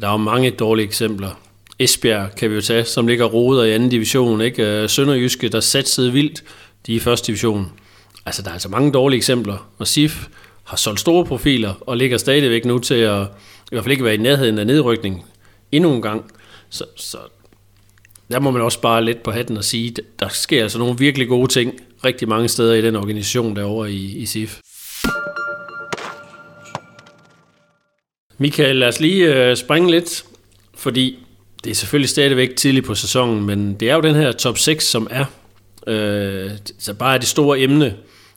der 0.00 0.08
er 0.08 0.12
jo 0.12 0.16
mange 0.16 0.50
dårlige 0.50 0.86
eksempler. 0.86 1.30
Esbjerg 1.78 2.34
kan 2.36 2.50
vi 2.50 2.54
jo 2.54 2.60
tage, 2.60 2.84
som 2.84 3.06
ligger 3.06 3.24
roder 3.24 3.64
i 3.64 3.72
anden 3.72 3.88
division. 3.88 4.40
Ikke? 4.40 4.82
Øh, 4.82 4.88
Sønderjyske, 4.88 5.48
der 5.48 5.60
satsede 5.60 6.12
vildt, 6.12 6.44
de 6.86 6.92
er 6.92 6.96
i 6.96 7.00
første 7.00 7.26
division. 7.26 7.72
Altså, 8.26 8.42
der 8.42 8.48
er 8.48 8.52
altså 8.52 8.68
mange 8.68 8.92
dårlige 8.92 9.16
eksempler. 9.16 9.70
Og 9.78 9.86
SIF 9.86 10.26
har 10.64 10.76
solgt 10.76 11.00
store 11.00 11.24
profiler 11.24 11.74
og 11.80 11.96
ligger 11.96 12.18
stadigvæk 12.18 12.64
nu 12.64 12.78
til 12.78 12.94
at 12.94 13.26
i 13.64 13.68
hvert 13.70 13.84
fald 13.84 13.92
ikke 13.92 14.04
være 14.04 14.14
i 14.14 14.18
nærheden 14.18 14.58
af 14.58 14.66
nedrykning 14.66 15.24
endnu 15.72 15.92
en 15.92 16.02
gang. 16.02 16.32
Så, 16.70 16.84
så 16.96 17.18
der 18.30 18.40
må 18.40 18.50
man 18.50 18.62
også 18.62 18.80
bare 18.80 19.04
lidt 19.04 19.22
på 19.22 19.30
hatten 19.30 19.56
og 19.56 19.64
sige, 19.64 19.94
der 20.18 20.28
sker 20.28 20.62
altså 20.62 20.78
nogle 20.78 20.98
virkelig 20.98 21.28
gode 21.28 21.52
ting 21.52 21.74
rigtig 22.04 22.28
mange 22.28 22.48
steder 22.48 22.74
i 22.74 22.82
den 22.82 22.96
organisation 22.96 23.56
derovre 23.56 23.92
i, 23.92 24.16
i 24.16 24.26
SIF. 24.26 24.60
Michael, 28.38 28.76
lad 28.76 28.88
os 28.88 29.00
lige 29.00 29.34
øh, 29.34 29.56
springe 29.56 29.90
lidt, 29.90 30.24
fordi 30.74 31.23
det 31.64 31.70
er 31.70 31.74
selvfølgelig 31.74 32.08
stadigvæk 32.08 32.56
tidligt 32.56 32.86
på 32.86 32.94
sæsonen, 32.94 33.46
men 33.46 33.74
det 33.74 33.90
er 33.90 33.94
jo 33.94 34.00
den 34.00 34.14
her 34.14 34.32
top 34.32 34.58
6, 34.58 34.84
som 34.84 35.06
er 35.10 35.24
øh, 35.86 36.50
så 36.78 36.94
bare 36.94 37.14
er 37.14 37.18
det 37.18 37.28
store 37.28 37.60
emne. 37.60 37.94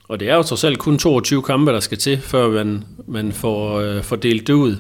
Og 0.08 0.20
det 0.20 0.30
er 0.30 0.36
jo 0.36 0.44
trods 0.44 0.64
alt 0.64 0.80
kun 0.80 1.00
22 1.00 1.44
kampe, 1.44 1.72
der 1.72 1.80
skal 1.80 1.98
til, 1.98 2.18
før 2.22 2.50
man, 2.50 2.84
man 3.08 3.32
får, 3.32 3.80
øh, 3.80 4.04
får 4.04 4.16
delt 4.16 4.48
det 4.48 4.54
ud. 4.54 4.76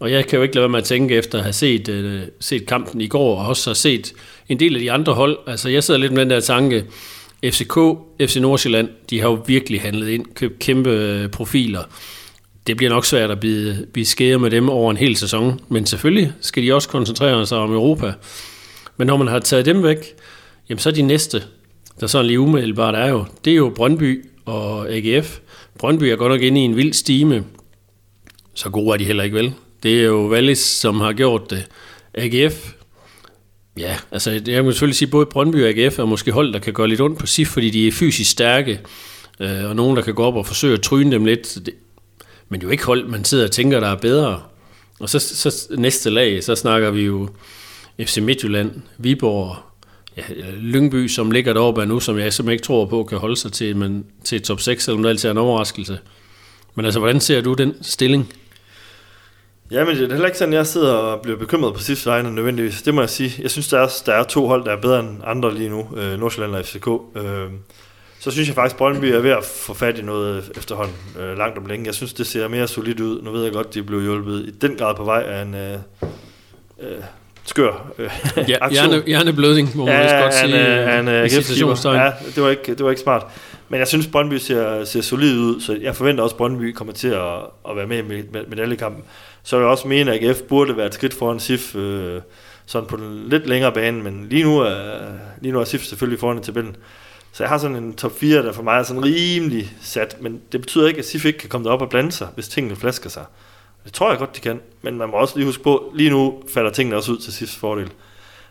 Og 0.00 0.12
jeg 0.12 0.26
kan 0.26 0.36
jo 0.36 0.42
ikke 0.42 0.54
lade 0.54 0.62
være 0.62 0.68
med 0.68 0.78
at 0.78 0.84
tænke 0.84 1.14
efter 1.14 1.38
at 1.38 1.44
have 1.44 1.52
set, 1.52 1.88
øh, 1.88 2.22
set 2.40 2.66
kampen 2.66 3.00
i 3.00 3.06
går, 3.06 3.38
og 3.40 3.46
også 3.46 3.70
har 3.70 3.74
set 3.74 4.12
en 4.48 4.60
del 4.60 4.74
af 4.74 4.80
de 4.80 4.92
andre 4.92 5.12
hold. 5.12 5.38
Altså 5.46 5.68
jeg 5.68 5.84
sidder 5.84 6.00
lidt 6.00 6.12
med 6.12 6.20
den 6.20 6.30
der 6.30 6.40
tanke, 6.40 6.84
FCK, 7.44 7.78
FC 8.20 8.36
Nordsjælland, 8.40 8.88
de 9.10 9.20
har 9.20 9.28
jo 9.28 9.42
virkelig 9.46 9.80
handlet 9.80 10.08
ind, 10.08 10.24
købt 10.34 10.58
kæmpe 10.58 10.90
øh, 10.90 11.28
profiler 11.28 11.82
det 12.66 12.76
bliver 12.76 12.90
nok 12.90 13.04
svært 13.04 13.30
at 13.30 13.40
blive, 13.40 13.86
blive 13.92 14.06
skære 14.06 14.38
med 14.38 14.50
dem 14.50 14.68
over 14.68 14.90
en 14.90 14.96
hel 14.96 15.16
sæson. 15.16 15.60
Men 15.68 15.86
selvfølgelig 15.86 16.32
skal 16.40 16.62
de 16.62 16.74
også 16.74 16.88
koncentrere 16.88 17.46
sig 17.46 17.58
om 17.58 17.72
Europa. 17.72 18.12
Men 18.96 19.06
når 19.06 19.16
man 19.16 19.28
har 19.28 19.38
taget 19.38 19.66
dem 19.66 19.82
væk, 19.82 20.14
jamen 20.68 20.78
så 20.78 20.88
er 20.88 20.92
de 20.92 21.02
næste, 21.02 21.42
der 22.00 22.06
sådan 22.06 22.26
lige 22.26 22.40
umiddelbart 22.40 22.94
er 22.94 23.06
jo, 23.06 23.24
det 23.44 23.50
er 23.50 23.56
jo 23.56 23.72
Brøndby 23.76 24.24
og 24.44 24.90
AGF. 24.90 25.38
Brøndby 25.78 26.04
er 26.04 26.16
godt 26.16 26.32
nok 26.32 26.42
inde 26.42 26.60
i 26.60 26.64
en 26.64 26.76
vild 26.76 26.92
stime. 26.92 27.44
Så 28.54 28.70
gode 28.70 28.92
er 28.92 28.96
de 28.96 29.04
heller 29.04 29.24
ikke, 29.24 29.36
vel? 29.36 29.52
Det 29.82 30.00
er 30.00 30.04
jo 30.04 30.28
Wallis, 30.30 30.58
som 30.58 31.00
har 31.00 31.12
gjort 31.12 31.50
det. 31.50 31.66
AGF, 32.14 32.72
ja, 33.78 33.96
altså 34.12 34.40
jeg 34.46 34.64
må 34.64 34.70
selvfølgelig 34.70 34.96
sige, 34.96 35.08
både 35.08 35.26
Brøndby 35.26 35.62
og 35.62 35.68
AGF 35.68 35.98
er 35.98 36.04
måske 36.04 36.32
hold, 36.32 36.52
der 36.52 36.58
kan 36.58 36.72
gøre 36.72 36.88
lidt 36.88 37.00
ondt 37.00 37.18
på 37.18 37.26
SIF, 37.26 37.48
fordi 37.48 37.70
de 37.70 37.88
er 37.88 37.92
fysisk 37.92 38.30
stærke, 38.30 38.80
øh, 39.40 39.64
og 39.64 39.76
nogen, 39.76 39.96
der 39.96 40.02
kan 40.02 40.14
gå 40.14 40.24
op 40.24 40.34
og 40.34 40.46
forsøge 40.46 40.74
at 40.74 40.82
tryne 40.82 41.12
dem 41.12 41.24
lidt. 41.24 41.58
Men 42.48 42.60
det 42.60 42.66
er 42.66 42.68
jo 42.68 42.72
ikke 42.72 42.84
hold, 42.84 43.08
man 43.08 43.24
sidder 43.24 43.44
og 43.44 43.50
tænker, 43.50 43.80
der 43.80 43.88
er 43.88 43.96
bedre. 43.96 44.42
Og 45.00 45.08
så, 45.08 45.18
så 45.18 45.66
næste 45.78 46.10
lag, 46.10 46.44
så 46.44 46.54
snakker 46.54 46.90
vi 46.90 47.02
jo 47.02 47.28
FC 48.00 48.18
Midtjylland, 48.18 48.72
Viborg, 48.98 49.56
ja, 50.16 50.22
Lyngby, 50.56 51.08
som 51.08 51.30
ligger 51.30 51.52
deroppe 51.52 51.86
nu, 51.86 52.00
som 52.00 52.18
jeg 52.18 52.32
simpelthen 52.32 52.52
ikke 52.52 52.64
tror 52.64 52.86
på, 52.86 53.04
kan 53.04 53.18
holde 53.18 53.36
sig 53.36 53.52
til, 53.52 53.76
men, 53.76 54.06
til 54.24 54.42
top 54.42 54.60
6, 54.60 54.84
selvom 54.84 55.02
det 55.02 55.10
altid 55.10 55.28
er 55.28 55.32
en 55.32 55.38
overraskelse. 55.38 55.98
Men 56.74 56.84
altså, 56.84 57.00
hvordan 57.00 57.20
ser 57.20 57.40
du 57.40 57.54
den 57.54 57.74
stilling? 57.82 58.32
Ja, 59.70 59.84
men 59.84 59.96
det 59.96 60.04
er 60.04 60.08
heller 60.08 60.26
ikke 60.26 60.38
sådan, 60.38 60.54
jeg 60.54 60.66
sidder 60.66 60.92
og 60.92 61.20
bliver 61.20 61.38
bekymret 61.38 61.74
på 61.74 61.80
sidste 61.80 62.10
vegne 62.10 62.34
nødvendigvis. 62.34 62.82
Det 62.82 62.94
må 62.94 63.00
jeg 63.00 63.10
sige. 63.10 63.42
Jeg 63.42 63.50
synes, 63.50 63.68
der 63.68 63.78
er, 63.78 63.88
der 64.06 64.12
er 64.12 64.22
to 64.22 64.46
hold, 64.46 64.64
der 64.64 64.72
er 64.72 64.80
bedre 64.80 65.00
end 65.00 65.18
andre 65.24 65.54
lige 65.54 65.68
nu. 65.68 65.88
Øh, 65.96 66.20
Nordsjælland 66.20 66.54
og 66.54 66.64
FCK. 66.64 66.88
Øh, 67.16 67.50
så 68.26 68.30
synes 68.30 68.48
jeg 68.48 68.54
faktisk, 68.54 68.74
at 68.74 68.78
Brøndby 68.78 69.04
er 69.04 69.20
ved 69.20 69.30
at 69.30 69.44
få 69.44 69.74
fat 69.74 69.98
i 69.98 70.02
noget 70.02 70.52
efterhånden 70.56 70.94
øh, 71.20 71.38
langt 71.38 71.58
om 71.58 71.66
længe. 71.66 71.86
Jeg 71.86 71.94
synes, 71.94 72.12
det 72.12 72.26
ser 72.26 72.48
mere 72.48 72.68
solidt 72.68 73.00
ud. 73.00 73.22
Nu 73.22 73.30
ved 73.30 73.44
jeg 73.44 73.52
godt, 73.52 73.74
de 73.74 73.82
blev 73.82 74.02
hjulpet 74.02 74.44
i 74.46 74.50
den 74.50 74.76
grad 74.76 74.94
på 74.94 75.04
vej 75.04 75.22
af 75.22 75.42
en 75.42 75.54
øh, 75.54 75.72
øh, 76.80 76.88
skør 77.44 77.92
øh, 77.98 78.10
ja, 78.48 78.56
aktion. 78.60 78.90
Hjerne, 78.90 79.02
hjerneblødning, 79.06 79.76
må 79.76 79.84
man 79.84 79.94
ja, 79.94 80.22
godt 80.22 80.34
sige. 80.34 80.56
Ja, 80.56 81.00
en, 81.00 81.08
øh, 81.08 81.30
ja, 81.94 82.12
det 82.34 82.42
var, 82.42 82.50
ikke, 82.50 82.74
det 82.74 82.84
var 82.84 82.90
ikke 82.90 83.02
smart. 83.02 83.26
Men 83.68 83.80
jeg 83.80 83.88
synes, 83.88 84.06
Brøndby 84.06 84.34
ser, 84.34 84.84
ser 84.84 85.00
solid 85.00 85.38
ud, 85.38 85.60
så 85.60 85.78
jeg 85.80 85.96
forventer 85.96 86.24
også, 86.24 86.34
at 86.34 86.38
Brøndby 86.38 86.72
kommer 86.72 86.92
til 86.92 87.08
at, 87.08 87.36
at 87.70 87.76
være 87.76 87.86
med 87.86 87.98
i 87.98 88.22
medaljekampen. 88.48 89.04
Så 89.42 89.56
vil 89.56 89.62
jeg 89.62 89.70
også 89.70 89.88
mene, 89.88 90.14
at 90.14 90.24
AGF 90.24 90.40
burde 90.40 90.76
være 90.76 90.86
et 90.86 90.94
skridt 90.94 91.14
foran 91.14 91.40
SIF, 91.40 91.76
øh, 91.76 92.20
sådan 92.66 92.88
på 92.88 92.96
den 92.96 93.28
lidt 93.28 93.46
længere 93.46 93.72
bane, 93.72 94.02
men 94.02 94.26
lige 94.30 94.44
nu 94.44 94.58
er, 94.58 94.82
lige 95.40 95.52
nu 95.52 95.60
er 95.60 95.64
SIF 95.64 95.82
selvfølgelig 95.84 96.20
foran 96.20 96.38
i 96.38 96.42
tabellen. 96.42 96.76
Så 97.36 97.42
jeg 97.42 97.50
har 97.50 97.58
sådan 97.58 97.76
en 97.76 97.94
top 97.94 98.18
4, 98.18 98.42
der 98.42 98.52
for 98.52 98.62
mig 98.62 98.78
er 98.78 98.82
sådan 98.82 99.04
rimelig 99.04 99.72
sat, 99.80 100.16
men 100.20 100.40
det 100.52 100.60
betyder 100.60 100.88
ikke, 100.88 100.98
at 100.98 101.06
SIF 101.06 101.24
ikke 101.24 101.38
kan 101.38 101.48
komme 101.48 101.64
derop 101.64 101.82
og 101.82 101.88
blande 101.88 102.12
sig, 102.12 102.28
hvis 102.34 102.48
tingene 102.48 102.76
flasker 102.76 103.10
sig. 103.10 103.24
Det 103.84 103.92
tror 103.92 104.10
jeg 104.10 104.18
godt, 104.18 104.36
de 104.36 104.40
kan, 104.40 104.60
men 104.82 104.98
man 104.98 105.08
må 105.08 105.16
også 105.16 105.36
lige 105.36 105.46
huske 105.46 105.62
på, 105.62 105.92
lige 105.94 106.10
nu 106.10 106.42
falder 106.54 106.70
tingene 106.70 106.96
også 106.96 107.12
ud 107.12 107.18
til 107.18 107.32
SIFs 107.32 107.56
fordel. 107.56 107.90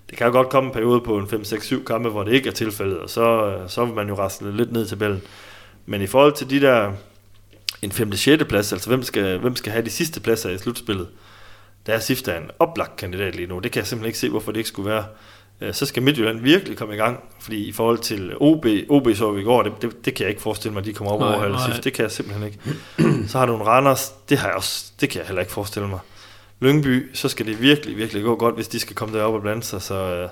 Det 0.09 0.17
kan 0.17 0.27
jo 0.27 0.33
godt 0.33 0.49
komme 0.49 0.67
en 0.67 0.73
periode 0.73 1.01
på 1.01 1.17
en 1.17 1.25
5-6-7 1.25 1.83
kampe, 1.83 2.09
hvor 2.09 2.23
det 2.23 2.33
ikke 2.33 2.49
er 2.49 2.53
tilfældet, 2.53 2.97
og 2.97 3.09
så, 3.09 3.45
øh, 3.45 3.69
så 3.69 3.85
vil 3.85 3.93
man 3.93 4.07
jo 4.07 4.15
rasle 4.15 4.57
lidt 4.57 4.71
ned 4.71 4.85
i 4.85 4.89
tabellen. 4.89 5.21
Men 5.85 6.01
i 6.01 6.07
forhold 6.07 6.33
til 6.33 6.49
de 6.49 6.61
der 6.61 6.91
en 7.81 7.91
5. 7.91 8.11
6. 8.11 8.43
plads, 8.43 8.73
altså 8.73 8.89
hvem 8.89 9.03
skal, 9.03 9.39
hvem 9.39 9.55
skal 9.55 9.71
have 9.71 9.85
de 9.85 9.89
sidste 9.89 10.19
pladser 10.19 10.49
i 10.49 10.57
slutspillet, 10.57 11.07
der 11.85 11.93
er 11.93 11.99
SIF 11.99 12.21
der 12.21 12.37
en 12.37 12.51
oplagt 12.59 12.97
kandidat 12.97 13.35
lige 13.35 13.47
nu. 13.47 13.59
Det 13.59 13.71
kan 13.71 13.79
jeg 13.79 13.87
simpelthen 13.87 14.07
ikke 14.07 14.19
se, 14.19 14.29
hvorfor 14.29 14.51
det 14.51 14.59
ikke 14.59 14.69
skulle 14.69 14.89
være. 14.89 15.05
Øh, 15.61 15.73
så 15.73 15.85
skal 15.85 16.03
Midtjylland 16.03 16.39
virkelig 16.39 16.77
komme 16.77 16.93
i 16.93 16.97
gang, 16.97 17.23
fordi 17.39 17.67
i 17.67 17.71
forhold 17.71 17.97
til 17.97 18.33
OB, 18.39 18.65
OB 18.89 19.07
så 19.15 19.31
vi 19.31 19.41
i 19.41 19.43
går, 19.43 19.63
det, 19.63 19.71
det, 19.81 20.05
det 20.05 20.13
kan 20.13 20.23
jeg 20.23 20.29
ikke 20.29 20.41
forestille 20.41 20.73
mig, 20.73 20.79
at 20.79 20.85
de 20.85 20.93
kommer 20.93 21.13
op 21.13 21.21
over 21.21 21.43
eller 21.43 21.59
SIF. 21.65 21.79
Det 21.79 21.93
kan 21.93 22.03
jeg 22.03 22.11
simpelthen 22.11 22.45
ikke. 22.47 22.59
Så 23.29 23.37
har 23.37 23.45
du 23.45 23.55
en 23.55 23.67
Randers, 23.67 24.13
det, 24.29 24.37
har 24.37 24.47
jeg 24.47 24.55
også, 24.55 24.91
det 25.01 25.09
kan 25.09 25.19
jeg 25.19 25.27
heller 25.27 25.41
ikke 25.41 25.53
forestille 25.53 25.87
mig. 25.87 25.99
Lyngby, 26.59 27.15
så 27.15 27.29
skal 27.29 27.45
det 27.45 27.61
virkelig, 27.61 27.97
virkelig 27.97 28.23
gå 28.23 28.35
godt, 28.35 28.55
hvis 28.55 28.67
de 28.67 28.79
skal 28.79 28.95
komme 28.95 29.17
derop 29.17 29.33
og 29.33 29.41
blande 29.41 29.63
sig. 29.63 29.81
Så, 29.81 29.93
øh, 29.93 30.29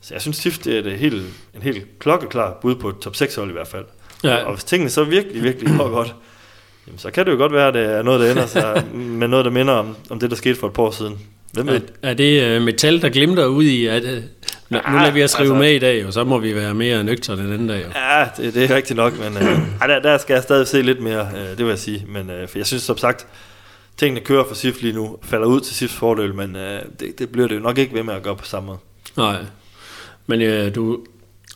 så 0.00 0.14
jeg 0.14 0.22
synes, 0.22 0.36
SIF 0.36 0.58
det 0.58 0.78
er 0.78 0.82
det 0.82 0.98
helt, 0.98 1.24
en 1.54 1.62
helt 1.62 1.98
klokkeklar 1.98 2.58
bud 2.62 2.74
på 2.74 2.88
et 2.88 2.98
top 2.98 3.16
6 3.16 3.34
hold 3.34 3.50
i 3.50 3.52
hvert 3.52 3.68
fald. 3.68 3.84
Ja. 4.24 4.36
Og 4.36 4.54
hvis 4.54 4.64
tingene 4.64 4.90
så 4.90 5.04
virkelig, 5.04 5.42
virkelig 5.42 5.78
går 5.78 5.90
godt, 5.90 6.14
jamen, 6.86 6.98
så 6.98 7.10
kan 7.10 7.26
det 7.26 7.32
jo 7.32 7.36
godt 7.36 7.52
være, 7.52 7.68
at 7.68 7.74
det 7.74 7.82
er 7.82 8.02
noget, 8.02 8.20
der 8.20 8.30
ender 8.30 8.46
sig 8.46 8.84
med 9.20 9.28
noget, 9.28 9.44
der 9.44 9.50
minder 9.50 9.74
om, 9.74 9.96
om 10.10 10.18
det, 10.18 10.30
der 10.30 10.36
skete 10.36 10.54
for 10.54 10.66
et 10.66 10.72
par 10.72 10.82
år 10.82 10.90
siden. 10.90 11.18
Hvem 11.52 11.68
er, 11.68 11.78
er 12.02 12.14
det 12.14 12.56
uh, 12.56 12.62
metal, 12.62 13.02
der 13.02 13.08
glimter 13.08 13.46
ud 13.46 13.64
i, 13.64 13.86
at 13.86 14.02
uh, 14.76 14.92
nu 14.92 14.96
ja, 14.96 15.02
lader 15.02 15.12
vi 15.12 15.24
os 15.24 15.30
skrive 15.30 15.48
altså, 15.48 15.60
med 15.60 15.72
i 15.72 15.78
dag, 15.78 16.06
og 16.06 16.12
så 16.12 16.24
må 16.24 16.38
vi 16.38 16.54
være 16.54 16.74
mere 16.74 17.04
nøgterne 17.04 17.42
den 17.42 17.52
anden 17.52 17.68
dag. 17.68 17.80
Jo. 17.80 17.88
Ja, 17.94 18.26
det, 18.36 18.54
det 18.54 18.70
er 18.70 18.76
rigtigt 18.76 18.96
nok, 18.96 19.18
men 19.18 19.36
uh, 19.36 19.88
der, 19.88 20.00
der 20.02 20.18
skal 20.18 20.34
jeg 20.34 20.42
stadig 20.42 20.66
se 20.66 20.82
lidt 20.82 21.00
mere, 21.00 21.28
uh, 21.32 21.38
det 21.38 21.58
vil 21.58 21.66
jeg 21.66 21.78
sige. 21.78 22.06
Men 22.08 22.30
uh, 22.30 22.48
for 22.48 22.58
jeg 22.58 22.66
synes 22.66 22.82
som 22.82 22.98
sagt, 22.98 23.26
tingene 23.96 24.20
kører 24.20 24.44
for 24.48 24.54
SIF 24.54 24.82
lige 24.82 24.94
nu, 24.94 25.16
falder 25.22 25.46
ud 25.46 25.60
til 25.60 25.76
SIFs 25.76 25.94
fordel, 25.94 26.34
men 26.34 26.56
uh, 26.56 26.62
det, 27.00 27.18
det 27.18 27.28
bliver 27.28 27.48
det 27.48 27.54
jo 27.54 27.60
nok 27.60 27.78
ikke 27.78 27.94
ved 27.94 28.02
med 28.02 28.14
at 28.14 28.22
gøre 28.22 28.36
på 28.36 28.44
samme 28.44 28.66
måde. 28.66 28.78
Nej, 29.16 29.36
men 30.26 30.42
uh, 30.42 30.74
du, 30.74 30.98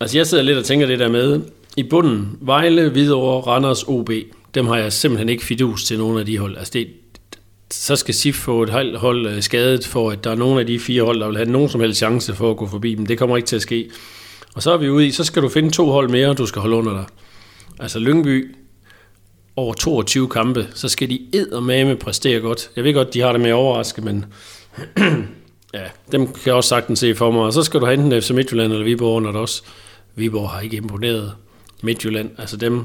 altså 0.01 0.19
jeg 0.19 0.27
sidder 0.27 0.45
lidt 0.45 0.59
og 0.59 0.65
tænker 0.65 0.87
det 0.87 0.99
der 0.99 1.09
med, 1.09 1.41
i 1.77 1.83
bunden, 1.83 2.39
Vejle, 2.41 2.89
Hvidovre, 2.89 3.41
Randers, 3.53 3.83
OB, 3.83 4.11
dem 4.55 4.67
har 4.67 4.77
jeg 4.77 4.93
simpelthen 4.93 5.29
ikke 5.29 5.45
fidus 5.45 5.85
til 5.85 5.99
nogle 5.99 6.21
af 6.21 6.27
de 6.27 6.39
hold. 6.39 6.57
Altså 6.57 6.71
det, 6.73 6.89
så 7.71 7.97
skal 7.97 8.15
SIF 8.15 8.37
få 8.37 8.63
et 8.63 8.71
halvt 8.71 8.99
hold 8.99 9.27
øh, 9.27 9.43
skadet 9.43 9.87
for, 9.87 10.11
at 10.11 10.25
der 10.25 10.31
er 10.31 10.35
nogen 10.35 10.59
af 10.59 10.67
de 10.67 10.79
fire 10.79 11.03
hold, 11.03 11.21
der 11.21 11.27
vil 11.27 11.37
have 11.37 11.51
nogen 11.51 11.69
som 11.69 11.81
helst 11.81 11.99
chance 11.99 12.35
for 12.35 12.51
at 12.51 12.57
gå 12.57 12.67
forbi 12.67 12.95
dem. 12.95 13.07
Det 13.07 13.19
kommer 13.19 13.37
ikke 13.37 13.47
til 13.47 13.57
at 13.57 13.63
ske. 13.63 13.91
Og 14.55 14.63
så 14.63 14.73
er 14.73 14.77
vi 14.77 14.89
ude 14.89 15.07
i, 15.07 15.11
så 15.11 15.25
skal 15.25 15.43
du 15.43 15.49
finde 15.49 15.71
to 15.71 15.91
hold 15.91 16.09
mere, 16.09 16.35
du 16.35 16.47
skal 16.47 16.61
holde 16.61 16.77
under 16.77 16.93
dig. 16.93 17.05
Altså 17.81 17.99
Lyngby, 17.99 18.55
over 19.57 19.75
22 19.75 20.29
kampe, 20.29 20.67
så 20.75 20.89
skal 20.89 21.11
de 21.11 21.21
med 21.61 21.97
præstere 21.97 22.41
godt. 22.41 22.71
Jeg 22.77 22.85
ved 22.85 22.95
godt, 22.95 23.15
de 23.15 23.21
har 23.21 23.33
det 23.33 23.41
med 23.41 23.51
at 23.51 23.55
overraske, 23.55 24.03
men 24.03 24.25
ja, 25.75 25.85
dem 26.13 26.27
kan 26.27 26.43
jeg 26.47 26.55
også 26.55 26.69
sagtens 26.69 26.99
se 26.99 27.15
for 27.15 27.31
mig. 27.31 27.43
Og 27.43 27.53
så 27.53 27.63
skal 27.63 27.81
du 27.81 27.85
have 27.85 27.95
enten 27.99 28.23
FC 28.23 28.31
Midtjylland 28.31 28.73
eller 28.73 28.85
Viborg 28.85 29.17
under 29.17 29.33
det 29.33 29.41
også. 29.41 29.63
Viborg 30.15 30.51
har 30.51 30.61
ikke 30.61 30.77
imponeret 30.77 31.33
Midtjylland. 31.83 32.31
Altså 32.39 32.57
dem, 32.57 32.85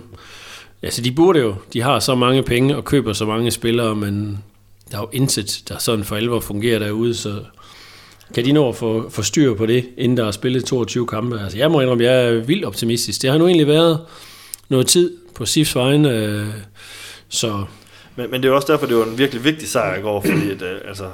altså 0.82 1.02
de 1.02 1.12
burde 1.12 1.40
jo, 1.40 1.56
de 1.74 1.82
har 1.82 2.00
så 2.00 2.16
mange 2.16 2.44
penge 2.44 2.78
og 2.78 2.86
køber 2.86 3.14
så 3.14 3.26
mange 3.26 3.52
spillere, 3.52 3.96
men 3.96 4.44
der 4.92 4.98
er 4.98 5.02
jo 5.02 5.10
intet, 5.12 5.64
der 5.68 5.78
sådan 5.78 6.06
for 6.06 6.16
alvor 6.16 6.40
fungerer 6.40 6.80
derude, 6.80 7.16
så 7.16 7.44
kan 8.34 8.46
de 8.46 8.52
nå 8.52 8.70
at 8.70 8.76
få, 8.76 9.10
få 9.10 9.22
styr 9.22 9.54
på 9.54 9.66
det, 9.66 9.90
inden 9.98 10.18
der 10.18 10.26
er 10.26 10.32
spillet 10.32 10.66
22 10.66 11.08
kampe? 11.08 11.40
Altså, 11.40 11.58
jeg 11.58 11.72
må 11.72 11.82
indrømme, 11.82 12.04
jeg 12.04 12.26
er 12.26 12.40
vildt 12.40 12.66
optimistisk. 12.66 13.22
Det 13.22 13.30
har 13.30 13.38
nu 13.38 13.48
egentlig 13.48 13.68
været 13.68 14.06
noget 14.70 14.88
tid 14.88 15.18
på 15.36 15.46
SIFs 15.46 15.76
vegne, 15.76 16.10
øh, 16.10 16.48
så... 17.30 17.66
Men, 18.16 18.32
men 18.32 18.44
det 18.44 18.50
er 18.50 18.54
også 18.54 18.72
derfor, 18.72 18.86
det 18.86 18.98
var 18.98 19.06
en 19.06 19.18
virkelig 19.18 19.44
vigtig 19.44 19.70
sejr 19.70 20.00
i 20.00 20.02
går, 20.02 20.22
fordi 20.22 20.52
at, 20.52 20.62
øh, 20.62 20.80
altså, 20.88 21.10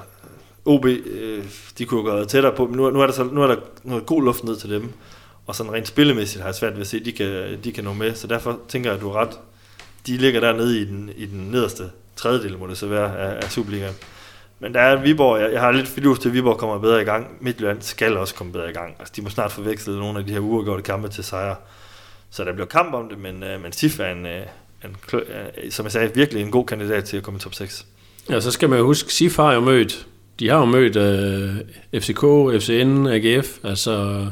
OB, 0.65 0.85
øh, 0.85 1.43
de 1.77 1.85
kunne 1.85 2.03
gå 2.03 2.25
tættere 2.25 2.55
på, 2.55 2.67
men 2.67 2.77
nu, 2.77 2.89
nu, 2.89 3.01
er 3.01 3.05
der 3.05 3.13
så, 3.13 3.23
nu 3.23 3.43
er 3.43 3.47
der 3.47 3.55
noget 3.83 4.05
god 4.05 4.23
luft 4.23 4.43
ned 4.43 4.55
til 4.55 4.69
dem, 4.69 4.89
og 5.47 5.55
sådan 5.55 5.73
rent 5.73 5.87
spillemæssigt 5.87 6.41
har 6.41 6.47
jeg 6.47 6.55
svært 6.55 6.73
ved 6.73 6.81
at 6.81 6.87
se, 6.87 6.97
at 6.97 7.05
de 7.05 7.11
kan, 7.11 7.57
de 7.63 7.71
kan 7.71 7.83
nå 7.83 7.93
med, 7.93 8.15
så 8.15 8.27
derfor 8.27 8.59
tænker 8.67 8.89
jeg, 8.89 8.95
at 8.95 9.01
du 9.01 9.09
er 9.09 9.13
ret. 9.13 9.39
De 10.07 10.17
ligger 10.17 10.39
dernede 10.39 10.81
i 10.81 10.85
den, 10.85 11.11
i 11.17 11.25
den 11.25 11.39
nederste 11.51 11.83
tredjedel 12.19 12.57
må 12.57 12.67
det 12.67 12.77
så 12.77 12.87
være 12.87 13.17
af, 13.17 13.43
af 13.43 13.51
Superligaen. 13.51 13.95
Men 14.59 14.73
der 14.73 14.81
er 14.81 15.01
Viborg, 15.01 15.41
jeg, 15.41 15.53
jeg 15.53 15.61
har 15.61 15.71
lidt 15.71 15.87
fidus 15.87 16.19
til, 16.19 16.29
at 16.29 16.35
Viborg 16.35 16.57
kommer 16.57 16.79
bedre 16.79 17.01
i 17.01 17.05
gang. 17.05 17.27
Midtjylland 17.41 17.81
skal 17.81 18.17
også 18.17 18.35
komme 18.35 18.53
bedre 18.53 18.69
i 18.69 18.73
gang. 18.73 18.95
Altså, 18.99 19.13
de 19.15 19.21
må 19.21 19.29
snart 19.29 19.51
forveksle 19.51 19.99
nogle 19.99 20.19
af 20.19 20.25
de 20.25 20.33
her 20.33 20.39
uafgjorte 20.39 20.83
kampe 20.83 21.07
til 21.07 21.23
sejre. 21.23 21.55
Så 22.31 22.43
der 22.43 22.53
bliver 22.53 22.67
kamp 22.67 22.93
om 22.93 23.09
det, 23.09 23.19
men, 23.19 23.43
øh, 23.43 23.61
men 23.61 23.71
SIF 23.71 23.99
er 23.99 24.11
en, 24.11 24.25
øh, 24.25 24.41
en, 24.85 24.95
øh, 25.13 25.71
som 25.71 25.85
jeg 25.85 25.91
sagde, 25.91 26.11
virkelig 26.15 26.43
en 26.43 26.51
god 26.51 26.65
kandidat 26.65 27.03
til 27.03 27.17
at 27.17 27.23
komme 27.23 27.37
i 27.37 27.41
top 27.41 27.53
6. 27.53 27.85
Ja, 28.29 28.39
så 28.39 28.51
skal 28.51 28.69
man 28.69 28.79
jo 28.79 28.85
huske, 28.85 29.13
SIF 29.13 29.35
har 29.35 29.53
jo 29.53 29.59
mødt, 29.59 30.07
de 30.39 30.49
har 30.49 30.57
jo 30.57 30.65
mødt 30.65 30.95
øh, 30.95 32.01
FCK, 32.01 32.23
FCN, 32.61 33.07
AGF, 33.07 33.57
altså 33.63 34.25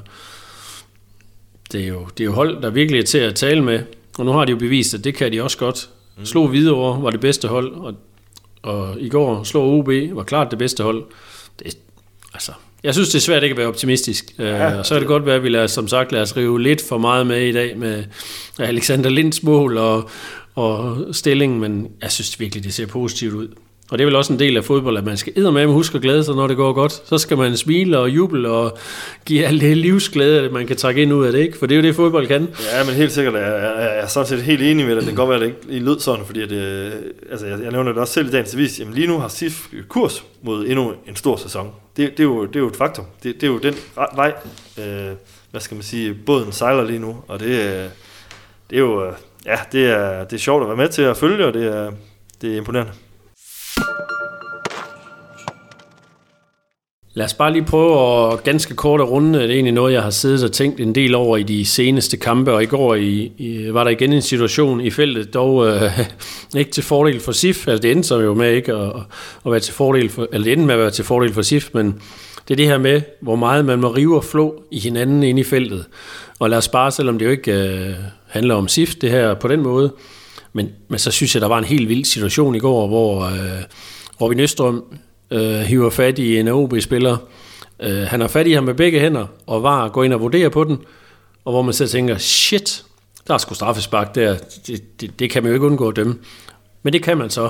det 1.72 1.84
er, 1.84 1.88
jo, 1.88 2.08
det 2.18 2.24
er 2.24 2.26
jo 2.26 2.32
hold, 2.32 2.62
der 2.62 2.70
virkelig 2.70 3.00
er 3.00 3.06
til 3.06 3.18
at 3.18 3.36
tale 3.36 3.64
med, 3.64 3.84
og 4.18 4.26
nu 4.26 4.32
har 4.32 4.46
de 4.46 4.52
jo 4.52 4.58
bevist, 4.58 4.94
at 4.94 5.04
det 5.04 5.16
kan 5.16 5.32
de 5.32 5.44
også 5.44 5.58
godt. 5.58 5.90
Mm. 6.18 6.26
Slog 6.26 6.48
Hvidovre, 6.48 7.04
var 7.04 7.10
det 7.10 7.20
bedste 7.20 7.48
hold, 7.48 7.72
og, 7.74 7.94
og 8.62 8.96
i 9.00 9.10
går 9.10 9.44
slog 9.44 9.74
OB, 9.74 9.90
var 10.12 10.24
klart 10.24 10.52
det 10.52 10.60
bedste 10.60 10.84
hold. 10.84 11.04
Det, 11.60 11.78
altså, 12.34 12.52
jeg 12.84 12.94
synes, 12.94 13.10
det 13.10 13.16
er 13.16 13.22
svært 13.22 13.44
ikke 13.44 13.54
at 13.54 13.58
være 13.58 13.68
optimistisk. 13.68 14.34
Ja, 14.40 14.80
uh, 14.80 14.86
så 14.86 14.94
kan 14.94 15.00
det 15.00 15.08
godt 15.08 15.26
være, 15.26 15.36
at 15.36 15.44
vi 15.44 15.50
lader, 15.50 15.68
som 15.68 15.88
sagt, 15.88 16.12
lad 16.12 16.22
os 16.22 16.38
rive 16.38 16.62
lidt 16.62 16.82
for 16.90 16.98
meget 16.98 17.28
med 17.28 17.42
i 17.42 17.52
dag 17.52 17.78
med 17.78 18.04
Alexander 18.60 19.10
Linds 19.10 19.44
mål 19.44 19.78
og, 19.78 20.10
og 20.56 20.98
stilling, 21.12 21.60
men 21.60 21.88
jeg 22.02 22.12
synes 22.12 22.40
virkelig, 22.40 22.64
det 22.64 22.74
ser 22.74 22.86
positivt 22.86 23.34
ud. 23.34 23.48
Og 23.92 23.98
det 23.98 24.04
er 24.04 24.06
vel 24.06 24.16
også 24.16 24.34
en 24.34 24.40
del 24.40 24.58
af 24.58 24.64
fodbold, 24.64 24.98
at 24.98 25.06
man 25.06 25.18
skal 25.18 25.52
med 25.54 25.66
huske 25.66 25.96
at 25.96 26.02
glæde 26.02 26.24
sig, 26.24 26.36
når 26.36 26.48
det 26.48 26.58
går 26.58 26.74
godt. 26.74 26.92
Så 26.92 27.18
skal 27.18 27.38
man 27.38 27.58
smile 27.58 28.00
og 28.00 28.10
juble 28.10 28.50
og 28.50 28.78
give 29.26 29.46
alt 29.46 29.62
det 29.62 29.78
livsglæde, 29.78 30.50
man 30.50 30.68
kan 30.68 30.78
trække 30.78 31.02
ind 31.02 31.14
ud 31.14 31.26
af 31.26 31.32
det, 31.32 31.40
ikke? 31.40 31.58
For 31.58 31.66
det 31.66 31.76
er 31.76 31.80
jo 31.82 31.88
det, 31.88 31.96
fodbold 31.96 32.28
kan. 32.28 32.48
Ja, 32.74 32.84
men 32.86 32.94
helt 32.94 33.12
sikkert. 33.12 33.34
Jeg, 33.34 33.42
jeg, 33.42 33.74
jeg 33.78 34.00
er 34.00 34.08
sådan 34.08 34.28
set 34.28 34.42
helt 34.42 34.62
enig 34.62 34.86
med 34.86 34.96
dig. 34.96 35.02
Det 35.02 35.08
kan 35.08 35.16
godt 35.16 35.30
være, 35.30 35.44
at 35.44 35.54
det 35.66 35.74
ikke 35.74 35.86
lød 35.86 36.00
sådan, 36.00 36.26
fordi 36.26 36.42
at, 36.42 36.52
øh, 36.52 36.92
altså, 37.32 37.46
jeg, 37.46 37.60
jeg 37.64 37.72
nævner 37.72 37.92
det 37.92 38.02
også 38.02 38.14
selv 38.14 38.28
i 38.28 38.32
dagens 38.32 38.54
avis. 38.54 38.80
Jamen 38.80 38.94
lige 38.94 39.08
nu 39.08 39.20
har 39.20 39.28
SIF 39.28 39.68
kurs 39.88 40.24
mod 40.42 40.66
endnu 40.66 40.94
en 41.08 41.16
stor 41.16 41.38
sæson. 41.38 41.72
Det, 41.98 42.12
det, 42.12 42.20
er, 42.20 42.24
jo, 42.24 42.46
det 42.46 42.56
er 42.56 42.60
jo 42.60 42.68
et 42.68 42.76
faktum. 42.76 43.06
Det, 43.24 43.36
det 43.36 43.44
er 43.44 43.48
jo 43.48 43.58
den 43.58 43.76
vej, 44.16 44.34
øh, 44.80 45.12
hvad 45.52 45.62
skal 45.62 45.76
man 45.76 45.84
sige, 45.84 46.14
båden 46.14 46.52
sejler 46.52 46.84
lige 46.84 47.00
nu. 47.00 47.18
Og 47.28 47.40
det, 47.40 47.46
øh, 47.46 47.86
det 48.70 48.76
er 48.76 48.80
jo, 48.80 49.06
øh, 49.06 49.14
ja, 49.46 49.58
det 49.72 49.86
er, 49.86 50.24
det 50.24 50.34
er 50.34 50.40
sjovt 50.40 50.62
at 50.62 50.68
være 50.68 50.78
med 50.78 50.90
til 50.90 51.02
at 51.02 51.18
følge, 51.18 51.46
og 51.46 51.54
det 51.54 51.66
er, 51.66 51.92
det 52.42 52.54
er 52.54 52.58
imponerende. 52.58 52.92
Lad 57.18 57.26
os 57.26 57.34
bare 57.34 57.54
lige 57.54 57.66
prøve 57.66 58.34
at 58.34 58.44
ganske 58.44 58.76
kort 58.76 59.02
at 59.02 59.10
runde. 59.10 59.40
Det 59.40 59.46
er 59.46 59.54
egentlig 59.54 59.74
noget, 59.74 59.94
jeg 59.94 60.04
har 60.04 60.10
siddet 60.10 60.44
og 60.44 60.52
tænkt 60.52 60.80
en 60.80 60.96
del 60.96 61.16
over 61.16 61.38
i 61.38 61.44
de 61.44 61.66
seneste 61.66 62.18
kampe, 62.18 62.54
og 62.54 62.64
i 62.64 62.66
går 62.66 62.96
i, 62.96 63.32
i, 63.38 63.74
var 63.74 63.84
der 63.84 63.92
igen 63.92 64.14
en 64.14 64.22
situation 64.22 64.82
i 64.82 64.90
feltet, 64.90 65.34
dog 65.34 65.68
øh, 65.68 66.00
ikke 66.58 66.72
til 66.72 66.84
fordel 66.84 67.20
for 67.20 67.32
SIF. 67.32 67.68
Altså 67.68 67.82
det 67.82 67.92
endte 67.92 68.08
så 68.08 68.20
jo 68.20 68.34
med 68.34 68.52
ikke 68.52 68.74
at, 68.74 68.92
at 69.46 69.52
være 69.52 69.60
til 69.60 69.74
fordel 69.74 70.10
for, 70.10 70.28
eller 70.32 70.44
det 70.44 70.54
endte 70.54 70.66
med 70.66 70.74
at 70.74 70.80
være 70.80 70.92
til 70.92 71.06
fordel 71.06 71.34
for 71.34 71.42
SIF, 71.42 71.70
men 71.74 72.02
det 72.48 72.54
er 72.54 72.56
det 72.56 72.66
her 72.66 72.78
med, 72.78 73.02
hvor 73.22 73.36
meget 73.36 73.66
man 73.66 73.80
må 73.80 73.88
rive 73.88 74.16
og 74.16 74.24
flå 74.24 74.64
i 74.72 74.80
hinanden 74.80 75.24
inde 75.24 75.42
i 75.42 75.44
feltet. 75.44 75.86
Og 76.40 76.50
lad 76.50 76.58
os 76.58 76.68
bare, 76.68 76.92
selvom 76.92 77.20
det 77.20 77.26
jo 77.26 77.32
ikke 77.32 77.52
øh, 77.52 77.94
handler 78.28 78.56
om 78.56 78.68
SIF, 78.68 78.96
det 78.96 79.12
her 79.12 79.34
på 79.34 79.48
den 79.48 79.62
måde, 79.62 79.94
men, 80.54 80.70
men 80.88 81.00
så 81.00 81.12
synes 81.12 81.36
jeg, 81.36 81.42
der 81.42 81.48
var 81.48 81.58
en 81.58 81.64
helt 81.64 81.90
vild 81.90 82.06
situation 82.06 82.56
i 82.56 82.60
går, 82.60 82.88
hvor 82.88 83.26
øh, 83.26 83.64
Robin 84.22 84.40
Østrøm 84.40 84.84
øh, 85.32 85.60
hiver 85.60 85.90
fat 85.90 86.20
i 86.20 86.40
en 86.40 86.48
OB-spiller. 86.48 87.18
Øh, 87.80 88.02
han 88.02 88.22
har 88.22 88.28
fat 88.28 88.48
i 88.48 88.52
ham 88.52 88.64
med 88.64 88.74
begge 88.74 89.00
hænder, 89.00 89.26
og 89.48 89.64
var 89.64 89.90
går 89.90 90.04
ind 90.04 90.14
og 90.14 90.22
vurderer 90.22 90.50
på 90.50 90.64
den, 90.64 90.78
og 91.46 91.52
hvor 91.52 91.62
man 91.62 91.74
så 91.74 91.88
tænker, 91.88 92.18
shit, 92.18 92.84
der 93.28 93.34
er 93.34 93.38
sgu 93.38 93.54
straffespark 93.54 94.16
der, 94.16 94.38
det, 94.68 95.02
det, 95.02 95.20
det 95.20 95.30
kan 95.30 95.44
man 95.44 95.50
jo 95.50 95.54
ikke 95.54 95.66
undgå 95.66 95.90
at 95.90 95.96
dømme. 95.96 96.16
Men 96.84 96.94
det 96.94 97.04
kan 97.04 97.18
man 97.18 97.30
så. 97.30 97.50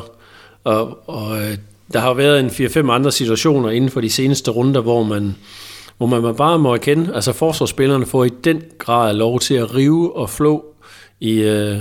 Og, 0.64 1.10
og 1.10 1.38
øh, 1.38 1.58
der 1.94 2.00
har 2.00 2.14
været 2.14 2.40
en 2.40 2.48
4-5 2.48 2.92
andre 2.92 3.12
situationer 3.12 3.70
inden 3.70 3.90
for 3.90 4.02
de 4.02 4.10
seneste 4.10 4.52
runder, 4.52 4.82
hvor 4.82 5.04
man, 5.04 5.36
hvor 5.98 6.08
man 6.08 6.36
bare 6.36 6.60
må 6.60 6.74
erkende, 6.74 7.16
altså 7.16 7.34
forsvarsspillerne 7.34 8.06
får 8.06 8.24
i 8.24 8.30
den 8.44 8.64
grad 8.78 9.14
lov 9.14 9.40
til 9.40 9.54
at 9.54 9.76
rive 9.76 10.16
og 10.16 10.30
flå 10.30 10.66
i, 11.20 11.40
øh, 11.40 11.78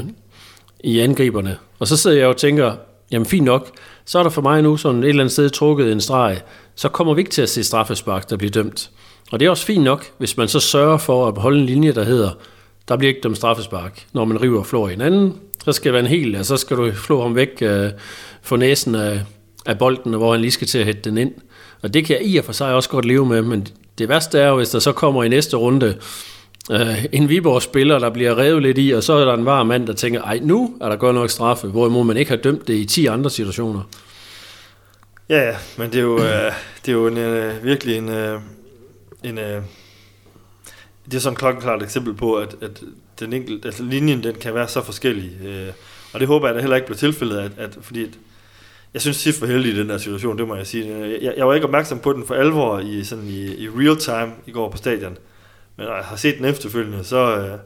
i 0.80 1.00
angriberne. 1.00 1.56
Og 1.78 1.86
så 1.86 1.96
sidder 1.96 2.16
jeg 2.16 2.26
og 2.26 2.36
tænker, 2.36 2.74
jamen 3.10 3.26
fint 3.26 3.44
nok, 3.44 3.70
så 4.06 4.18
er 4.18 4.22
der 4.22 4.30
for 4.30 4.42
mig 4.42 4.62
nu 4.62 4.76
sådan 4.76 5.02
et 5.02 5.08
eller 5.08 5.22
andet 5.22 5.32
sted 5.32 5.50
trukket 5.50 5.92
en 5.92 6.00
streg, 6.00 6.40
så 6.74 6.88
kommer 6.88 7.14
vi 7.14 7.20
ikke 7.20 7.30
til 7.30 7.42
at 7.42 7.48
se 7.48 7.64
straffespark, 7.64 8.30
der 8.30 8.36
bliver 8.36 8.50
dømt. 8.50 8.90
Og 9.32 9.40
det 9.40 9.46
er 9.46 9.50
også 9.50 9.66
fint 9.66 9.84
nok, 9.84 10.06
hvis 10.18 10.36
man 10.36 10.48
så 10.48 10.60
sørger 10.60 10.98
for 10.98 11.28
at 11.28 11.38
holde 11.38 11.60
en 11.60 11.66
linje, 11.66 11.92
der 11.92 12.04
hedder, 12.04 12.30
der 12.88 12.96
bliver 12.96 13.08
ikke 13.08 13.20
dømt 13.20 13.36
straffespark, 13.36 14.06
når 14.12 14.24
man 14.24 14.42
river 14.42 14.58
og 14.58 14.66
flår 14.66 14.88
hinanden. 14.88 15.34
Så 15.64 15.72
skal 15.72 15.84
det 15.84 15.92
være 15.92 16.12
en 16.12 16.18
hel, 16.18 16.36
og 16.36 16.44
så 16.44 16.56
skal 16.56 16.76
du 16.76 16.92
flå 16.92 17.22
ham 17.22 17.34
væk 17.34 17.62
øh, 17.62 17.90
for 18.42 18.56
næsen 18.56 18.94
af, 18.94 19.20
af 19.66 19.78
bolden, 19.78 20.14
hvor 20.14 20.32
han 20.32 20.40
lige 20.40 20.50
skal 20.50 20.66
til 20.66 20.78
at 20.78 20.84
hætte 20.84 21.00
den 21.00 21.18
ind. 21.18 21.32
Og 21.82 21.94
det 21.94 22.04
kan 22.04 22.16
jeg 22.16 22.26
i 22.26 22.36
og 22.36 22.44
for 22.44 22.52
sig 22.52 22.74
også 22.74 22.88
godt 22.88 23.04
leve 23.04 23.26
med, 23.26 23.42
men 23.42 23.66
det 23.98 24.08
værste 24.08 24.38
er 24.38 24.48
jo, 24.48 24.56
hvis 24.56 24.70
der 24.70 24.78
så 24.78 24.92
kommer 24.92 25.24
i 25.24 25.28
næste 25.28 25.56
runde 25.56 25.96
øh, 26.70 27.04
en 27.12 27.28
Viborg-spiller, 27.28 27.98
der 27.98 28.10
bliver 28.10 28.38
revet 28.38 28.62
lidt 28.62 28.78
i, 28.78 28.90
og 28.90 29.02
så 29.02 29.12
er 29.12 29.24
der 29.24 29.34
en 29.34 29.44
var 29.44 29.62
mand, 29.62 29.86
der 29.86 29.92
tænker, 29.92 30.22
ej, 30.22 30.38
nu 30.42 30.76
er 30.80 30.88
der 30.88 30.96
godt 30.96 31.14
nok 31.14 31.30
straffe, 31.30 31.68
hvorimod 31.68 32.04
man 32.04 32.16
ikke 32.16 32.30
har 32.30 32.38
dømt 32.38 32.68
det 32.68 32.74
i 32.74 32.84
10 32.84 33.06
andre 33.06 33.30
situationer. 33.30 33.82
Ja, 35.28 35.40
ja, 35.48 35.56
men 35.78 35.92
det 35.92 35.98
er 35.98 36.02
jo, 36.02 36.18
øh, 36.18 36.52
det 36.86 36.88
er 36.88 36.92
jo 36.92 37.06
en, 37.06 37.18
øh, 37.18 37.64
virkelig 37.64 37.96
en, 37.96 38.08
øh, 38.08 38.40
en 39.24 39.38
øh, 39.38 39.62
det 41.04 41.14
er 41.14 41.18
sådan 41.18 41.32
et 41.32 41.38
klokkeklart 41.38 41.82
eksempel 41.82 42.14
på, 42.14 42.34
at, 42.34 42.56
at 42.60 42.82
den 43.20 43.32
enkelte, 43.32 43.68
altså 43.68 43.82
linjen 43.82 44.22
den 44.22 44.34
kan 44.34 44.54
være 44.54 44.68
så 44.68 44.82
forskellig. 44.82 45.32
Øh, 45.46 45.68
og 46.12 46.20
det 46.20 46.28
håber 46.28 46.48
jeg 46.48 46.54
da 46.54 46.60
heller 46.60 46.76
ikke 46.76 46.86
bliver 46.86 46.98
tilfældet, 46.98 47.38
at, 47.38 47.52
at 47.58 47.78
fordi 47.80 48.04
at, 48.04 48.10
jeg 48.94 49.02
synes 49.02 49.16
Sif 49.16 49.40
var 49.40 49.46
heldig 49.46 49.72
i 49.72 49.78
den 49.78 49.88
der 49.88 49.98
situation, 49.98 50.38
det 50.38 50.48
må 50.48 50.56
jeg 50.56 50.66
sige. 50.66 51.18
Jeg, 51.22 51.34
jeg 51.36 51.48
var 51.48 51.54
ikke 51.54 51.66
opmærksom 51.66 51.98
på 51.98 52.12
den 52.12 52.26
for 52.26 52.34
alvor 52.34 52.78
i, 52.78 53.04
sådan 53.04 53.24
i, 53.24 53.64
i 53.64 53.68
real 53.68 53.96
time 53.96 54.34
i 54.46 54.50
går 54.50 54.70
på 54.70 54.76
stadion. 54.76 55.16
Men 55.76 55.86
når 55.86 55.94
jeg 55.94 56.04
har 56.04 56.16
set 56.16 56.36
den 56.38 56.44
efterfølgende, 56.44 57.04
så, 57.04 57.36
øh, 57.38 57.58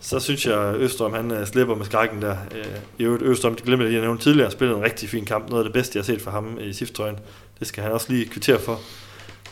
så 0.00 0.20
synes 0.20 0.46
jeg, 0.46 0.60
at 0.60 0.74
Østrøm 0.74 1.12
han 1.12 1.30
øh, 1.30 1.46
slipper 1.46 1.74
med 1.74 1.84
skrækken 1.84 2.22
der. 2.22 2.36
Øh, 2.54 2.64
I 2.98 3.04
øvrigt 3.04 3.22
Østrøm, 3.22 3.54
det 3.54 3.64
glemte 3.64 3.82
jeg 3.82 3.90
lige 3.90 3.98
at 3.98 4.04
nævne 4.04 4.20
tidligere, 4.20 4.50
spillet 4.50 4.76
en 4.76 4.82
rigtig 4.82 5.08
fin 5.08 5.24
kamp. 5.24 5.48
Noget 5.48 5.64
af 5.64 5.64
det 5.64 5.72
bedste, 5.72 5.96
jeg 5.96 6.02
har 6.02 6.06
set 6.06 6.22
for 6.22 6.30
ham 6.30 6.58
i 6.60 6.72
SIF-trøjen. 6.72 7.18
Det 7.58 7.66
skal 7.66 7.82
han 7.82 7.92
også 7.92 8.12
lige 8.12 8.28
kvittere 8.28 8.58
for. 8.58 8.80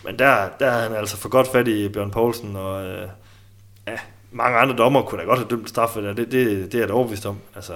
Men 0.05 0.19
der, 0.19 0.49
der 0.61 0.67
er 0.67 0.89
han 0.89 0.97
altså 0.97 1.17
for 1.17 1.29
godt 1.29 1.49
fat 1.53 1.69
i 1.69 1.89
Bjørn 1.89 2.11
Poulsen, 2.11 2.57
og 2.57 2.87
øh, 2.87 3.09
ja, 3.89 3.99
mange 4.33 4.59
andre 4.59 4.77
dommer 4.77 5.03
kunne 5.03 5.21
da 5.21 5.27
godt 5.27 5.39
have 5.39 5.49
dømt 5.49 5.69
straffe 5.69 6.03
der. 6.03 6.13
Det, 6.13 6.33
det, 6.33 6.73
det 6.73 6.75
er 6.75 6.79
jeg 6.79 6.89
da 6.89 6.93
overbevist 6.93 7.27
om. 7.27 7.39
Altså, 7.55 7.73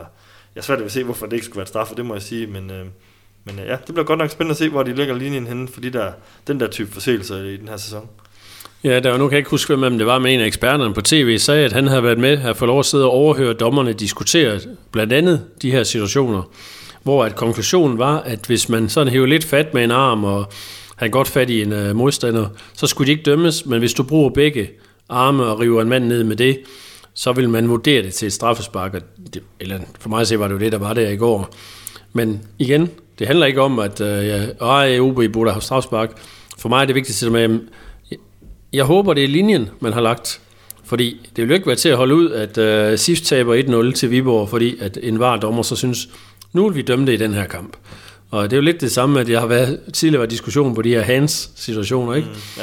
jeg 0.54 0.60
er 0.60 0.62
svært 0.62 0.78
ved 0.78 0.86
at 0.86 0.92
se, 0.92 1.04
hvorfor 1.04 1.26
det 1.26 1.32
ikke 1.32 1.46
skulle 1.46 1.58
være 1.58 1.66
straffe, 1.66 1.94
det 1.94 2.06
må 2.06 2.14
jeg 2.14 2.22
sige, 2.22 2.46
men... 2.46 2.70
Øh, 2.70 2.86
men 3.44 3.58
øh, 3.58 3.66
ja, 3.66 3.76
det 3.86 3.94
bliver 3.94 4.04
godt 4.04 4.18
nok 4.18 4.30
spændende 4.30 4.50
at 4.50 4.56
se, 4.56 4.68
hvor 4.68 4.82
de 4.82 4.94
lægger 4.94 5.14
linjen 5.14 5.46
henne, 5.46 5.68
fordi 5.68 5.90
der 5.90 6.12
den 6.46 6.60
der 6.60 6.66
type 6.66 6.92
forseelser 6.92 7.36
i 7.36 7.56
den 7.56 7.68
her 7.68 7.76
sæson. 7.76 8.08
Ja, 8.84 9.00
der 9.00 9.10
var 9.10 9.18
nu 9.18 9.24
kan 9.28 9.32
jeg 9.32 9.38
ikke 9.38 9.50
huske, 9.50 9.76
hvem 9.76 9.98
det 9.98 10.06
var, 10.06 10.18
med 10.18 10.34
en 10.34 10.40
af 10.40 10.46
eksperterne 10.46 10.94
på 10.94 11.00
tv 11.00 11.38
sagde, 11.38 11.64
at 11.64 11.72
han 11.72 11.86
havde 11.86 12.02
været 12.02 12.18
med 12.18 12.38
at 12.44 12.56
få 12.56 12.66
lov 12.66 12.78
at 12.78 12.86
sidde 12.86 13.04
og 13.04 13.10
overhøre 13.10 13.52
dommerne 13.52 13.92
diskutere 13.92 14.60
blandt 14.90 15.12
andet 15.12 15.44
de 15.62 15.70
her 15.70 15.82
situationer, 15.82 16.42
hvor 17.02 17.24
at 17.24 17.36
konklusionen 17.36 17.98
var, 17.98 18.20
at 18.20 18.38
hvis 18.46 18.68
man 18.68 18.88
sådan 18.88 19.12
hæver 19.12 19.26
lidt 19.26 19.44
fat 19.44 19.74
med 19.74 19.84
en 19.84 19.90
arm 19.90 20.24
og 20.24 20.52
har 20.96 21.08
godt 21.08 21.28
fat 21.28 21.50
i 21.50 21.62
en 21.62 21.72
uh, 21.72 21.96
modstander, 21.96 22.46
så 22.74 22.86
skulle 22.86 23.06
de 23.06 23.12
ikke 23.12 23.22
dømmes, 23.22 23.66
men 23.66 23.78
hvis 23.78 23.94
du 23.94 24.02
bruger 24.02 24.30
begge 24.30 24.70
arme 25.08 25.44
og 25.44 25.60
river 25.60 25.82
en 25.82 25.88
mand 25.88 26.04
ned 26.04 26.24
med 26.24 26.36
det, 26.36 26.58
så 27.14 27.32
vil 27.32 27.48
man 27.48 27.68
vurdere 27.68 28.02
det 28.02 28.14
til 28.14 28.26
et 28.26 28.32
straffespark, 28.32 28.92
det, 29.34 29.42
eller 29.60 29.78
for 29.98 30.08
mig 30.08 30.20
at 30.20 30.28
se 30.28 30.38
var 30.38 30.48
det 30.48 30.54
jo 30.54 30.58
det, 30.58 30.72
der 30.72 30.78
var 30.78 30.92
der 30.92 31.08
i 31.08 31.16
går. 31.16 31.54
Men 32.12 32.40
igen, 32.58 32.90
det 33.18 33.26
handler 33.26 33.46
ikke 33.46 33.62
om, 33.62 33.78
at 33.78 34.00
øh, 34.00 34.26
ja, 34.60 35.00
OB 35.00 35.20
burde 35.32 35.50
have 35.50 35.62
straffespark. 35.62 36.10
For 36.58 36.68
mig 36.68 36.82
er 36.82 36.86
det 36.86 36.94
vigtigste 36.94 37.30
med, 37.30 37.60
jeg 38.72 38.84
håber, 38.84 39.14
det 39.14 39.24
er 39.24 39.28
linjen, 39.28 39.70
man 39.80 39.92
har 39.92 40.00
lagt. 40.00 40.40
Fordi 40.84 41.30
det 41.36 41.42
vil 41.42 41.48
jo 41.48 41.54
ikke 41.54 41.66
være 41.66 41.76
til 41.76 41.88
at 41.88 41.96
holde 41.96 42.14
ud, 42.14 42.30
at 42.30 42.92
uh, 42.92 42.98
SIF 42.98 43.20
taber 43.20 43.90
1-0 43.90 43.92
til 43.92 44.10
Viborg, 44.10 44.48
fordi 44.48 44.76
at 44.80 44.98
en 45.02 45.18
var 45.18 45.36
dommer 45.36 45.62
så 45.62 45.76
synes, 45.76 46.08
nu 46.52 46.68
vil 46.68 46.76
vi 46.76 46.82
dømme 46.82 47.06
det 47.06 47.12
i 47.12 47.16
den 47.16 47.34
her 47.34 47.46
kamp. 47.46 47.76
Og 48.30 48.50
det 48.50 48.52
er 48.52 48.56
jo 48.56 48.62
lidt 48.62 48.80
det 48.80 48.92
samme, 48.92 49.20
at 49.20 49.28
jeg 49.28 49.40
har 49.40 49.46
været 49.46 49.80
tidligere 49.92 50.20
været 50.20 50.30
diskussion 50.30 50.74
på 50.74 50.82
de 50.82 50.88
her 50.88 51.02
hands-situationer, 51.02 52.14
ikke? 52.14 52.28
Mm, 52.28 52.62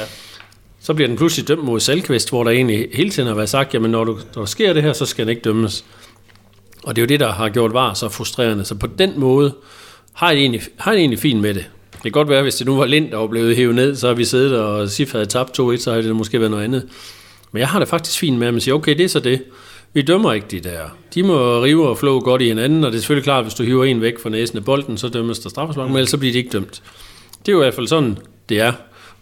Så 0.80 0.94
bliver 0.94 1.08
den 1.08 1.16
pludselig 1.16 1.48
dømt 1.48 1.64
mod 1.64 1.80
Salkvist, 1.80 2.30
hvor 2.30 2.44
der 2.44 2.50
egentlig 2.50 2.88
hele 2.92 3.10
tiden 3.10 3.28
har 3.28 3.34
været 3.34 3.48
sagt, 3.48 3.74
jamen 3.74 3.90
når, 3.90 4.04
du, 4.04 4.18
når 4.34 4.42
der 4.42 4.46
sker 4.46 4.72
det 4.72 4.82
her, 4.82 4.92
så 4.92 5.06
skal 5.06 5.26
den 5.26 5.30
ikke 5.30 5.42
dømmes. 5.42 5.84
Og 6.82 6.96
det 6.96 7.02
er 7.02 7.04
jo 7.04 7.08
det, 7.08 7.20
der 7.20 7.32
har 7.32 7.48
gjort 7.48 7.72
var 7.72 7.94
så 7.94 8.08
frustrerende. 8.08 8.64
Så 8.64 8.74
på 8.74 8.86
den 8.86 9.12
måde 9.16 9.54
har 10.12 10.30
jeg 10.30 10.40
egentlig, 10.40 10.62
har 10.76 10.92
jeg 10.92 10.98
egentlig 10.98 11.18
fint 11.18 11.40
med 11.40 11.54
det. 11.54 11.66
Det 11.98 12.02
kan 12.02 12.12
godt 12.12 12.28
være, 12.28 12.42
hvis 12.42 12.54
det 12.54 12.66
nu 12.66 12.76
var 12.76 12.86
Lind, 12.86 13.10
der 13.10 13.16
var 13.16 13.26
blevet 13.26 13.56
hævet 13.56 13.74
ned, 13.74 13.96
så 13.96 14.06
har 14.06 14.14
vi 14.14 14.24
siddet 14.24 14.58
og 14.58 14.88
Sif 14.88 15.12
havde 15.12 15.26
tabt 15.26 15.58
2-1, 15.60 15.76
så 15.76 15.90
havde 15.90 16.02
det 16.02 16.16
måske 16.16 16.40
været 16.40 16.50
noget 16.50 16.64
andet. 16.64 16.88
Men 17.52 17.60
jeg 17.60 17.68
har 17.68 17.78
det 17.78 17.88
faktisk 17.88 18.18
fint 18.18 18.38
med, 18.38 18.46
at 18.46 18.54
man 18.54 18.60
siger, 18.60 18.74
okay, 18.74 18.96
det 18.96 19.04
er 19.04 19.08
så 19.08 19.20
det. 19.20 19.42
Vi 19.92 20.02
dømmer 20.02 20.32
ikke 20.32 20.46
de 20.50 20.60
der. 20.60 20.80
De 21.14 21.22
må 21.22 21.62
rive 21.64 21.88
og 21.88 21.98
flå 21.98 22.20
godt 22.20 22.42
i 22.42 22.46
hinanden, 22.46 22.84
og 22.84 22.92
det 22.92 22.96
er 22.96 23.00
selvfølgelig 23.00 23.24
klart, 23.24 23.38
at 23.38 23.44
hvis 23.44 23.54
du 23.54 23.62
hiver 23.62 23.84
en 23.84 24.00
væk 24.00 24.18
fra 24.22 24.30
næsen 24.30 24.58
af 24.58 24.64
bolden, 24.64 24.98
så 24.98 25.08
dømmes 25.08 25.38
der 25.38 25.48
straffespark, 25.48 25.88
men 25.88 25.96
ellers 25.96 26.10
så 26.10 26.18
bliver 26.18 26.32
de 26.32 26.38
ikke 26.38 26.50
dømt. 26.50 26.82
Det 27.46 27.48
er 27.48 27.52
jo 27.52 27.60
i 27.60 27.64
hvert 27.64 27.74
fald 27.74 27.86
sådan, 27.86 28.18
det 28.48 28.60
er. 28.60 28.72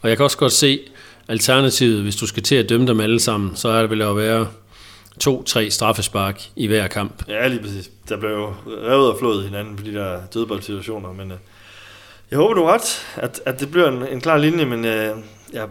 Og 0.02 0.08
jeg 0.08 0.16
kan 0.16 0.24
også 0.24 0.38
godt 0.38 0.52
se 0.52 0.80
alternativet, 1.28 2.02
hvis 2.02 2.16
du 2.16 2.26
skal 2.26 2.42
til 2.42 2.54
at 2.54 2.68
dømme 2.68 2.86
dem 2.86 3.00
alle 3.00 3.20
sammen, 3.20 3.56
så 3.56 3.68
er 3.68 3.80
det 3.80 3.90
vel 3.90 4.02
at 4.02 4.16
være 4.16 4.46
to-tre 5.20 5.70
straffespark 5.70 6.42
i 6.56 6.66
hver 6.66 6.86
kamp. 6.86 7.28
Ja, 7.28 7.48
lige 7.48 7.60
præcis. 7.62 7.90
Der 8.08 8.16
blev 8.16 8.30
jo 8.30 8.52
revet 8.66 9.12
og 9.12 9.18
flået 9.18 9.44
hinanden 9.44 9.76
på 9.76 9.82
de 9.84 9.92
der 9.94 10.20
dødboldsituationer, 10.34 11.12
men 11.12 11.30
øh, 11.30 11.36
jeg 12.30 12.38
håber, 12.38 12.54
du 12.54 12.64
har 12.64 12.74
ret, 12.74 13.06
at, 13.16 13.40
at 13.46 13.60
det 13.60 13.70
bliver 13.70 13.88
en, 13.88 14.08
en 14.12 14.20
klar 14.20 14.38
linje, 14.38 14.64
men 14.64 14.84
øh, 14.84 15.10
jeg, 15.52 15.68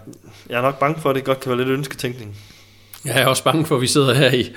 jeg 0.49 0.57
er 0.57 0.61
nok 0.61 0.79
bange 0.79 1.01
for, 1.01 1.09
at 1.09 1.15
det 1.15 1.23
godt 1.23 1.39
kan 1.39 1.49
være 1.49 1.57
lidt 1.57 1.69
ønsketænkning. 1.69 2.37
Jeg 3.05 3.21
er 3.21 3.25
også 3.25 3.43
bange 3.43 3.65
for, 3.65 3.75
at 3.75 3.81
vi 3.81 3.87
sidder 3.87 4.13
her 4.13 4.31
i 4.31 4.51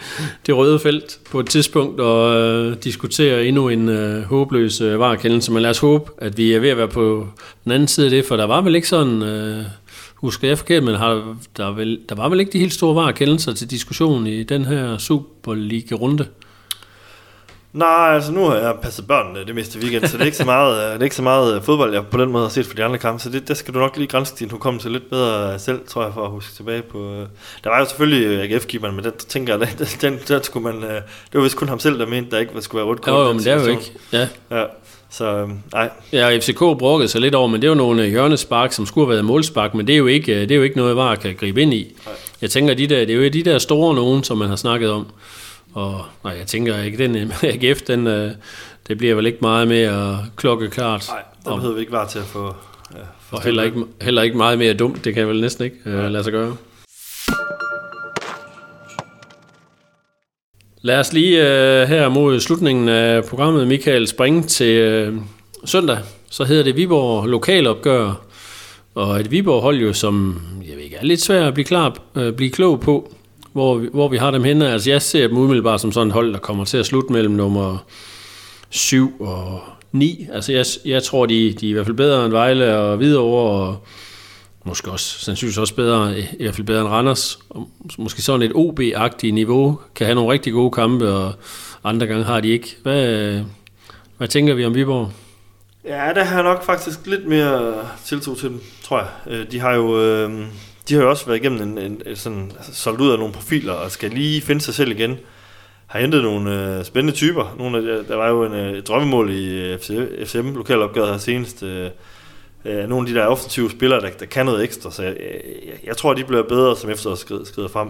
det 0.47 0.57
røde 0.57 0.79
felt 0.79 1.19
på 1.31 1.41
et 1.41 1.47
tidspunkt 1.47 2.01
og 2.01 2.41
øh, 2.41 2.77
diskuterer 2.85 3.41
endnu 3.41 3.69
en 3.69 3.89
øh, 3.89 4.23
håbløs 4.23 4.81
øh, 4.81 5.01
varekendelse. 5.01 5.53
Men 5.53 5.63
lad 5.63 5.71
os 5.71 5.79
håbe, 5.79 6.11
at 6.19 6.39
vi 6.39 6.53
er 6.53 6.61
ved 6.61 6.69
at 6.69 6.77
være 6.77 6.89
på 6.89 7.29
den 7.65 7.73
anden 7.73 7.89
side 7.89 8.07
af 8.07 8.11
det, 8.11 8.25
for 8.25 8.37
der 8.37 8.45
var 8.45 8.61
vel 8.61 8.75
ikke 8.75 8.89
sådan, 8.89 9.23
øh, 9.23 9.65
husker 10.15 10.49
jeg 10.49 10.59
forkert, 10.59 10.83
men 10.83 10.95
har, 10.95 11.37
der, 11.57 11.73
vel, 11.73 12.01
der 12.09 12.15
var 12.15 12.29
vel 12.29 12.41
ikke 12.41 12.53
de 12.53 12.59
helt 12.59 12.73
store 12.73 12.95
varekendelser 12.95 13.53
til 13.53 13.71
diskussion 13.71 14.27
i 14.27 14.43
den 14.43 14.65
her 14.65 14.99
Superliga-runde? 14.99 16.27
Nej, 17.73 18.15
altså 18.15 18.33
nu 18.33 18.45
har 18.45 18.57
jeg 18.57 18.75
passet 18.83 19.07
børnene 19.07 19.47
det 19.47 19.55
meste 19.55 19.79
weekend, 19.79 20.07
så 20.07 20.17
det 20.17 20.23
er 20.23 20.27
ikke 20.27 20.37
så 20.37 20.45
meget, 20.45 20.85
øh, 20.85 20.93
det 20.93 21.01
er 21.01 21.05
ikke 21.05 21.17
så 21.17 21.23
meget 21.23 21.57
øh, 21.57 21.63
fodbold, 21.63 21.93
jeg 21.93 22.07
på 22.07 22.19
den 22.19 22.33
måde 22.33 22.45
har 22.45 22.51
set 22.51 22.67
for 22.67 22.75
de 22.75 22.85
andre 22.85 22.99
kampe, 22.99 23.23
så 23.23 23.31
det, 23.31 23.49
der 23.49 23.55
skal 23.55 23.75
du 23.75 23.79
nok 23.79 23.97
lige 23.97 24.07
grænse 24.07 24.35
din 24.39 24.51
hukommelse 24.51 24.89
lidt 24.89 25.11
bedre 25.11 25.59
selv, 25.59 25.81
tror 25.89 26.03
jeg, 26.03 26.15
for 26.15 26.25
at 26.25 26.31
huske 26.31 26.55
tilbage 26.55 26.83
på. 26.83 27.13
Øh. 27.13 27.27
Der 27.65 27.71
var 27.71 27.79
jo 27.79 27.85
selvfølgelig 27.85 28.43
AGF-keeperen, 28.43 28.95
men 28.95 29.05
den 29.05 29.13
tænker 29.29 29.59
jeg, 29.59 29.69
den, 29.79 29.87
den, 30.01 30.19
den 30.29 30.43
skulle 30.43 30.73
man, 30.73 30.83
det 30.83 31.03
var 31.35 31.41
vist 31.41 31.57
kun 31.57 31.69
ham 31.69 31.79
selv, 31.79 31.99
der 31.99 32.07
mente, 32.07 32.31
der 32.31 32.39
ikke 32.39 32.53
skulle 32.61 32.81
være 32.81 32.91
rødt 32.91 33.01
kort. 33.01 33.15
Jo, 33.15 33.27
jo, 33.27 33.33
men 33.33 33.39
det 33.39 33.53
er 33.53 33.61
jo 33.61 33.67
ikke, 33.67 33.93
ja. 34.13 34.29
ja. 34.51 34.65
Så 35.11 35.49
nej. 35.73 35.91
Ja, 36.13 36.39
FCK 36.39 36.59
bruggede 36.59 37.09
sig 37.09 37.21
lidt 37.21 37.35
over, 37.35 37.49
men 37.49 37.63
det 37.63 37.67
er 37.67 37.71
jo 37.71 37.75
nogle 37.75 38.07
hjørnespark, 38.07 38.73
som 38.73 38.87
skulle 38.87 39.07
have 39.07 39.12
været 39.12 39.25
målspark, 39.25 39.75
men 39.75 39.87
det 39.87 39.93
er 39.93 39.97
jo 39.97 40.07
ikke, 40.07 40.41
det 40.41 40.51
er 40.51 40.57
jo 40.57 40.62
ikke 40.62 40.77
noget, 40.77 40.97
VAR 40.97 41.14
kan 41.14 41.35
gribe 41.35 41.62
ind 41.62 41.75
i. 41.75 41.97
Nej. 42.07 42.14
Jeg 42.41 42.51
tænker, 42.51 42.75
de 42.75 42.87
der, 42.87 43.05
det 43.05 43.11
er 43.11 43.14
jo 43.14 43.29
de 43.29 43.43
der 43.43 43.59
store 43.59 43.95
nogen, 43.95 44.25
som 44.25 44.39
man 44.39 44.49
har 44.49 44.57
snakket 44.57 44.91
om. 44.91 45.07
Og 45.75 46.05
nej, 46.25 46.37
jeg 46.39 46.47
tænker 46.47 46.83
ikke, 46.83 46.99
den 46.99 47.16
AGF, 47.43 47.83
den, 47.83 48.07
øh, 48.07 48.31
det 48.89 48.99
bliver 48.99 49.14
vel 49.14 49.27
ikke 49.27 49.39
meget 49.41 49.69
mere 49.69 50.27
klokkeklart. 50.37 51.09
Nej, 51.09 51.23
der 51.45 51.55
behøver 51.55 51.75
vi 51.75 51.81
ikke 51.81 51.93
være 51.93 52.09
til 52.09 52.19
at 52.19 52.25
få... 52.25 52.55
Ja, 52.95 52.99
og 53.31 53.43
heller 53.43 53.62
ikke, 53.62 53.85
heller 54.01 54.23
ikke 54.23 54.37
meget 54.37 54.59
mere 54.59 54.75
dumt, 54.75 55.05
det 55.05 55.14
kan 55.14 55.21
jeg 55.21 55.29
vel 55.29 55.41
næsten 55.41 55.64
ikke 55.64 55.77
uh, 55.87 55.93
lade 55.93 56.25
sig 56.25 56.33
gøre. 56.33 56.57
Lad 60.83 60.99
os 60.99 61.12
lige 61.12 61.39
uh, 61.41 61.89
her 61.89 62.09
mod 62.09 62.41
slutningen 62.41 62.89
af 62.89 63.25
programmet, 63.25 63.69
Michael, 63.69 64.09
springe 64.09 64.43
til 64.43 65.09
uh, 65.09 65.23
søndag. 65.64 65.99
Så 66.31 66.45
hedder 66.45 66.62
det 66.62 66.77
Viborg 66.77 67.29
Lokalopgør. 67.29 68.14
Og 68.95 69.21
et 69.21 69.31
Viborg 69.31 69.62
hold 69.62 69.77
jo, 69.77 69.93
som 69.93 70.43
jeg 70.69 70.77
ved 70.77 70.83
ikke, 70.83 70.97
er 70.97 71.05
lidt 71.05 71.21
svært 71.21 71.47
at 71.47 71.55
blive, 71.55 71.64
klar, 71.64 71.99
øh, 72.14 72.33
blive 72.33 72.51
klog 72.51 72.81
på, 72.81 73.12
hvor 73.53 73.78
vi, 73.78 73.88
hvor 73.92 74.09
vi 74.09 74.16
har 74.16 74.30
dem 74.30 74.44
henne. 74.44 74.72
Altså 74.72 74.90
jeg 74.90 75.03
ser 75.03 75.28
dem 75.28 75.36
umiddelbart 75.36 75.80
som 75.80 75.92
sådan 75.92 76.09
et 76.09 76.14
hold, 76.14 76.32
der 76.32 76.38
kommer 76.38 76.64
til 76.64 76.76
at 76.76 76.86
slutte 76.86 77.12
mellem 77.12 77.34
nummer 77.34 77.84
7 78.70 79.20
og 79.20 79.61
9. 79.92 80.28
Altså 80.32 80.53
jeg, 80.53 80.64
jeg 80.84 81.03
tror, 81.03 81.26
de, 81.26 81.53
de 81.53 81.66
er 81.66 81.70
i 81.70 81.72
hvert 81.72 81.86
fald 81.86 81.96
bedre 81.96 82.24
end 82.24 82.32
Vejle 82.32 82.76
og 82.76 82.96
Hvidovre, 82.96 83.51
og 83.51 83.86
måske 84.64 84.90
også 84.90 85.18
sandsynligvis 85.18 85.59
også 85.59 85.74
bedre, 85.74 86.20
i 86.20 86.42
hvert 86.42 86.55
fald 86.55 86.66
bedre 86.66 86.80
end 86.80 86.88
Randers. 86.88 87.38
Og 87.51 87.68
måske 87.99 88.22
sådan 88.22 88.42
et 88.42 88.53
OB-agtigt 88.55 89.34
niveau, 89.34 89.78
kan 89.94 90.07
have 90.07 90.14
nogle 90.14 90.32
rigtig 90.32 90.53
gode 90.53 90.70
kampe, 90.70 91.12
og 91.12 91.32
andre 91.84 92.07
gange 92.07 92.24
har 92.24 92.40
de 92.40 92.49
ikke. 92.49 92.76
Hvad, 92.82 93.40
hvad 94.18 94.28
tænker 94.28 94.55
vi 94.55 94.64
om 94.64 94.74
Viborg? 94.74 95.11
Ja, 95.84 96.12
der 96.14 96.24
har 96.24 96.34
jeg 96.34 96.44
nok 96.44 96.64
faktisk 96.64 97.07
lidt 97.07 97.26
mere 97.26 97.74
tiltro 98.05 98.34
til 98.34 98.49
dem, 98.49 98.61
tror 98.82 98.99
jeg. 98.99 99.09
Øh, 99.32 99.53
de 99.53 99.61
har 99.61 99.74
jo, 99.74 100.03
øh, 100.03 100.46
de 100.89 100.95
har 100.95 101.03
jo 101.03 101.11
også 101.11 101.26
været 101.26 101.39
igennem 101.39 101.62
en, 101.62 101.78
en, 101.78 102.03
en 102.07 102.16
sådan, 102.16 102.53
altså, 102.57 102.74
solgt 102.74 103.01
ud 103.01 103.11
af 103.11 103.18
nogle 103.18 103.34
profiler, 103.34 103.72
og 103.72 103.91
skal 103.91 104.11
lige 104.11 104.41
finde 104.41 104.61
sig 104.61 104.74
selv 104.74 104.91
igen. 104.91 105.16
Har 105.86 106.01
hentet 106.01 106.22
nogle 106.22 106.76
øh, 106.78 106.84
spændende 106.84 107.16
typer. 107.16 107.55
Nogle 107.59 107.78
af, 107.78 108.05
der 108.05 108.16
var 108.16 108.28
jo 108.28 108.45
en 108.45 108.53
øh, 108.53 108.82
drømmemål 108.82 109.30
i 109.30 109.76
FC, 109.76 109.91
FCM 110.26 110.55
lokalopgøret 110.55 111.11
her 111.11 111.18
senest. 111.18 111.62
Øh, 111.62 111.91
øh, 112.64 112.89
nogle 112.89 113.09
af 113.09 113.14
de 113.14 113.20
der 113.20 113.26
offensive 113.26 113.70
spillere, 113.70 114.01
der, 114.01 114.11
der 114.11 114.26
kan 114.26 114.47
noget 114.47 114.64
ekstra. 114.64 114.91
Så 114.91 115.03
jeg, 115.03 115.16
jeg, 115.66 115.74
jeg 115.84 115.97
tror, 115.97 116.14
de 116.14 116.24
bliver 116.24 116.43
bedre, 116.43 116.76
som 116.76 116.91
efteråret 116.91 117.18
skrider, 117.18 117.45
skrider 117.45 117.68
frem. 117.68 117.89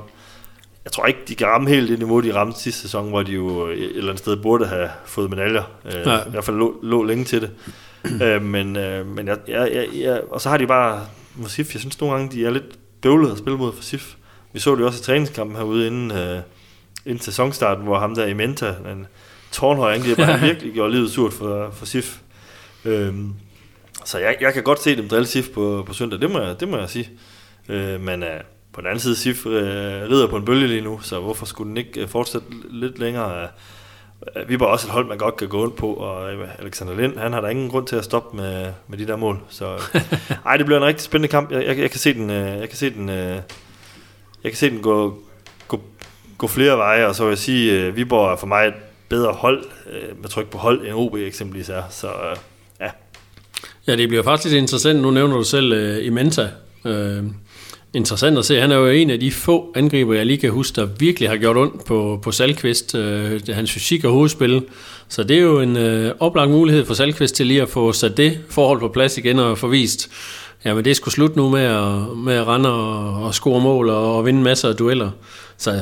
Jeg 0.84 0.92
tror 0.92 1.06
ikke, 1.06 1.20
de 1.28 1.34
kan 1.34 1.46
ramme 1.46 1.68
helt 1.68 1.90
det 1.90 1.98
niveau, 1.98 2.20
de 2.20 2.34
ramte 2.34 2.60
sidste 2.60 2.82
sæson, 2.82 3.08
hvor 3.08 3.22
de 3.22 3.32
jo 3.32 3.66
et 3.66 3.96
eller 3.96 4.08
andet 4.08 4.18
sted 4.18 4.36
burde 4.36 4.66
have 4.66 4.88
fået 5.06 5.30
medaljer. 5.30 5.62
Øh, 5.84 6.26
I 6.26 6.30
hvert 6.30 6.44
fald 6.44 6.56
lå, 6.56 6.80
lå 6.82 7.02
længe 7.02 7.24
til 7.24 7.40
det. 7.40 7.50
øh, 8.22 8.42
men 8.42 8.76
øh, 8.76 9.06
men 9.06 9.28
jeg, 9.28 9.38
jeg, 9.48 9.70
jeg, 9.72 9.86
jeg, 9.94 10.20
og 10.30 10.40
så 10.40 10.48
har 10.48 10.56
de 10.56 10.66
bare 10.66 11.06
Sif, 11.46 11.74
jeg 11.74 11.80
synes 11.80 12.00
nogle 12.00 12.16
gange, 12.16 12.36
de 12.36 12.46
er 12.46 12.50
lidt 12.50 12.78
bøvlede 13.00 13.32
at 13.32 13.38
spille 13.38 13.58
mod 13.58 13.72
for 13.72 13.82
Sif. 13.82 14.14
Vi 14.52 14.60
så 14.60 14.74
det 14.74 14.84
også 14.84 15.00
i 15.00 15.02
træningskampen 15.02 15.56
herude 15.56 15.86
inden, 15.86 16.10
øh, 16.10 16.40
inden 17.06 17.20
sæsonstarten, 17.20 17.84
hvor 17.84 17.98
ham 17.98 18.14
der 18.14 18.26
i 18.26 18.32
Menta, 18.32 18.74
en 18.92 19.06
tårnhøj 19.52 19.94
angriber, 19.94 20.24
han 20.24 20.40
virkelig 20.48 20.72
gjorde 20.72 20.92
livet 20.92 21.10
surt 21.10 21.32
for, 21.32 21.70
for 21.70 21.86
Sif. 21.86 22.18
Øhm, 22.84 23.34
så 24.04 24.18
jeg, 24.18 24.36
jeg 24.40 24.54
kan 24.54 24.62
godt 24.62 24.82
se 24.82 24.96
dem 24.96 25.08
drille 25.08 25.26
Sif 25.26 25.48
på, 25.54 25.84
på 25.86 25.92
søndag, 25.92 26.20
det 26.20 26.30
må 26.30 26.40
jeg, 26.40 26.60
det 26.60 26.68
må 26.68 26.78
jeg 26.78 26.90
sige. 26.90 27.10
Øh, 27.68 28.00
men 28.00 28.22
øh, 28.22 28.40
på 28.72 28.80
den 28.80 28.86
anden 28.86 29.00
side, 29.00 29.16
Sif 29.16 29.46
øh, 29.46 29.52
rider 30.10 30.26
på 30.26 30.36
en 30.36 30.44
bølge 30.44 30.66
lige 30.66 30.80
nu, 30.80 31.00
så 31.00 31.20
hvorfor 31.20 31.46
skulle 31.46 31.68
den 31.68 31.76
ikke 31.76 32.00
øh, 32.00 32.08
fortsætte 32.08 32.46
lidt 32.70 32.98
længere? 32.98 33.42
Øh, 33.42 33.48
vi 34.48 34.60
var 34.60 34.66
også 34.66 34.86
et 34.86 34.92
hold, 34.92 35.06
man 35.06 35.18
godt 35.18 35.36
kan 35.36 35.48
gå 35.48 35.64
ind 35.64 35.72
på, 35.72 35.92
og 35.92 36.32
øh, 36.32 36.48
Alexander 36.58 36.94
Lind, 36.94 37.18
han 37.18 37.32
har 37.32 37.40
der 37.40 37.48
ingen 37.48 37.70
grund 37.70 37.86
til 37.86 37.96
at 37.96 38.04
stoppe 38.04 38.36
med, 38.36 38.72
med 38.88 38.98
de 38.98 39.06
der 39.06 39.16
mål. 39.16 39.40
Så 39.48 39.78
ej, 40.46 40.56
det 40.56 40.66
bliver 40.66 40.78
en 40.80 40.86
rigtig 40.86 41.04
spændende 41.04 41.28
kamp. 41.28 41.52
Jeg, 41.52 41.66
jeg, 41.66 41.78
jeg 41.78 41.90
kan 41.90 42.00
se 42.00 42.14
den, 42.14 42.30
øh, 42.30 42.60
jeg 42.60 42.68
kan 42.68 42.78
se 42.78 42.90
den, 42.90 43.08
jeg 43.08 43.42
kan 44.44 44.54
se 44.54 44.70
den 44.70 44.82
gå, 44.82 45.18
gå, 45.68 45.80
gå 46.38 46.46
flere 46.46 46.78
veje, 46.78 47.06
og 47.06 47.14
så 47.14 47.24
vil 47.24 47.30
jeg 47.30 47.38
sige, 47.38 47.86
at 47.86 47.96
Viborg 47.96 48.32
er 48.32 48.36
for 48.36 48.46
mig 48.46 48.66
et 48.66 48.74
bedre 49.08 49.32
hold 49.32 49.64
med 50.20 50.28
tryk 50.28 50.50
på 50.50 50.58
hold, 50.58 50.86
end 50.86 50.94
OB 50.94 51.14
eksempelvis 51.14 51.68
er. 51.68 51.82
Så 51.90 52.08
ja. 52.80 52.90
Ja, 53.86 53.96
det 53.96 54.08
bliver 54.08 54.22
faktisk 54.22 54.54
interessant. 54.54 55.02
Nu 55.02 55.10
nævner 55.10 55.36
du 55.36 55.44
selv 55.44 55.72
uh, 55.72 56.06
Imenta. 56.06 56.48
Uh, 56.84 57.24
interessant 57.98 58.38
at 58.38 58.44
se. 58.44 58.60
Han 58.60 58.72
er 58.72 58.76
jo 58.76 58.86
en 58.86 59.10
af 59.10 59.20
de 59.20 59.30
få 59.30 59.72
angriber, 59.76 60.14
jeg 60.14 60.26
lige 60.26 60.38
kan 60.38 60.50
huske, 60.50 60.80
der 60.80 60.88
virkelig 60.98 61.28
har 61.28 61.36
gjort 61.36 61.56
ondt 61.56 61.84
på, 61.84 62.20
på 62.22 62.32
Salkvist. 62.32 62.94
Øh, 62.94 63.40
hans 63.48 63.72
fysik 63.72 64.04
og 64.04 64.12
hovedspil. 64.12 64.62
Så 65.08 65.22
det 65.22 65.36
er 65.36 65.42
jo 65.42 65.60
en 65.60 65.76
øh, 65.76 66.14
oplagt 66.20 66.50
mulighed 66.50 66.84
for 66.84 66.94
Salkvist 66.94 67.34
til 67.34 67.46
lige 67.46 67.62
at 67.62 67.68
få 67.68 67.92
sat 67.92 68.16
det 68.16 68.40
forhold 68.48 68.80
på 68.80 68.88
plads 68.88 69.18
igen 69.18 69.38
og 69.38 69.58
få 69.58 69.68
vist, 69.68 70.10
jamen 70.64 70.84
det 70.84 70.96
skulle 70.96 71.14
slut 71.14 71.36
nu 71.36 71.48
med 71.48 71.62
at, 71.62 72.16
med 72.16 72.34
at 72.34 72.46
rende 72.46 72.72
og, 72.72 73.22
og 73.24 73.34
score 73.34 73.60
mål 73.60 73.88
og, 73.88 74.16
og 74.16 74.26
vinde 74.26 74.42
masser 74.42 74.68
af 74.68 74.74
dueller. 74.74 75.10
Så 75.56 75.80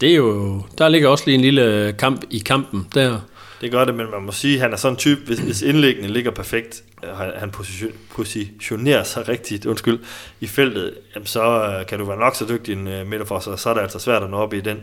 det 0.00 0.10
er 0.10 0.16
jo, 0.16 0.62
der 0.78 0.88
ligger 0.88 1.08
også 1.08 1.24
lige 1.26 1.34
en 1.34 1.40
lille 1.40 1.94
kamp 1.98 2.24
i 2.30 2.38
kampen 2.38 2.86
der. 2.94 3.18
Det 3.60 3.70
gør 3.70 3.84
det, 3.84 3.94
men 3.94 4.10
man 4.10 4.22
må 4.22 4.32
sige, 4.32 4.54
at 4.54 4.60
han 4.60 4.72
er 4.72 4.76
sådan 4.76 4.92
en 4.92 4.98
type, 4.98 5.20
hvis, 5.26 5.38
hvis 5.38 5.62
indlæggene 5.62 6.08
ligger 6.08 6.30
perfekt, 6.30 6.84
øh, 7.04 7.16
han, 7.16 7.32
han 7.36 7.50
position, 7.50 7.92
positionerer 8.14 9.02
sig 9.02 9.28
rigtigt, 9.28 9.66
undskyld, 9.66 9.98
i 10.40 10.46
feltet, 10.46 10.94
jamen 11.14 11.26
så 11.26 11.66
øh, 11.66 11.86
kan 11.86 11.98
du 11.98 12.04
være 12.04 12.18
nok 12.18 12.36
så 12.36 12.46
dygtig 12.48 12.72
en 12.72 12.88
øh, 12.88 13.00
uh, 13.00 13.06
midterforsvar, 13.06 13.56
så 13.56 13.70
er 13.70 13.74
det 13.74 13.80
altså 13.80 13.98
svært 13.98 14.22
at 14.22 14.30
nå 14.30 14.36
op 14.36 14.54
i 14.54 14.60
den 14.60 14.78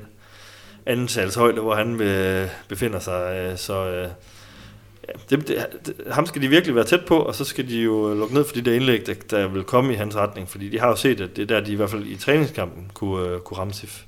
anden 0.86 1.10
højde, 1.36 1.62
hvor 1.62 1.76
han 1.76 2.02
øh, 2.02 2.48
befinder 2.68 3.00
sig. 3.00 3.54
Så 3.56 3.84
ja, 5.08 5.14
det, 5.30 5.48
det, 5.48 5.66
ham 6.12 6.26
skal 6.26 6.42
de 6.42 6.48
virkelig 6.48 6.76
være 6.76 6.84
tæt 6.84 7.06
på, 7.06 7.20
og 7.20 7.36
så 7.36 7.46
skal 7.46 7.70
de 7.70 7.82
jo 7.82 8.14
lukke 8.14 8.34
ned 8.34 8.46
for 8.46 8.54
de 8.54 8.62
der 8.62 8.74
indlæg, 8.74 9.08
der, 9.08 9.14
der 9.30 9.48
vil 9.48 9.64
komme 9.64 9.94
i 9.94 9.96
hans 9.96 10.16
retning, 10.16 10.50
fordi 10.50 10.70
de 10.70 10.80
har 10.80 10.88
jo 10.88 10.96
set, 10.96 11.22
at 11.22 11.36
det 11.36 11.42
er 11.42 11.46
der, 11.46 11.66
de 11.66 11.72
i 11.72 11.76
hvert 11.76 11.90
fald 11.90 12.06
i 12.06 12.16
træningskampen 12.16 12.92
kunne, 12.94 13.40
kunne 13.40 13.58
ramme 13.58 13.74
Sif. 13.74 14.04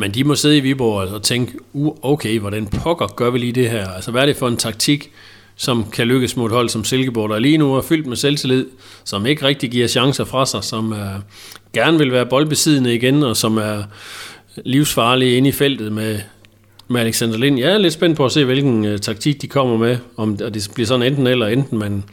Men 0.00 0.10
de 0.10 0.24
må 0.24 0.34
sidde 0.34 0.56
i 0.56 0.60
Viborg 0.60 1.08
og 1.08 1.22
tænke, 1.22 1.52
uh, 1.72 1.96
okay, 2.02 2.38
hvordan 2.38 2.66
pokker 2.66 3.06
gør 3.06 3.30
vi 3.30 3.38
lige 3.38 3.52
det 3.52 3.70
her? 3.70 3.88
Altså, 3.88 4.10
hvad 4.10 4.22
er 4.22 4.26
det 4.26 4.36
for 4.36 4.48
en 4.48 4.56
taktik, 4.56 5.10
som 5.56 5.90
kan 5.92 6.06
lykkes 6.06 6.36
mod 6.36 6.46
et 6.46 6.52
hold 6.52 6.68
som 6.68 6.84
Silkeborg, 6.84 7.30
der 7.30 7.38
lige 7.38 7.58
nu 7.58 7.74
er 7.74 7.82
fyldt 7.82 8.06
med 8.06 8.16
selvtillid, 8.16 8.66
som 9.04 9.26
ikke 9.26 9.46
rigtig 9.46 9.70
giver 9.70 9.86
chancer 9.86 10.24
fra 10.24 10.46
sig, 10.46 10.64
som 10.64 10.92
uh, 10.92 10.98
gerne 11.72 11.98
vil 11.98 12.12
være 12.12 12.26
boldbesiddende 12.26 12.94
igen, 12.94 13.22
og 13.22 13.36
som 13.36 13.58
er 13.58 13.82
livsfarlige 14.64 15.36
inde 15.36 15.48
i 15.48 15.52
feltet 15.52 15.92
med, 15.92 16.18
med 16.88 17.00
Alexander 17.00 17.38
Lind. 17.38 17.58
Jeg 17.58 17.72
er 17.72 17.78
lidt 17.78 17.92
spændt 17.92 18.16
på 18.16 18.24
at 18.24 18.32
se, 18.32 18.44
hvilken 18.44 18.84
uh, 18.84 18.96
taktik 18.96 19.42
de 19.42 19.46
kommer 19.46 19.76
med, 19.76 19.98
om 20.16 20.36
det 20.36 20.68
bliver 20.74 20.86
sådan 20.86 21.06
enten 21.06 21.26
eller 21.26 21.46
enten 21.46 21.78
man 21.78 22.04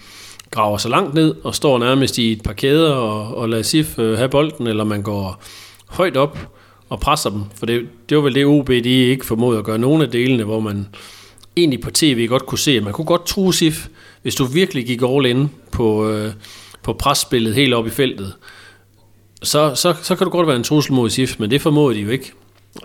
graver 0.51 0.77
sig 0.77 0.91
langt 0.91 1.13
ned 1.13 1.35
og 1.43 1.55
står 1.55 1.77
nærmest 1.77 2.17
i 2.17 2.31
et 2.31 2.43
par 2.43 2.53
kæder 2.53 2.91
og, 2.91 3.37
og 3.37 3.49
lader 3.49 3.63
Sif 3.63 3.99
uh, 3.99 4.17
have 4.17 4.29
bolden, 4.29 4.67
eller 4.67 4.83
man 4.83 5.01
går 5.01 5.43
højt 5.87 6.17
op 6.17 6.56
og 6.89 6.99
presser 6.99 7.29
dem. 7.29 7.41
For 7.55 7.65
det, 7.65 7.87
det 8.09 8.17
var 8.17 8.23
vel 8.23 8.35
det 8.35 8.45
OB, 8.45 8.67
de 8.67 8.89
ikke 8.89 9.25
formåede 9.25 9.59
at 9.59 9.65
gøre 9.65 9.79
nogle 9.79 10.03
af 10.03 10.11
delene, 10.11 10.43
hvor 10.43 10.59
man 10.59 10.87
egentlig 11.57 11.81
på 11.81 11.91
tv 11.91 12.27
godt 12.27 12.45
kunne 12.45 12.59
se, 12.59 12.71
at 12.71 12.83
man 12.83 12.93
kunne 12.93 13.05
godt 13.05 13.25
tro 13.25 13.51
SIF, 13.51 13.87
hvis 14.21 14.35
du 14.35 14.45
virkelig 14.45 14.85
gik 14.85 15.01
all 15.01 15.25
in 15.25 15.51
på, 15.71 16.09
øh, 16.09 16.31
på 16.83 16.93
presspillet 16.93 17.55
helt 17.55 17.73
op 17.73 17.87
i 17.87 17.89
feltet, 17.89 18.33
så, 19.43 19.75
så, 19.75 19.95
så 20.01 20.15
kan 20.15 20.25
du 20.25 20.31
godt 20.31 20.47
være 20.47 20.55
en 20.55 20.63
trussel 20.63 20.93
mod 20.93 21.09
SIF, 21.09 21.39
men 21.39 21.51
det 21.51 21.61
formåede 21.61 21.97
de 21.97 22.01
jo 22.01 22.09
ikke. 22.09 22.31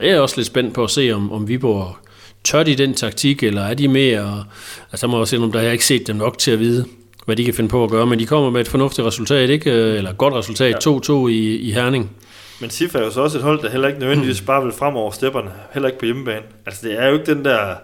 Jeg 0.00 0.10
er 0.10 0.20
også 0.20 0.36
lidt 0.36 0.46
spændt 0.46 0.74
på 0.74 0.84
at 0.84 0.90
se, 0.90 1.12
om, 1.12 1.32
om 1.32 1.48
Viborg 1.48 1.96
tør 2.44 2.62
de 2.62 2.74
den 2.74 2.94
taktik, 2.94 3.42
eller 3.42 3.62
er 3.62 3.74
de 3.74 3.88
mere... 3.88 4.44
Altså, 4.92 5.06
må 5.06 5.18
jeg 5.18 5.28
se, 5.28 5.36
om 5.36 5.52
der 5.52 5.58
har 5.58 5.64
jeg 5.64 5.72
ikke 5.72 5.86
set 5.86 6.06
dem 6.06 6.16
nok 6.16 6.38
til 6.38 6.50
at 6.50 6.58
vide, 6.58 6.84
hvad 7.24 7.36
de 7.36 7.44
kan 7.44 7.54
finde 7.54 7.70
på 7.70 7.84
at 7.84 7.90
gøre, 7.90 8.06
men 8.06 8.18
de 8.18 8.26
kommer 8.26 8.50
med 8.50 8.60
et 8.60 8.68
fornuftigt 8.68 9.06
resultat, 9.06 9.50
ikke? 9.50 9.70
eller 9.70 10.10
et 10.10 10.18
godt 10.18 10.34
resultat, 10.34 10.86
2-2 10.86 11.12
i, 11.26 11.56
i 11.56 11.72
Herning. 11.72 12.10
Men 12.62 12.70
SIF 12.70 12.94
er 12.94 13.00
jo 13.00 13.10
så 13.10 13.20
også 13.20 13.38
et 13.38 13.44
hold, 13.44 13.62
der 13.62 13.70
heller 13.70 13.88
ikke 13.88 14.00
nødvendigvis 14.00 14.40
bare 14.40 14.62
vil 14.62 14.72
frem 14.72 14.96
over 14.96 15.10
stepperne, 15.10 15.52
heller 15.72 15.88
ikke 15.88 15.98
på 15.98 16.04
hjemmebane. 16.04 16.42
Altså 16.66 16.88
det 16.88 16.98
er 16.98 17.06
jo 17.06 17.14
ikke 17.14 17.34
den 17.34 17.44
der, 17.44 17.74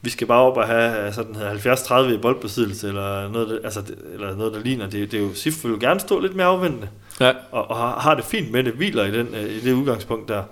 vi 0.00 0.10
skal 0.10 0.26
bare 0.26 0.40
op 0.40 0.56
og 0.56 0.66
have 0.66 1.12
sådan 1.12 1.34
70-30 1.34 2.12
i 2.12 2.16
boldbesiddelse, 2.16 2.88
eller 2.88 3.28
noget, 3.28 3.60
altså, 3.64 3.82
eller 4.14 4.36
noget 4.36 4.52
der 4.52 4.60
ligner. 4.60 4.88
Det, 4.88 5.12
det 5.12 5.18
er 5.18 5.22
jo, 5.22 5.34
SIF 5.34 5.64
vil 5.64 5.70
jo 5.70 5.78
gerne 5.80 6.00
stå 6.00 6.20
lidt 6.20 6.36
mere 6.36 6.46
afvendende, 6.46 6.88
ja. 7.20 7.32
og, 7.50 7.70
og 7.70 7.76
har, 8.02 8.14
det 8.14 8.24
fint 8.24 8.52
med 8.52 8.64
det, 8.64 8.72
hviler 8.72 9.04
i, 9.04 9.10
den, 9.10 9.34
øh, 9.34 9.42
i 9.42 9.60
det 9.60 9.72
udgangspunkt 9.72 10.28
der. 10.28 10.42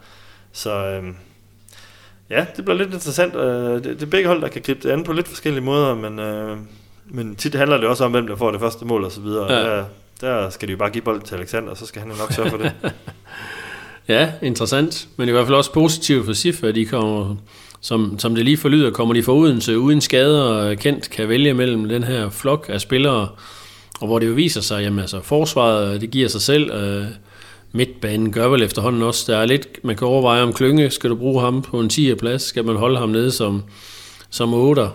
Så 0.53 0.87
øhm, 0.87 1.17
ja, 2.31 2.47
det 2.57 2.65
bliver 2.65 2.79
lidt 2.79 2.95
interessant. 2.95 3.37
Øh, 3.37 3.75
det, 3.75 3.85
det 3.85 4.03
er 4.03 4.07
begge 4.07 4.29
hold, 4.29 4.43
der 4.43 4.49
kan 4.49 4.63
gribe 4.63 4.81
det 4.83 4.91
an 4.91 5.05
på 5.05 5.13
lidt 5.13 5.29
forskellige 5.29 5.65
måder, 5.65 5.95
men, 5.95 6.19
øh, 6.19 6.57
men 7.07 7.37
tit 7.37 7.55
handler 7.55 7.77
det 7.77 7.89
også 7.89 8.05
om, 8.05 8.11
hvem 8.11 8.27
der 8.27 8.37
får 8.37 8.51
det 8.51 8.61
første 8.61 8.85
mål 8.85 9.05
og 9.05 9.13
så 9.13 9.21
videre. 9.21 9.53
Ja. 9.53 9.77
Der, 9.77 9.85
der 10.21 10.51
skal 10.51 10.69
de 10.69 10.73
jo 10.73 10.79
bare 10.79 10.91
give 10.91 11.05
bolden 11.05 11.25
til 11.25 11.35
Alexander, 11.35 11.71
og 11.71 11.77
så 11.77 11.87
skal 11.87 12.03
han 12.03 12.11
jo 12.11 12.17
nok 12.17 12.33
sørge 12.33 12.51
for 12.51 12.57
det. 12.57 12.73
Ja, 14.09 14.33
interessant. 14.43 15.09
Men 15.17 15.29
i 15.29 15.33
hvert 15.33 15.47
fald 15.47 15.57
også 15.57 15.73
positivt 15.73 16.25
for 16.25 16.33
SIF, 16.33 16.65
at 16.65 16.75
de 16.75 16.87
kommer, 16.87 17.37
som, 17.81 18.19
som 18.19 18.35
det 18.35 18.45
lige 18.45 18.57
forlyder, 18.57 18.91
kommer 18.91 19.15
de 19.15 19.23
fra 19.23 19.33
Odense 19.33 19.79
uden 19.79 20.01
skader 20.01 20.75
kendt 20.75 21.11
kan 21.11 21.29
vælge 21.29 21.55
mellem 21.55 21.89
den 21.89 22.05
her 22.05 22.31
flok 22.31 22.67
af 22.69 22.81
spillere, 22.81 23.29
og 24.01 24.07
hvor 24.07 24.19
det 24.19 24.27
jo 24.27 24.33
viser 24.33 24.61
sig, 24.61 24.83
jamen 24.83 24.99
altså, 24.99 25.21
forsvaret 25.21 26.01
det 26.01 26.11
giver 26.11 26.29
sig 26.29 26.41
selv, 26.41 26.71
øh, 26.71 27.05
midtbanen 27.73 28.33
gør 28.33 28.49
vel 28.49 28.63
efterhånden 28.63 29.03
også. 29.03 29.33
Der 29.33 29.39
er 29.39 29.47
lidt, 29.47 29.85
man 29.85 29.97
kan 29.97 30.07
overveje 30.07 30.43
om 30.43 30.53
Klynge, 30.53 30.91
skal 30.91 31.11
du 31.11 31.15
bruge 31.15 31.41
ham 31.41 31.63
på 31.63 31.81
en 31.81 31.89
10. 31.89 32.15
plads, 32.15 32.43
skal 32.43 32.65
man 32.65 32.77
holde 32.77 32.99
ham 32.99 33.09
nede 33.09 33.31
som, 33.31 33.63
som 34.31 34.55
8. 34.55 34.89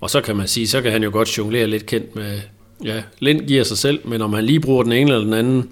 Og 0.00 0.10
så 0.10 0.20
kan 0.20 0.36
man 0.36 0.48
sige, 0.48 0.68
så 0.68 0.82
kan 0.82 0.92
han 0.92 1.02
jo 1.02 1.10
godt 1.12 1.38
jonglere 1.38 1.66
lidt 1.66 1.86
kendt 1.86 2.16
med, 2.16 2.40
ja, 2.84 3.02
Lind 3.18 3.40
giver 3.46 3.64
sig 3.64 3.78
selv, 3.78 4.00
men 4.04 4.22
om 4.22 4.32
han 4.32 4.44
lige 4.44 4.60
bruger 4.60 4.82
den 4.82 4.92
ene 4.92 5.12
eller 5.12 5.24
den 5.24 5.34
anden, 5.34 5.68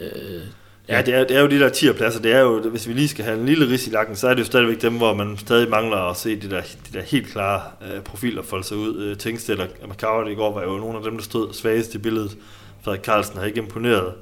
øh, 0.00 0.42
Ja, 0.88 1.02
det 1.02 1.14
er, 1.14 1.24
det 1.24 1.36
er 1.36 1.40
jo 1.40 1.46
de 1.46 1.58
der 1.58 1.68
10 1.68 1.92
pladser, 1.92 2.20
det 2.20 2.32
er 2.32 2.40
jo, 2.40 2.68
hvis 2.68 2.88
vi 2.88 2.92
lige 2.92 3.08
skal 3.08 3.24
have 3.24 3.38
en 3.38 3.46
lille 3.46 3.68
ris 3.68 3.86
i 3.86 3.90
lakken, 3.90 4.16
så 4.16 4.28
er 4.28 4.34
det 4.34 4.40
jo 4.40 4.46
stadigvæk 4.46 4.82
dem, 4.82 4.96
hvor 4.96 5.14
man 5.14 5.38
stadig 5.38 5.68
mangler 5.70 5.96
at 5.96 6.16
se 6.16 6.36
de 6.36 6.50
der, 6.50 6.60
de 6.60 6.98
der 6.98 7.02
helt 7.02 7.26
klare 7.26 7.62
øh, 7.82 8.02
profiler 8.02 8.42
folde 8.42 8.64
sig 8.64 8.76
ud. 8.76 8.96
Øh, 8.96 9.16
Tingsted 9.16 9.58
og 9.58 9.88
McCarver 9.88 10.28
i 10.28 10.34
går 10.34 10.54
var 10.54 10.62
jo 10.62 10.76
nogle 10.78 10.98
af 10.98 11.04
dem, 11.04 11.16
der 11.16 11.22
stod 11.22 11.52
svagest 11.52 11.94
i 11.94 11.98
billedet. 11.98 12.36
Frederik 12.82 13.04
Carlsen 13.04 13.38
har 13.38 13.44
ikke 13.44 13.58
imponeret. 13.58 14.14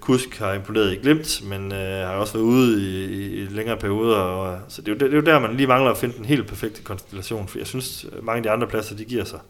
Kusk 0.00 0.38
har 0.38 0.52
imponeret 0.52 0.92
i 0.92 0.96
glimt, 0.96 1.40
men 1.44 1.72
øh, 1.72 1.78
har 1.78 2.14
også 2.14 2.32
været 2.32 2.44
ude 2.44 2.82
i, 2.82 3.04
i, 3.04 3.42
i 3.42 3.46
længere 3.46 3.76
perioder. 3.76 4.16
Og, 4.16 4.58
så 4.68 4.82
det 4.82 4.88
er, 4.88 4.92
jo, 4.92 4.98
det 4.98 5.12
er 5.12 5.16
jo 5.16 5.22
der, 5.22 5.38
man 5.38 5.56
lige 5.56 5.66
mangler 5.66 5.90
at 5.90 5.98
finde 5.98 6.16
den 6.16 6.24
helt 6.24 6.46
perfekte 6.46 6.82
konstellation, 6.82 7.48
for 7.48 7.58
jeg 7.58 7.66
synes, 7.66 8.06
øh, 8.12 8.24
mange 8.24 8.36
af 8.36 8.42
de 8.42 8.50
andre 8.50 8.66
pladser, 8.66 8.96
de 8.96 9.04
giver 9.04 9.24
sig. 9.24 9.40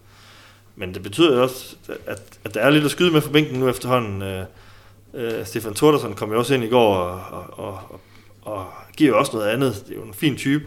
Men 0.76 0.94
det 0.94 1.02
betyder 1.02 1.36
jo 1.36 1.42
også, 1.42 1.76
at, 2.06 2.22
at 2.44 2.54
der 2.54 2.60
er 2.60 2.70
lidt 2.70 2.84
at 2.84 2.90
skyde 2.90 3.10
med 3.10 3.20
for 3.20 3.30
bænken 3.30 3.58
nu 3.58 3.68
efterhånden. 3.68 4.22
Øh, 4.22 4.44
øh, 5.14 5.46
Stefan 5.46 5.74
Tordersen 5.74 6.14
kom 6.14 6.32
jo 6.32 6.38
også 6.38 6.54
ind 6.54 6.64
i 6.64 6.68
går 6.68 6.94
og, 6.94 7.20
og, 7.30 7.78
og, 7.82 8.00
og 8.42 8.66
giver 8.96 9.10
jo 9.10 9.18
også 9.18 9.32
noget 9.36 9.48
andet. 9.48 9.84
Det 9.88 9.92
er 9.92 10.00
jo 10.00 10.06
en 10.06 10.14
fin 10.14 10.36
type. 10.36 10.64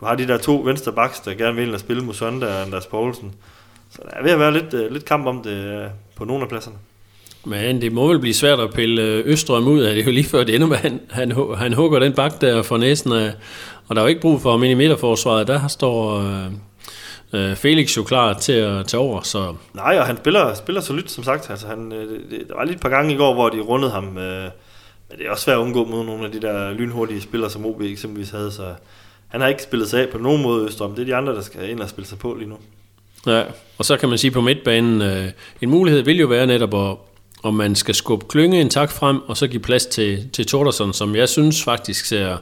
Du 0.00 0.04
har 0.04 0.14
de 0.14 0.28
der 0.28 0.38
to 0.38 0.62
venstre 0.64 0.92
backs, 0.92 1.20
der 1.20 1.34
gerne 1.34 1.56
vil 1.56 1.66
ind 1.66 1.74
og 1.74 1.80
spille 1.80 2.02
mod 2.04 2.14
Søndag 2.14 2.48
og 2.48 2.62
Anders 2.62 2.86
Poulsen. 2.86 3.34
Så 3.90 3.98
der 4.04 4.10
er 4.10 4.22
ved 4.22 4.30
at 4.30 4.38
være 4.38 4.52
lidt, 4.52 4.74
øh, 4.74 4.92
lidt 4.92 5.04
kamp 5.04 5.26
om 5.26 5.42
det 5.42 5.64
øh, 5.64 5.84
på 6.16 6.24
nogle 6.24 6.42
af 6.42 6.48
pladserne. 6.48 6.76
Men 7.44 7.82
det 7.82 7.92
må 7.92 8.08
vel 8.08 8.18
blive 8.18 8.34
svært 8.34 8.60
at 8.60 8.74
pille 8.74 9.02
øh, 9.02 9.22
Østrøm 9.26 9.68
ud 9.68 9.80
af 9.80 9.94
det. 9.94 10.00
er 10.00 10.06
jo 10.06 10.12
lige 10.12 10.24
før 10.24 10.44
det 10.44 10.54
ender 10.54 10.66
med, 10.66 10.76
han, 10.76 11.00
han, 11.10 11.32
han 11.56 11.72
hugger 11.72 11.98
den 11.98 12.12
bak 12.12 12.40
der 12.40 12.62
for 12.62 12.76
næsen 12.76 13.12
af, 13.12 13.32
og 13.88 13.96
der 13.96 14.02
er 14.02 14.04
jo 14.04 14.08
ikke 14.08 14.20
brug 14.20 14.40
for 14.40 14.50
ham 14.50 14.62
ind 14.62 14.70
i 14.70 14.74
midterforsvaret. 14.74 15.46
Der 15.46 15.68
står 15.68 16.20
øh, 17.32 17.56
Felix 17.56 17.96
jo 17.96 18.02
klar 18.02 18.32
til 18.32 18.52
at 18.52 18.86
tage 18.86 19.00
over. 19.00 19.22
Så. 19.22 19.54
Nej, 19.74 19.98
og 19.98 20.06
han 20.06 20.16
spiller, 20.16 20.54
spiller 20.54 20.80
solidt, 20.80 21.10
som 21.10 21.24
sagt. 21.24 21.50
Altså, 21.50 21.66
han, 21.66 21.90
det, 21.90 22.44
der 22.48 22.54
var 22.54 22.64
lige 22.64 22.74
et 22.74 22.80
par 22.80 22.88
gange 22.88 23.14
i 23.14 23.16
går, 23.16 23.34
hvor 23.34 23.48
de 23.48 23.60
rundede 23.60 23.90
ham. 23.90 24.18
Øh, 24.18 24.50
men 25.08 25.18
det 25.18 25.26
er 25.26 25.30
også 25.30 25.44
svært 25.44 25.56
at 25.56 25.62
undgå 25.62 25.84
mod 25.84 26.04
nogle 26.04 26.24
af 26.24 26.32
de 26.32 26.40
der 26.40 26.72
lynhurtige 26.72 27.20
spillere, 27.20 27.50
som 27.50 27.66
OB 27.66 27.80
eksempelvis 27.80 28.30
havde. 28.30 28.52
Så 28.52 28.74
han 29.28 29.40
har 29.40 29.48
ikke 29.48 29.62
spillet 29.62 29.90
sig 29.90 30.02
af 30.02 30.08
på 30.08 30.18
nogen 30.18 30.42
måde, 30.42 30.66
Østrøm. 30.66 30.94
Det 30.94 31.02
er 31.02 31.06
de 31.06 31.14
andre, 31.14 31.34
der 31.34 31.42
skal 31.42 31.70
ind 31.70 31.80
og 31.80 31.88
spille 31.88 32.08
sig 32.08 32.18
på 32.18 32.34
lige 32.34 32.48
nu. 32.48 32.56
Ja, 33.26 33.42
og 33.78 33.84
så 33.84 33.96
kan 33.96 34.08
man 34.08 34.18
sige 34.18 34.30
på 34.30 34.40
midtbanen, 34.40 35.02
øh, 35.02 35.24
en 35.60 35.70
mulighed 35.70 36.02
vil 36.02 36.18
jo 36.18 36.26
være 36.26 36.46
netop 36.46 36.74
at, 36.74 36.96
om 37.42 37.54
man 37.54 37.74
skal 37.74 37.94
skubbe 37.94 38.26
Klynge 38.28 38.60
en 38.60 38.70
tak 38.70 38.90
frem, 38.90 39.20
og 39.26 39.36
så 39.36 39.46
give 39.46 39.62
plads 39.62 39.86
til, 39.86 40.30
til 40.32 40.46
Tordersson, 40.46 40.92
som 40.92 41.16
jeg 41.16 41.28
synes 41.28 41.64
faktisk 41.64 42.04
ser, 42.04 42.36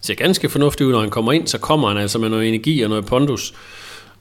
ser 0.00 0.14
ganske 0.14 0.48
fornuftigt 0.48 0.86
ud, 0.86 0.92
når 0.92 1.00
han 1.00 1.10
kommer 1.10 1.32
ind, 1.32 1.46
så 1.46 1.58
kommer 1.58 1.88
han 1.88 1.96
altså 1.96 2.18
med 2.18 2.28
noget 2.28 2.48
energi 2.48 2.82
og 2.82 2.88
noget 2.88 3.06
pondus. 3.06 3.54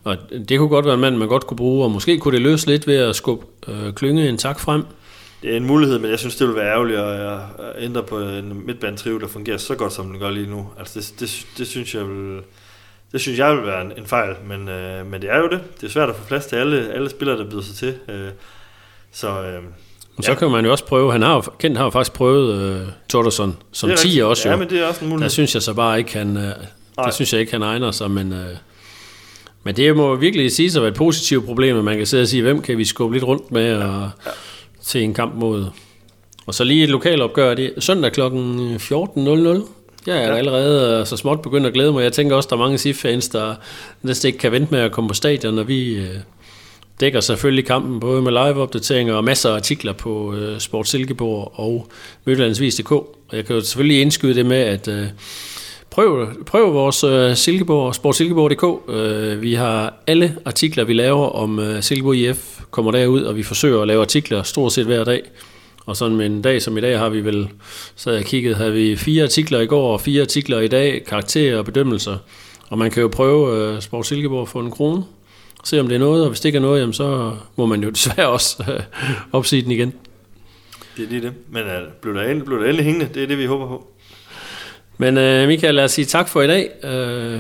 Og 0.04 0.18
det 0.50 0.58
kunne 0.60 0.70
godt 0.70 0.86
være 0.86 0.94
en 0.94 1.00
mand, 1.00 1.18
man 1.18 1.28
godt 1.28 1.48
kunne 1.48 1.58
bruge, 1.58 1.84
og 1.84 1.92
måske 1.92 2.20
kunne 2.20 2.34
det 2.34 2.42
løse 2.42 2.68
lidt 2.68 2.88
ved 2.88 2.96
at 2.96 3.16
skubbe 3.16 3.46
øh, 3.68 3.94
Klynge 3.94 4.30
en 4.30 4.38
tak 4.38 4.60
frem. 4.60 4.86
Det 5.42 5.54
er 5.54 5.58
en 5.58 5.66
mulighed, 5.66 6.00
men 6.00 6.12
jeg 6.12 6.20
synes, 6.20 6.36
det 6.36 6.48
vil 6.48 6.56
være 6.56 6.72
ærgerligt 6.72 7.00
at, 7.00 7.32
at 7.60 7.84
ændre 7.84 8.04
på 8.04 8.20
en 8.20 8.66
midtbanetriv, 8.66 9.22
der 9.22 9.28
fungerer 9.28 9.58
så 9.58 9.76
godt, 9.76 9.94
som 9.94 10.10
den 10.10 10.20
gør 10.20 10.30
lige 10.30 10.50
nu. 10.50 10.68
Altså 10.80 11.00
det, 11.00 11.20
det, 11.20 11.46
det 11.58 11.68
synes 11.68 11.96
jeg 11.96 12.10
vil, 12.10 12.42
det 13.12 13.22
synes 13.22 13.40
jeg 13.40 13.56
vil 13.58 13.66
være 13.66 13.82
en, 13.82 13.92
en 13.98 14.06
fejl, 14.06 14.36
men, 14.48 14.70
øh, 14.70 15.12
men 15.12 15.22
det 15.22 15.30
er 15.30 15.38
jo 15.38 15.50
det. 15.50 15.60
Det 15.82 15.88
er 15.88 15.92
svært 15.92 16.10
at 16.10 16.16
få 16.16 16.24
plads 16.24 16.46
til 16.46 16.56
alle, 16.56 16.94
alle 16.94 17.10
spillere, 17.10 17.38
der 17.38 17.50
byder 17.50 17.62
sig 17.62 17.76
til. 17.76 17.96
Øh, 18.10 18.30
så, 19.12 19.28
øh, 19.28 19.64
men 20.16 20.24
så 20.24 20.36
kan 20.36 20.52
man 20.52 20.66
jo 20.66 20.72
også 20.72 20.86
prøve, 20.86 21.12
han 21.12 21.22
har 21.22 21.54
Kent 21.60 21.78
har 21.78 21.84
jo 21.84 21.90
faktisk 21.90 22.14
prøvet 22.14 22.62
øh, 22.62 22.88
Tordersson 23.10 23.58
som 23.72 23.90
10 23.98 24.20
også 24.20 24.48
jo. 24.48 24.52
Ja, 24.52 24.60
men 24.60 24.70
det 24.70 24.80
er 24.80 24.88
også 24.88 25.06
en 25.06 25.10
mulighed. 25.10 25.30
Der 25.30 25.34
synes 25.34 25.54
jeg 25.54 25.62
så 25.62 25.74
bare 25.74 25.98
ikke, 26.00 26.18
han, 26.18 26.38
øh, 26.38 26.44
det 27.06 27.14
synes 27.14 27.34
jeg 27.34 27.42
ikke, 27.42 27.52
han 27.52 27.62
egner 27.62 27.92
sig, 27.92 28.12
men, 28.12 28.34
øh, 28.34 28.48
men 29.64 29.76
det 29.76 29.96
må 29.96 30.16
virkelig 30.16 30.52
sige 30.52 30.72
sig 30.72 30.80
at 30.80 30.84
være 30.84 30.92
et 30.92 30.98
positivt 30.98 31.46
problem, 31.46 31.78
at 31.78 31.84
man 31.84 31.98
kan 31.98 32.06
sidde 32.06 32.22
og 32.22 32.28
sige, 32.28 32.44
hvem 32.44 32.62
kan 32.62 32.78
vi 32.78 32.86
skubbe 32.86 33.16
lidt 33.16 33.24
rundt 33.24 33.52
med 33.52 33.74
og, 33.74 34.10
ja. 34.26 34.32
til 34.84 35.04
en 35.04 35.14
kamp 35.14 35.36
mod. 35.36 35.66
Og 36.46 36.54
så 36.54 36.64
lige 36.64 36.84
et 36.84 36.90
lokalopgør, 36.90 37.54
det 37.54 37.74
er 37.78 37.82
søndag 37.82 38.12
kl. 38.12 38.22
14.00. 38.22 38.28
Jeg 40.08 40.18
er 40.18 40.28
ja. 40.28 40.36
allerede 40.36 41.00
øh, 41.00 41.06
så 41.06 41.18
småt 41.18 41.42
begyndt 41.42 41.68
at 41.68 41.74
glæde 41.74 41.92
mig. 41.92 42.04
Jeg 42.04 42.14
tænker 42.14 42.36
også, 42.36 42.48
der 42.50 42.56
er 42.56 42.60
mange 42.60 42.78
SIF-fans, 42.78 43.28
der 43.28 43.56
næsten 44.02 44.28
ikke 44.28 44.40
kan 44.40 44.52
vente 44.52 44.72
med 44.72 44.80
at 44.80 44.92
komme 44.92 45.08
på 45.08 45.14
stadion, 45.14 45.54
når 45.54 45.64
vi 45.64 45.96
øh, 45.96 46.08
dækker 47.00 47.20
selvfølgelig 47.20 47.66
kampen, 47.66 48.00
både 48.00 48.22
med 48.22 48.32
live-opdateringer 48.32 49.14
og 49.14 49.24
masser 49.24 49.50
af 49.50 49.56
artikler 49.56 49.94
på 49.94 50.34
øh, 50.34 50.60
Sport 50.60 50.88
Silkeborg 50.88 51.52
og 51.56 51.88
Mødlandsvis.dk. 52.26 52.92
Jeg 53.32 53.46
kan 53.46 53.56
jo 53.56 53.62
selvfølgelig 53.62 54.02
indskyde 54.02 54.36
det 54.36 54.46
med, 54.46 54.58
at 54.58 54.88
øh, 54.88 55.08
prøv, 55.92 56.28
prøv 56.46 56.74
vores 56.74 57.04
uh, 57.04 57.34
Silkeborg, 57.36 57.96
sportsilkeborg.dk. 57.96 58.64
Uh, 58.64 58.80
øh, 58.88 59.42
vi 59.42 59.54
har 59.54 59.94
alle 60.08 60.36
artikler, 60.46 60.84
vi 60.84 60.94
laver 60.94 61.30
om 61.30 61.60
uh, 61.60 61.80
Silkeborg 61.82 62.16
IF, 62.16 62.60
kommer 62.72 62.92
derud, 62.92 63.22
og 63.22 63.36
vi 63.36 63.44
forsøger 63.44 63.82
at 63.82 63.88
lave 63.88 64.02
artikler 64.02 64.44
stort 64.44 64.74
set 64.74 64.86
hver 64.86 65.04
dag. 65.04 65.22
Og 65.86 65.98
sådan 65.98 66.18
med 66.18 66.26
en 66.26 66.42
dag 66.42 66.62
som 66.62 66.78
i 66.78 66.82
dag 66.82 67.00
har 67.00 67.10
vi 67.10 67.22
vel, 67.22 67.50
så 67.96 68.12
jeg 68.12 68.26
kigget, 68.26 68.56
havde 68.56 68.74
vi 68.74 68.96
fire 68.96 69.24
artikler 69.24 69.60
i 69.60 69.66
går 69.66 69.94
og 69.94 70.02
fire 70.02 70.22
artikler 70.22 70.60
i 70.60 70.68
dag, 70.68 71.04
karakterer 71.08 71.58
og 71.58 71.66
bedømmelser. 71.66 72.18
Og 72.70 72.78
man 72.78 72.92
kan 72.92 73.02
jo 73.02 73.08
prøve 73.08 73.74
uh, 73.74 73.80
Sport 73.80 74.06
Silkeborg 74.06 74.48
for 74.48 74.62
en 74.62 74.72
krone, 74.72 75.04
se 75.64 75.80
om 75.80 75.88
det 75.88 75.96
er 75.96 76.00
noget, 76.00 76.24
og 76.24 76.30
hvis 76.30 76.40
det 76.40 76.50
ikke 76.50 76.58
er 76.58 76.62
noget, 76.62 76.82
jamen, 76.82 76.94
så 76.94 77.34
må 77.56 77.66
man 77.66 77.84
jo 77.84 77.90
desværre 77.90 78.30
også 78.30 78.64
øh, 78.74 78.80
opsige 79.32 79.62
den 79.62 79.72
igen. 79.72 79.94
Det 80.98 81.06
er 81.06 81.10
lige 81.10 81.22
det. 81.22 81.34
Men 81.50 81.64
uh, 81.64 81.94
blev, 82.02 82.14
der 82.14 82.22
endelig, 82.22 82.46
blev 82.46 82.60
der 82.60 82.66
endelig 82.66 82.86
hængende? 82.86 83.10
Det 83.14 83.24
er 83.24 83.28
det, 83.28 83.38
vi 83.38 83.46
håber 83.46 83.68
på. 83.68 83.88
Men 85.02 85.18
øh, 85.18 85.48
Michael, 85.48 85.76
lad 85.76 85.84
os 85.84 85.92
sige 85.92 86.06
tak 86.06 86.30
for 86.30 86.42
i 86.42 86.48
dag. 86.48 86.70
Øh, 86.84 87.40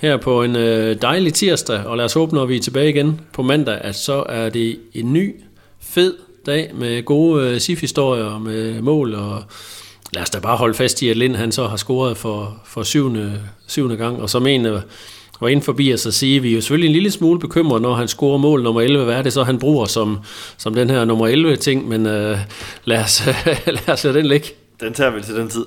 her 0.00 0.16
på 0.16 0.42
en 0.42 0.56
øh, 0.56 1.02
dejlig 1.02 1.34
tirsdag, 1.34 1.86
og 1.86 1.96
lad 1.96 2.04
os 2.04 2.12
håbe, 2.12 2.34
når 2.34 2.46
vi 2.46 2.56
er 2.56 2.60
tilbage 2.60 2.88
igen 2.88 3.20
på 3.32 3.42
mandag, 3.42 3.78
at 3.80 3.96
så 3.96 4.24
er 4.28 4.48
det 4.48 4.78
en 4.92 5.12
ny, 5.12 5.34
fed 5.80 6.14
dag 6.46 6.70
med 6.74 7.04
gode 7.04 7.48
øh, 7.48 7.60
SIF-historier, 7.60 8.38
med 8.38 8.82
mål, 8.82 9.14
og 9.14 9.42
lad 10.12 10.22
os 10.22 10.30
da 10.30 10.38
bare 10.38 10.56
holde 10.56 10.74
fast 10.74 11.02
i, 11.02 11.08
at 11.08 11.16
Lind 11.16 11.36
han 11.36 11.52
så 11.52 11.66
har 11.66 11.76
scoret 11.76 12.16
for, 12.16 12.62
for 12.66 12.82
syvende, 12.82 13.40
syvende 13.66 13.96
gang, 13.96 14.22
og 14.22 14.30
som 14.30 14.46
en 14.46 14.66
øh, 14.66 14.80
var 15.40 15.48
inde 15.48 15.62
forbi 15.62 15.94
os 15.94 16.06
og 16.06 16.12
sige, 16.12 16.36
at 16.36 16.42
vi 16.42 16.50
er 16.50 16.54
jo 16.54 16.60
selvfølgelig 16.60 16.88
en 16.88 16.92
lille 16.92 17.10
smule 17.10 17.40
bekymret, 17.40 17.82
når 17.82 17.94
han 17.94 18.08
scorer 18.08 18.38
mål 18.38 18.62
nummer 18.62 18.80
11. 18.80 19.04
Hvad 19.04 19.14
er 19.14 19.22
det 19.22 19.32
så, 19.32 19.42
han 19.42 19.58
bruger 19.58 19.86
som, 19.86 20.18
som 20.56 20.74
den 20.74 20.90
her 20.90 21.04
nummer 21.04 21.26
11 21.26 21.56
ting? 21.56 21.88
Men 21.88 22.06
øh, 22.06 22.38
lad, 22.84 22.98
os, 22.98 23.22
lad 23.66 23.88
os 23.88 24.04
lade 24.04 24.18
den 24.18 24.26
ligge. 24.26 24.48
Den 24.80 24.94
tager 24.94 25.10
vi 25.10 25.22
til 25.22 25.34
den 25.34 25.48
tid. 25.48 25.64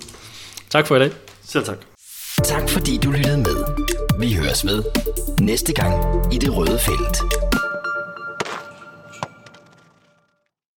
Tak 0.70 0.88
for 0.88 0.96
i 0.96 1.00
dag. 1.00 1.12
Selv 1.46 1.66
tak. 1.66 1.78
Tak 2.44 2.70
fordi 2.70 2.98
du 3.04 3.12
lyttede 3.12 3.38
med. 3.38 3.56
Vi 4.20 4.34
høres 4.34 4.64
med 4.64 4.84
næste 5.40 5.74
gang 5.74 5.94
i 6.34 6.38
det 6.38 6.56
røde 6.58 6.80
felt. 6.80 7.37